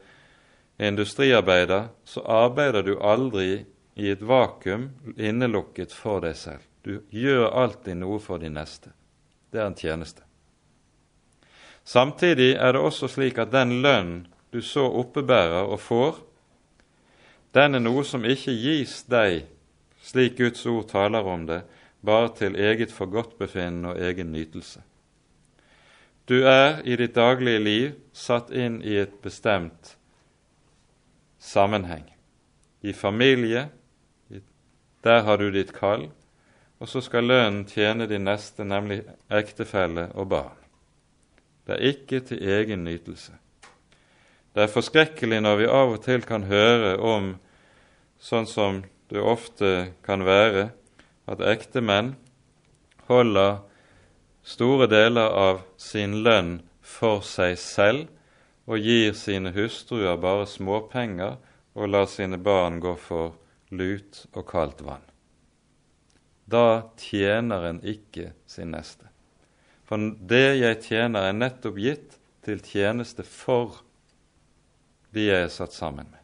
industriarbeider, 0.82 1.88
så 2.04 2.20
arbeider 2.26 2.82
du 2.82 2.98
aldri 3.00 3.64
i 3.96 4.10
et 4.12 4.22
vakuum 4.22 4.90
innelukket 5.16 5.92
for 5.92 6.20
deg 6.20 6.36
selv. 6.36 6.62
Du 6.84 7.00
gjør 7.10 7.48
alltid 7.48 7.96
noe 7.98 8.20
for 8.22 8.38
de 8.38 8.50
neste. 8.52 8.92
Det 9.50 9.60
er 9.60 9.70
en 9.70 9.78
tjeneste. 9.78 10.22
Samtidig 11.86 12.54
er 12.54 12.74
det 12.74 12.82
også 12.82 13.08
slik 13.08 13.38
at 13.38 13.52
den 13.54 13.80
lønn 13.82 14.14
du 14.52 14.60
så 14.62 14.84
oppebærer 15.00 15.64
og 15.64 15.80
får, 15.80 16.18
den 17.56 17.78
er 17.78 17.80
noe 17.80 18.02
som 18.04 18.26
ikke 18.26 18.52
gis 18.52 18.98
deg, 19.08 19.46
slik 20.04 20.36
Guds 20.36 20.66
ord 20.68 20.90
taler 20.90 21.24
om 21.24 21.46
det, 21.48 21.62
bare 22.04 22.28
til 22.36 22.58
eget 22.60 22.92
forgodtbefinnende 22.92 23.94
og 23.94 24.02
egen 24.02 24.32
nytelse. 24.34 24.82
Du 26.28 26.42
er 26.42 26.82
i 26.84 26.98
ditt 26.98 27.14
daglige 27.14 27.62
liv 27.62 27.94
satt 28.12 28.50
inn 28.50 28.80
i 28.82 28.98
et 28.98 29.14
bestemt 29.22 29.94
sammenheng. 31.38 32.04
I 32.82 32.92
familie, 32.92 33.68
der 35.04 35.22
har 35.26 35.36
du 35.38 35.50
ditt 35.50 35.72
kall, 35.76 36.08
og 36.80 36.88
så 36.88 37.00
skal 37.00 37.28
lønnen 37.28 37.64
tjene 37.68 38.06
de 38.08 38.18
neste, 38.20 38.64
nemlig 38.64 39.02
ektefelle 39.32 40.10
og 40.14 40.28
barn. 40.28 40.56
Det 41.66 41.76
er 41.76 41.92
ikke 41.92 42.20
til 42.20 42.42
egen 42.42 42.84
nytelse. 42.84 43.32
Det 44.54 44.64
er 44.64 44.72
forskrekkelig 44.72 45.40
når 45.42 45.56
vi 45.60 45.68
av 45.68 45.94
og 45.96 46.02
til 46.04 46.22
kan 46.24 46.46
høre 46.48 46.96
om 46.96 47.34
sånn 48.22 48.46
som 48.48 48.84
det 49.10 49.20
ofte 49.20 49.72
kan 50.06 50.24
være, 50.24 50.70
at 51.26 51.42
ektemenn 51.42 52.14
holder 53.08 53.58
store 54.46 54.86
deler 54.90 55.28
av 55.28 55.64
sin 55.76 56.20
lønn 56.22 56.60
for 56.80 57.24
seg 57.26 57.58
selv 57.58 58.06
og 58.66 58.82
gir 58.82 59.14
sine 59.18 59.52
hustruer 59.54 60.18
bare 60.22 60.46
småpenger 60.50 61.36
og 61.76 61.90
lar 61.90 62.06
sine 62.10 62.38
barn 62.38 62.80
gå 62.82 62.94
for 62.98 63.34
lut 63.70 64.24
og 64.32 64.46
kaldt 64.50 64.82
vann. 64.86 65.04
Da 66.46 66.92
tjener 67.00 67.70
en 67.70 67.80
ikke 67.82 68.30
sin 68.46 68.70
neste. 68.74 69.08
For 69.86 69.98
det 69.98 70.58
jeg 70.58 70.80
tjener, 70.82 71.28
er 71.28 71.36
nettopp 71.36 71.78
gitt 71.78 72.16
til 72.46 72.62
tjeneste 72.62 73.26
for 73.26 73.82
de 75.14 75.28
jeg 75.28 75.46
er 75.46 75.52
satt 75.52 75.74
sammen 75.74 76.08
med. 76.10 76.22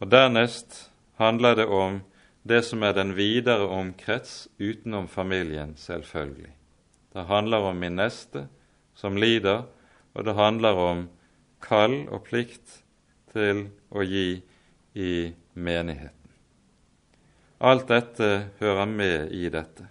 Og 0.00 0.10
Dernest 0.12 0.90
handler 1.20 1.56
det 1.56 1.66
om 1.72 2.00
det 2.46 2.62
som 2.64 2.84
er 2.84 2.94
den 2.96 3.14
videre 3.16 3.66
omkrets 3.72 4.46
utenom 4.60 5.08
familien, 5.08 5.74
selvfølgelig. 5.76 6.52
Det 7.12 7.24
handler 7.26 7.64
om 7.70 7.80
min 7.80 7.96
neste 7.96 8.46
som 8.94 9.16
lider, 9.16 9.64
og 10.14 10.24
det 10.24 10.36
handler 10.36 10.78
om 10.80 11.06
kall 11.64 12.04
og 12.12 12.22
plikt 12.28 12.82
til 13.32 13.66
å 13.90 14.04
gi 14.04 14.28
i 14.94 15.10
menigheten. 15.56 16.32
Alt 17.58 17.88
dette 17.88 18.30
hører 18.60 18.86
med 18.86 19.32
i 19.32 19.48
dette. 19.48 19.88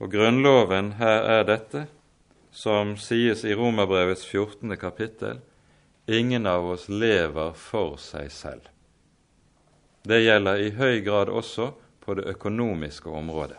Og 0.00 0.12
Grunnloven 0.12 0.94
her 1.00 1.28
er 1.38 1.44
dette, 1.48 1.84
som 2.52 2.94
sies 2.96 3.44
i 3.44 3.54
Romerbrevets 3.56 4.24
14. 4.24 4.72
kapittel, 4.80 5.42
ingen 6.08 6.46
av 6.48 6.64
oss 6.72 6.88
lever 6.88 7.52
for 7.60 8.00
seg 8.00 8.32
selv. 8.32 8.72
Det 10.06 10.22
gjelder 10.22 10.62
i 10.62 10.72
høy 10.78 11.00
grad 11.04 11.28
også 11.28 11.72
på 12.00 12.16
det 12.16 12.28
økonomiske 12.32 13.10
området. 13.10 13.58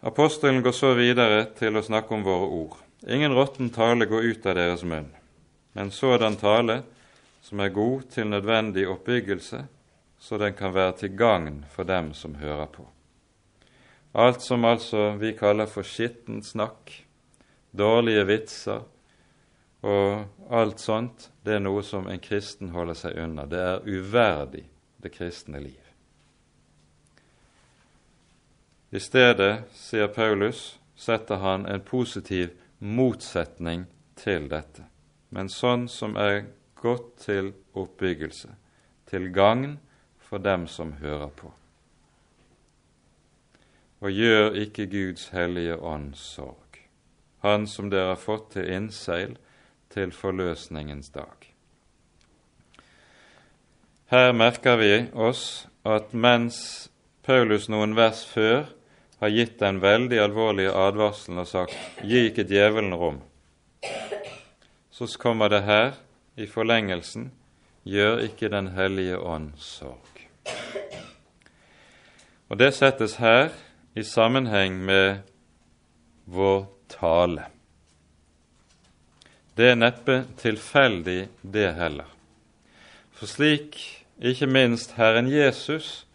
Apostelen 0.00 0.62
går 0.62 0.72
så 0.72 0.94
videre 0.96 1.42
til 1.58 1.76
å 1.76 1.84
snakke 1.84 2.14
om 2.16 2.22
våre 2.24 2.46
ord. 2.56 2.76
Ingen 3.08 3.34
råtten 3.36 3.68
tale 3.72 4.06
går 4.08 4.30
ut 4.32 4.46
av 4.48 4.56
deres 4.56 4.84
munn, 4.84 5.10
men 5.72 5.90
sådan 5.90 6.36
tale 6.36 6.82
som 7.40 7.60
er 7.60 7.68
god 7.74 8.02
til 8.10 8.26
nødvendig 8.26 8.88
oppbyggelse, 8.88 9.64
så 10.18 10.38
den 10.38 10.54
kan 10.54 10.74
være 10.74 10.96
til 10.96 11.16
gagn 11.16 11.64
for 11.70 11.82
dem 11.82 12.12
som 12.14 12.34
hører 12.34 12.66
på. 12.66 12.88
Alt 14.14 14.42
som 14.42 14.64
altså 14.64 15.16
vi 15.16 15.32
kaller 15.38 15.66
for 15.70 15.86
skittent 15.86 16.46
snakk, 16.46 16.92
dårlige 17.72 18.26
vitser 18.26 18.82
og 19.82 20.24
alt 20.50 20.80
sånt, 20.80 21.30
det 21.46 21.56
er 21.56 21.62
noe 21.62 21.82
som 21.86 22.08
en 22.10 22.20
kristen 22.20 22.74
holder 22.74 22.98
seg 22.98 23.16
unna. 23.22 23.46
Det 23.46 23.60
er 23.60 23.86
uverdig 23.86 24.66
det 25.00 25.12
kristne 25.14 25.60
liv. 25.62 25.78
I 28.90 28.98
stedet, 28.98 29.62
sier 29.72 30.10
Paulus, 30.10 30.80
setter 30.98 31.38
han 31.40 31.64
en 31.70 31.80
positiv 31.80 32.50
motsetning 32.80 33.86
til 34.18 34.48
dette, 34.50 34.82
men 35.30 35.48
sånn 35.48 35.86
som 35.88 36.16
er 36.18 36.44
godt 36.80 37.12
til 37.26 37.52
oppbyggelse, 37.76 38.50
til 39.10 39.30
gagn 39.34 39.78
for 40.18 40.42
dem 40.42 40.66
som 40.66 40.94
hører 41.00 41.30
på. 41.36 41.52
Og 44.00 44.10
gjør 44.16 44.56
ikke 44.62 44.88
Guds 44.90 45.28
hellige 45.34 45.76
ånd 45.76 46.14
sorg, 46.16 46.56
Han 47.40 47.66
som 47.66 47.88
dere 47.88 48.12
har 48.12 48.20
fått 48.20 48.50
til 48.52 48.66
innseil 48.68 49.38
til 49.88 50.10
forløsningens 50.12 51.08
dag. 51.14 51.46
Her 54.10 54.32
merker 54.32 54.76
vi 54.76 54.94
oss 55.14 55.66
at 55.86 56.12
mens 56.12 56.90
Paulus 57.22 57.68
noen 57.70 57.94
vers 57.96 58.24
før 58.26 58.66
har 59.20 59.32
gitt 59.32 59.58
den 59.60 59.80
veldig 59.80 60.18
alvorlige 60.18 60.72
advarselen 60.74 61.38
og 61.38 61.46
sagt 61.46 61.76
'gi 62.02 62.26
ikke 62.28 62.44
djevelen 62.44 62.94
rom', 62.94 63.22
så 65.00 65.18
kommer 65.18 65.48
det 65.48 65.62
her 65.62 65.94
i 66.36 66.46
forlengelsen 66.46 67.30
'gjør 67.84 68.18
ikke 68.18 68.48
Den 68.48 68.66
hellige 68.76 69.18
ånd 69.18 69.52
sorg'. 69.56 70.28
Og 72.48 72.58
Det 72.58 72.74
settes 72.74 73.14
her 73.16 73.48
i 73.96 74.02
sammenheng 74.02 74.84
med 74.84 75.18
vår 76.26 76.68
tale. 76.88 77.44
Det 79.56 79.70
er 79.70 79.74
neppe 79.74 80.24
tilfeldig, 80.36 81.28
det 81.42 81.74
heller. 81.74 82.08
For 83.12 83.26
slik 83.26 84.04
ikke 84.20 84.46
minst 84.46 84.92
Herren 84.92 85.32
Jesus 85.32 86.06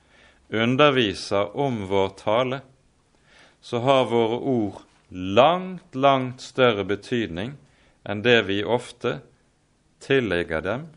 underviser 0.49 1.57
om 1.57 1.87
vår 1.89 2.09
tale, 2.17 2.61
så 3.61 3.79
har 3.79 4.05
våre 4.05 4.39
ord 4.39 4.81
langt, 5.09 5.95
langt 5.95 6.41
større 6.41 6.85
betydning 6.85 7.57
enn 8.05 8.21
det 8.21 8.41
vi 8.47 8.61
ofte 8.63 9.19
tillegger 9.99 10.61
dem. 10.61 10.87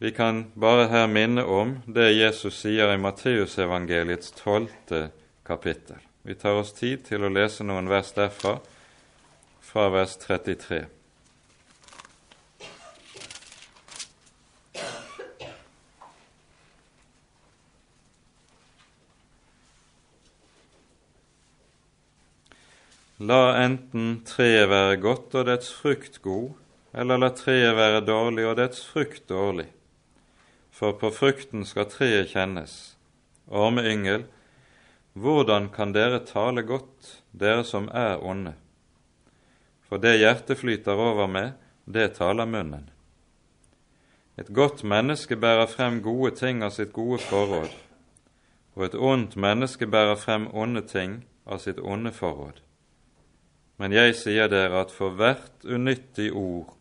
Vi 0.00 0.10
kan 0.16 0.46
bare 0.54 0.88
her 0.88 1.06
minne 1.06 1.44
om 1.44 1.74
det 1.86 2.12
Jesus 2.16 2.62
sier 2.62 2.92
i 2.94 3.00
Matteusevangeliets 3.00 4.32
tolvte 4.38 5.10
kapittel. 5.46 6.00
Vi 6.22 6.34
tar 6.34 6.56
oss 6.60 6.72
tid 6.76 7.04
til 7.08 7.24
å 7.24 7.32
lese 7.32 7.64
noen 7.64 7.88
vers 7.88 8.12
derfra, 8.16 8.58
fra 9.60 9.88
vers 9.92 10.16
33. 10.20 10.86
La 23.20 23.52
enten 23.60 24.22
treet 24.24 24.70
være 24.70 24.94
godt 24.96 25.34
og 25.36 25.42
dets 25.44 25.68
frukt 25.76 26.14
god, 26.24 26.54
eller 26.96 27.18
la 27.20 27.28
treet 27.36 27.74
være 27.76 27.98
dårlig 28.00 28.46
og 28.48 28.54
dets 28.56 28.80
frukt 28.88 29.26
dårlig. 29.28 29.66
For 30.72 30.96
på 30.96 31.10
frukten 31.12 31.66
skal 31.68 31.90
treet 31.92 32.30
kjennes. 32.32 32.94
Ormeyngel, 33.44 34.24
hvordan 35.12 35.68
kan 35.74 35.92
dere 35.92 36.22
tale 36.24 36.64
godt, 36.64 37.10
dere 37.36 37.66
som 37.68 37.90
er 37.92 38.24
onde? 38.24 38.54
For 39.84 40.00
det 40.00 40.16
hjertet 40.22 40.62
flyter 40.62 40.96
over 40.96 41.28
med, 41.28 41.52
det 41.84 42.14
taler 42.16 42.48
munnen. 42.48 42.88
Et 44.40 44.48
godt 44.48 44.80
menneske 44.80 45.36
bærer 45.36 45.68
frem 45.68 46.00
gode 46.00 46.32
ting 46.40 46.64
av 46.64 46.72
sitt 46.72 46.96
gode 46.96 47.20
forråd, 47.28 47.68
og 48.80 48.88
et 48.88 48.96
ondt 48.96 49.36
menneske 49.36 49.84
bærer 49.84 50.16
frem 50.16 50.48
onde 50.56 50.86
ting 50.88 51.20
av 51.44 51.60
sitt 51.60 51.84
onde 51.84 52.16
forråd. 52.16 52.64
Men 53.80 53.94
jeg 53.96 54.12
sier 54.18 54.50
dere 54.52 54.82
at 54.82 54.90
for 54.92 55.16
hvert 55.16 55.64
unyttig 55.64 56.28
ord 56.36 56.74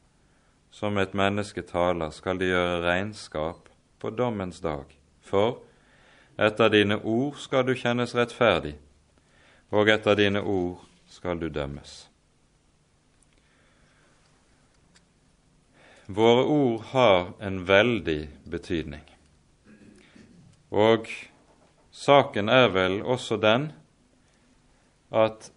som 0.75 0.97
et 0.99 1.13
menneske 1.15 1.63
taler, 1.63 2.11
skal 2.11 2.39
de 2.41 2.49
gjøre 2.49 2.81
regnskap 2.83 3.69
på 4.03 4.11
dommens 4.11 4.59
dag. 4.59 4.83
For 5.23 5.61
etter 6.35 6.71
dine 6.73 6.97
ord 6.99 7.37
skal 7.39 7.63
du 7.67 7.71
kjennes 7.79 8.11
rettferdig, 8.15 8.73
og 9.71 9.87
etter 9.91 10.17
dine 10.19 10.41
ord 10.43 10.81
skal 11.07 11.39
du 11.39 11.47
dømmes. 11.47 11.93
Våre 16.09 16.43
ord 16.43 16.83
har 16.91 17.31
en 17.39 17.61
veldig 17.69 18.21
betydning. 18.49 19.05
Og 20.73 21.07
saken 21.95 22.49
er 22.49 22.67
vel 22.75 22.99
også 23.07 23.37
den 23.39 23.69
at 25.15 25.51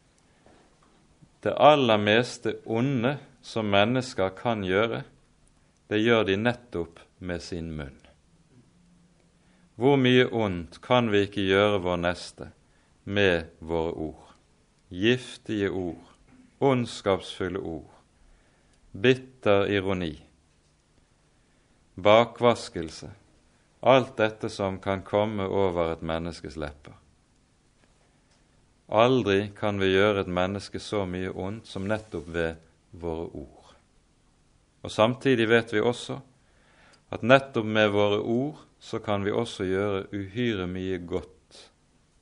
det 1.42 1.54
aller 1.58 1.98
meste 1.98 2.54
onde 2.64 3.16
som 3.42 3.66
mennesker 3.70 4.30
kan 4.38 4.62
gjøre, 4.64 5.02
det 5.90 5.98
gjør 5.98 6.24
de 6.28 6.36
nettopp 6.38 7.00
med 7.18 7.42
sin 7.42 7.72
munn. 7.74 7.98
Hvor 9.74 9.98
mye 9.98 10.28
ondt 10.30 10.78
kan 10.84 11.10
vi 11.10 11.24
ikke 11.26 11.42
gjøre 11.48 11.82
vår 11.82 11.98
neste 12.04 12.52
med 13.04 13.50
våre 13.58 13.92
ord? 14.06 14.30
Giftige 14.92 15.70
ord, 15.70 16.04
ondskapsfulle 16.62 17.58
ord, 17.58 17.90
bitter 18.92 19.66
ironi, 19.72 20.14
bakvaskelse, 21.94 23.10
alt 23.80 24.16
dette 24.20 24.52
som 24.52 24.78
kan 24.78 25.02
komme 25.02 25.48
over 25.48 25.96
et 25.96 26.06
menneskes 26.06 26.60
lepper. 26.60 27.01
Aldri 28.88 29.52
kan 29.56 29.78
vi 29.80 29.92
gjøre 29.92 30.24
et 30.24 30.30
menneske 30.32 30.80
så 30.82 31.04
mye 31.06 31.30
ondt 31.30 31.68
som 31.70 31.86
nettopp 31.88 32.28
ved 32.34 32.54
våre 32.90 33.28
ord. 33.30 33.74
Og 34.82 34.90
Samtidig 34.90 35.48
vet 35.48 35.72
vi 35.72 35.80
også 35.80 36.18
at 37.12 37.22
nettopp 37.22 37.66
med 37.66 37.92
våre 37.92 38.18
ord 38.20 38.60
så 38.82 38.98
kan 38.98 39.24
vi 39.24 39.30
også 39.30 39.64
gjøre 39.68 40.06
uhyre 40.12 40.66
mye 40.66 40.98
godt 41.06 41.60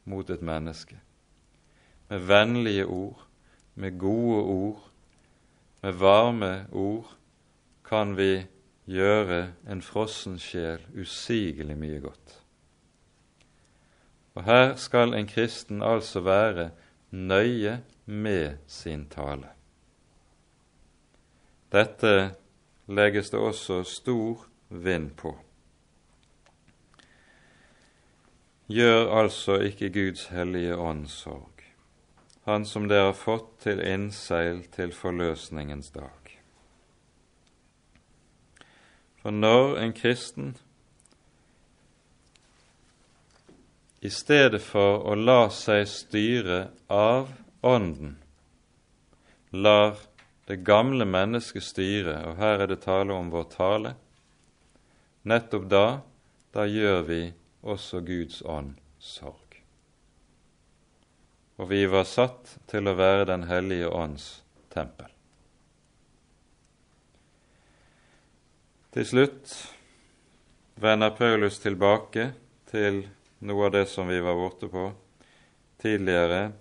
mot 0.04 0.30
et 0.30 0.42
menneske. 0.42 0.98
Med 2.11 2.26
vennlige 2.26 2.86
ord, 2.86 3.26
med 3.74 3.98
gode 3.98 4.42
ord, 4.42 4.90
med 5.82 5.92
varme 5.92 6.66
ord 6.72 7.16
kan 7.84 8.16
vi 8.16 8.42
gjøre 8.90 9.52
en 9.70 9.82
frossen 9.82 10.38
sjel 10.38 10.82
usigelig 10.98 11.78
mye 11.78 12.00
godt. 12.02 12.39
Og 14.35 14.45
her 14.45 14.74
skal 14.76 15.14
en 15.14 15.26
kristen 15.26 15.83
altså 15.83 16.20
være 16.20 16.70
nøye 17.11 17.81
med 18.07 18.57
sin 18.66 19.07
tale. 19.11 19.49
Dette 21.72 22.35
legges 22.87 23.31
det 23.31 23.41
også 23.41 23.83
stor 23.83 24.47
vind 24.68 25.11
på. 25.11 25.37
Gjør 28.70 29.11
altså 29.18 29.59
ikke 29.66 29.91
Guds 29.91 30.26
hellige 30.26 30.76
ånd 30.76 31.07
sorg, 31.07 31.62
Han 32.45 32.64
som 32.64 32.89
dere 32.89 33.11
har 33.11 33.18
fått 33.18 33.51
til 33.61 33.81
innseil 33.83 34.62
til 34.72 34.93
forløsningens 34.93 35.91
dag. 35.91 36.39
For 39.22 39.31
når 39.31 39.76
en 39.78 39.93
kristen 39.93 40.57
i 44.01 44.11
stedet 44.11 44.62
for 44.64 45.03
å 45.05 45.14
la 45.14 45.51
seg 45.53 45.84
styre 45.88 46.61
av 46.88 47.28
Ånden, 47.61 48.14
lar 49.51 49.98
det 50.48 50.62
gamle 50.64 51.05
mennesket 51.05 51.66
styre, 51.66 52.16
og 52.30 52.40
her 52.40 52.64
er 52.64 52.70
det 52.72 52.80
tale 52.86 53.12
om 53.12 53.28
vår 53.32 53.44
tale, 53.53 53.92
nettopp 55.28 55.68
da, 55.68 55.84
da 56.57 56.64
gjør 56.64 57.05
vi 57.11 57.20
også 57.61 58.01
Guds 58.09 58.40
ånd 58.42 58.78
sorg. 58.96 59.61
Og 61.61 61.68
vi 61.68 61.84
var 61.92 62.09
satt 62.09 62.57
til 62.72 62.88
å 62.88 62.96
være 62.96 63.28
Den 63.28 63.44
hellige 63.44 63.92
ånds 63.92 64.40
tempel. 64.72 65.11
Til 68.90 69.07
slutt 69.07 69.53
vender 70.80 71.12
Paulus 71.14 71.61
tilbake 71.61 72.30
til 72.72 73.05
noe 73.41 73.66
av 73.68 73.72
det 73.74 73.86
som 73.88 74.09
vi 74.09 74.20
var 74.20 74.36
borte 74.36 74.68
på 74.68 74.91
tidligere, 75.80 76.53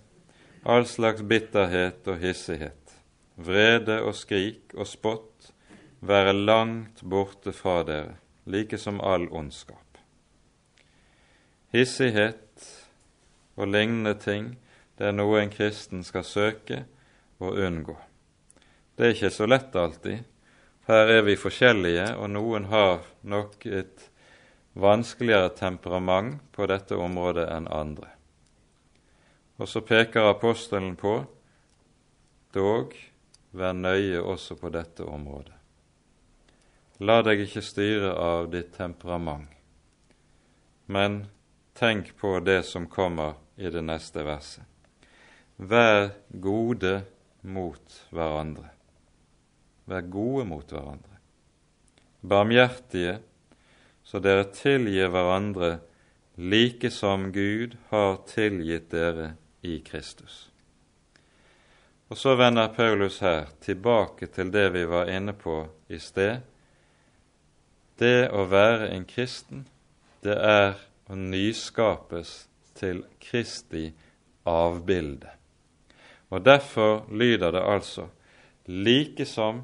all 0.62 0.86
slags 0.88 1.22
bitterhet 1.22 2.08
og 2.08 2.20
hissighet, 2.20 2.96
vrede 3.36 4.00
og 4.04 4.16
skrik 4.16 4.74
og 4.76 4.88
spott 4.88 5.52
være 6.00 6.32
langt 6.32 7.02
borte 7.02 7.52
fra 7.52 7.82
dere, 7.84 8.16
like 8.44 8.78
som 8.80 9.00
all 9.04 9.28
ondskap. 9.28 10.00
Hissighet 11.72 12.66
og 13.56 13.68
lignende 13.68 14.16
ting, 14.18 14.54
det 14.98 15.10
er 15.10 15.16
noe 15.16 15.40
en 15.40 15.52
kristen 15.52 16.02
skal 16.04 16.24
søke 16.24 16.84
og 17.40 17.60
unngå. 17.60 17.96
Det 18.96 19.06
er 19.06 19.14
ikke 19.14 19.32
så 19.32 19.46
lett 19.48 19.76
alltid. 19.76 20.24
Her 20.88 21.12
er 21.14 21.22
vi 21.24 21.36
forskjellige, 21.40 22.08
og 22.18 22.32
noen 22.32 22.66
har 22.72 23.04
nok 23.22 23.64
et 23.66 24.09
vanskeligere 24.72 25.48
temperament 25.48 26.42
på 26.52 26.66
dette 26.70 26.96
området 26.96 27.48
enn 27.50 27.68
andre. 27.68 28.08
Og 29.60 29.68
så 29.68 29.82
peker 29.84 30.30
apostelen 30.30 30.94
på 30.96 31.18
dog 32.54 32.94
vær 33.50 33.74
nøye 33.74 34.22
også 34.22 34.56
på 34.60 34.70
dette 34.72 35.04
området. 35.04 35.56
La 37.00 37.20
deg 37.24 37.46
ikke 37.46 37.62
styre 37.64 38.12
av 38.12 38.50
ditt 38.52 38.74
temperament, 38.76 39.48
men 40.86 41.22
tenk 41.78 42.12
på 42.20 42.34
det 42.44 42.60
som 42.68 42.88
kommer 42.90 43.38
i 43.56 43.70
det 43.72 43.82
neste 43.84 44.24
verset. 44.26 44.64
Vær 45.56 46.10
gode 46.30 47.02
mot 47.42 47.96
hverandre. 48.12 48.68
Vær 49.88 50.06
gode 50.12 50.44
mot 50.48 50.72
hverandre. 50.72 51.18
Barmhjertige 52.20 53.18
så 54.10 54.18
dere 54.18 54.48
tilgir 54.50 55.06
hverandre 55.14 55.76
like 56.34 56.90
som 56.90 57.28
Gud 57.32 57.76
har 57.92 58.16
tilgitt 58.26 58.88
dere 58.90 59.34
i 59.62 59.76
Kristus. 59.86 60.48
Og 62.10 62.18
så 62.18 62.34
vender 62.34 62.72
Paulus 62.74 63.20
her 63.22 63.52
tilbake 63.62 64.26
til 64.34 64.50
det 64.50 64.72
vi 64.74 64.82
var 64.90 65.06
inne 65.14 65.30
på 65.32 65.60
i 65.86 65.98
sted. 66.02 66.40
Det 68.02 68.32
å 68.34 68.48
være 68.50 68.88
en 68.96 69.06
kristen, 69.06 69.62
det 70.26 70.34
er 70.34 70.74
å 71.06 71.14
nyskapes 71.14 72.32
til 72.74 73.04
Kristi 73.22 73.92
avbilde. 74.48 75.30
Og 76.34 76.42
derfor 76.42 77.06
lyder 77.14 77.54
det 77.54 77.62
altså 77.62 78.08
like 78.66 79.22
som 79.26 79.62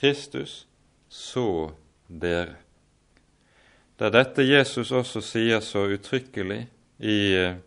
Kristus, 0.00 0.64
så 1.08 1.74
dere. 2.08 2.69
Det 4.00 4.06
er 4.08 4.14
dette 4.14 4.44
Jesus 4.48 4.94
også 4.96 5.20
sier 5.20 5.60
så 5.60 5.82
uttrykkelig 5.92 6.62
i 7.04 7.16
eh, 7.36 7.58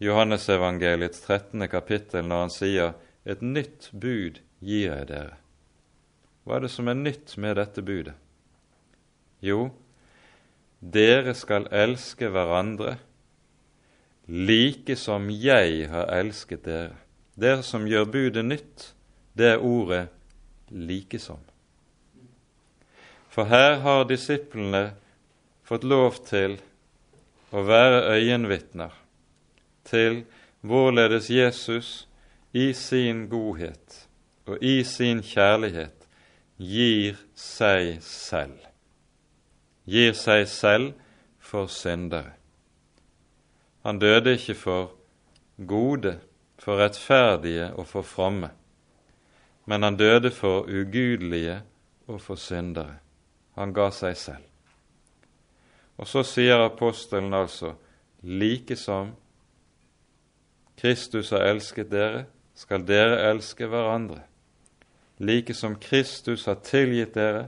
Johannesevangeliets 0.00 1.20
13. 1.26 1.66
kapittel 1.68 2.24
når 2.24 2.38
han 2.46 2.52
sier 2.54 2.94
et 3.28 3.42
nytt 3.44 3.90
bud 3.92 4.38
gir 4.64 4.86
jeg 4.86 5.08
dere. 5.10 5.34
Hva 6.48 6.56
er 6.56 6.64
det 6.64 6.70
som 6.72 6.88
er 6.88 6.96
nytt 6.96 7.34
med 7.36 7.60
dette 7.60 7.84
budet? 7.84 8.14
Jo, 9.44 9.66
dere 10.80 11.36
skal 11.36 11.68
elske 11.68 12.32
hverandre 12.32 12.96
like 14.32 14.96
som 14.96 15.28
jeg 15.28 15.84
har 15.92 16.08
elsket 16.16 16.64
dere. 16.64 16.96
Dere 17.36 17.60
som 17.60 17.84
gjør 17.84 18.08
budet 18.08 18.48
nytt, 18.48 18.88
det 19.36 19.52
er 19.52 19.68
ordet 19.68 20.06
like 20.72 21.20
som. 21.20 21.44
For 23.28 23.52
her 23.52 23.82
har 23.84 24.08
disiplene 24.08 24.84
fått 25.72 25.86
lov 25.88 26.16
til 26.28 26.58
å 27.56 27.62
være 27.64 28.00
øyenvitner 28.12 28.92
til 29.88 30.18
hvorledes 30.60 31.30
Jesus 31.32 32.08
i 32.52 32.74
sin 32.76 33.22
godhet 33.32 34.02
og 34.44 34.60
i 34.60 34.82
sin 34.84 35.22
kjærlighet 35.24 36.04
gir 36.60 37.16
seg 37.32 38.02
selv. 38.04 38.58
Gir 39.88 40.12
seg 40.12 40.44
selv 40.52 40.92
for 41.40 41.72
syndere. 41.72 42.36
Han 43.88 43.96
døde 43.96 44.36
ikke 44.36 44.60
for 44.66 44.92
gode, 45.56 46.18
for 46.60 46.84
rettferdige 46.84 47.72
og 47.72 47.88
for 47.88 48.04
fromme, 48.04 48.52
men 49.64 49.88
han 49.88 49.96
døde 49.96 50.36
for 50.36 50.68
ugudelige 50.68 51.62
og 52.12 52.20
for 52.20 52.36
syndere. 52.36 53.00
Han 53.56 53.72
ga 53.72 53.88
seg 53.88 54.20
selv. 54.20 54.51
Og 56.02 56.08
så 56.10 56.24
sier 56.26 56.64
apostelen 56.64 57.30
altså 57.34 57.76
like 58.26 58.74
som 58.76 59.12
Kristus 60.78 61.30
har 61.30 61.44
elsket 61.46 61.92
dere, 61.92 62.24
skal 62.58 62.82
dere 62.86 63.20
elske 63.30 63.68
hverandre. 63.70 64.24
Like 65.22 65.54
som 65.54 65.76
Kristus 65.78 66.48
har 66.50 66.58
tilgitt 66.66 67.14
dere, 67.14 67.44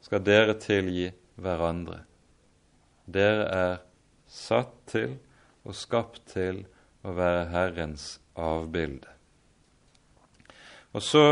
skal 0.00 0.24
dere 0.24 0.56
tilgi 0.56 1.10
hverandre. 1.36 2.00
Dere 3.04 3.44
er 3.52 3.76
satt 4.24 4.72
til 4.88 5.18
og 5.68 5.76
skapt 5.76 6.24
til 6.32 6.64
å 7.04 7.12
være 7.12 7.46
Herrens 7.52 8.14
avbilde. 8.32 9.12
Og 10.96 11.04
så 11.04 11.26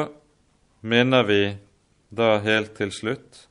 minner 0.84 1.24
vi 1.24 1.42
da 2.12 2.36
helt 2.44 2.76
til 2.76 2.92
slutt 2.92 3.46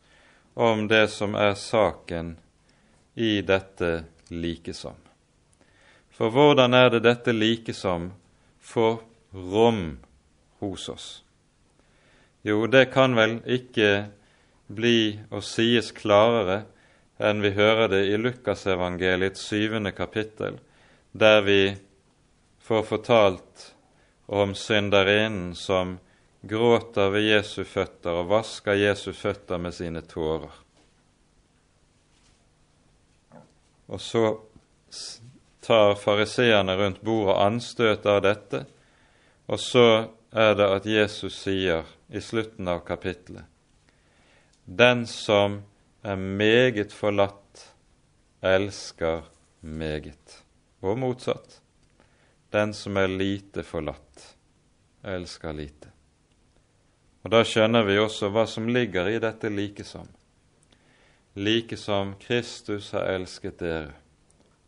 om 0.54 0.86
det 0.88 1.08
som 1.10 1.34
er 1.34 1.58
saken 1.58 2.36
i 3.16 3.42
dette 3.42 4.04
likesom. 4.30 4.98
For 6.16 6.32
hvordan 6.32 6.74
er 6.74 6.90
det 6.94 7.04
dette 7.04 7.34
likesom 7.36 8.10
får 8.60 9.00
rom 9.32 9.98
hos 10.60 10.90
oss? 10.90 11.08
Jo, 12.46 12.68
det 12.68 12.92
kan 12.94 13.16
vel 13.18 13.40
ikke 13.50 14.08
bli 14.68 15.20
og 15.32 15.44
sies 15.44 15.92
klarere 15.96 16.64
enn 17.18 17.42
vi 17.44 17.54
hører 17.56 17.90
det 17.92 18.04
i 18.12 18.18
Lukasevangeliets 18.20 19.44
syvende 19.48 19.92
kapittel, 19.96 20.60
der 21.12 21.42
vi 21.42 21.62
får 22.66 22.84
fortalt 22.84 23.72
om 24.26 24.56
synderinnen 24.56 25.56
som 25.56 25.98
gråter 26.42 27.10
ved 27.14 27.28
Jesu 27.30 27.64
føtter 27.64 28.22
og 28.22 28.30
vasker 28.34 28.78
Jesu 28.78 29.12
føtter 29.14 29.62
med 29.62 29.74
sine 29.74 30.02
tårer. 30.02 30.65
Og 33.88 34.02
så 34.02 34.24
tar 35.66 35.96
fariseerne 35.96 36.76
rundt 36.78 37.02
bordet 37.02 37.38
anstøt 37.42 38.06
av 38.06 38.22
dette, 38.26 38.66
og 39.46 39.62
så 39.62 39.88
er 40.34 40.56
det 40.58 40.68
at 40.78 40.88
Jesus 40.90 41.38
sier 41.44 41.86
i 42.10 42.22
slutten 42.22 42.68
av 42.68 42.82
kapittelet 42.86 43.46
Den 44.66 45.06
som 45.10 45.62
er 46.02 46.18
meget 46.18 46.94
forlatt, 46.94 47.74
elsker 48.42 49.24
meget. 49.62 50.42
Og 50.82 50.98
motsatt. 50.98 51.62
Den 52.54 52.74
som 52.74 52.98
er 52.98 53.08
lite 53.08 53.64
forlatt, 53.64 54.36
elsker 55.04 55.54
lite. 55.54 55.90
Og 57.26 57.32
Da 57.32 57.42
skjønner 57.46 57.86
vi 57.86 57.98
også 57.98 58.30
hva 58.30 58.46
som 58.50 58.70
ligger 58.70 59.10
i 59.10 59.20
dette 59.20 59.50
likesom. 59.50 60.08
Like 61.38 61.78
som 61.78 62.16
Kristus 62.16 62.92
har 62.92 63.10
elsket 63.12 63.60
dere, 63.60 63.92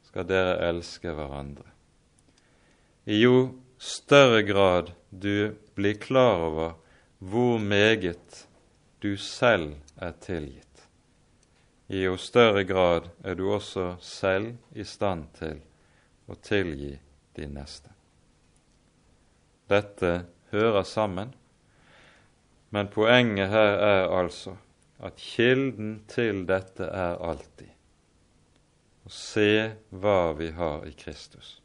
skal 0.04 0.28
dere 0.28 0.58
elske 0.68 1.14
hverandre. 1.16 1.64
I 3.08 3.22
jo 3.22 3.38
større 3.80 4.42
grad 4.44 4.92
du 5.10 5.56
blir 5.80 5.96
klar 5.96 6.44
over 6.50 6.76
hvor 7.24 7.56
meget 7.64 8.44
du 9.00 9.16
selv 9.16 9.78
er 9.96 10.12
tilgitt, 10.20 10.84
i 11.88 12.04
jo 12.04 12.18
større 12.20 12.66
grad 12.68 13.08
er 13.24 13.40
du 13.40 13.48
også 13.48 13.94
selv 14.04 14.58
i 14.76 14.84
stand 14.84 15.32
til 15.40 15.64
å 16.28 16.36
tilgi 16.36 16.98
de 17.40 17.48
neste. 17.48 17.96
Dette 19.72 20.26
hører 20.52 20.84
sammen, 20.84 21.32
men 22.76 22.92
poenget 22.92 23.56
her 23.56 23.80
er 23.80 24.12
altså 24.12 24.60
at 25.00 25.18
kilden 25.22 26.00
til 26.10 26.46
dette 26.50 26.88
er 26.90 27.20
alltid 27.22 27.74
å 29.08 29.12
se 29.14 29.52
hva 29.90 30.34
vi 30.36 30.50
har 30.52 30.84
i 30.88 30.92
Kristus. 30.92 31.62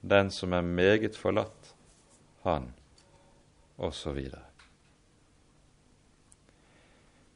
Den 0.00 0.30
som 0.30 0.52
er 0.52 0.66
meget 0.66 1.16
forlatt, 1.16 1.72
han, 2.44 2.68
osv. 3.76 4.18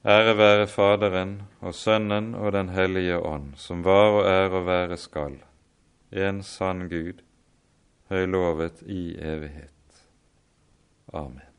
Ære 0.04 0.36
være 0.36 0.68
Faderen 0.68 1.34
og 1.60 1.74
Sønnen 1.74 2.34
og 2.34 2.52
Den 2.52 2.68
hellige 2.76 3.18
ånd, 3.18 3.54
som 3.56 3.84
var 3.84 4.20
og 4.20 4.28
er 4.28 4.48
og 4.52 4.66
være 4.68 5.00
skal, 5.00 5.40
en 6.12 6.42
sann 6.44 6.88
Gud, 6.92 7.24
høylovet 8.12 8.82
i 8.86 9.14
evighet. 9.16 10.04
Amen. 11.12 11.49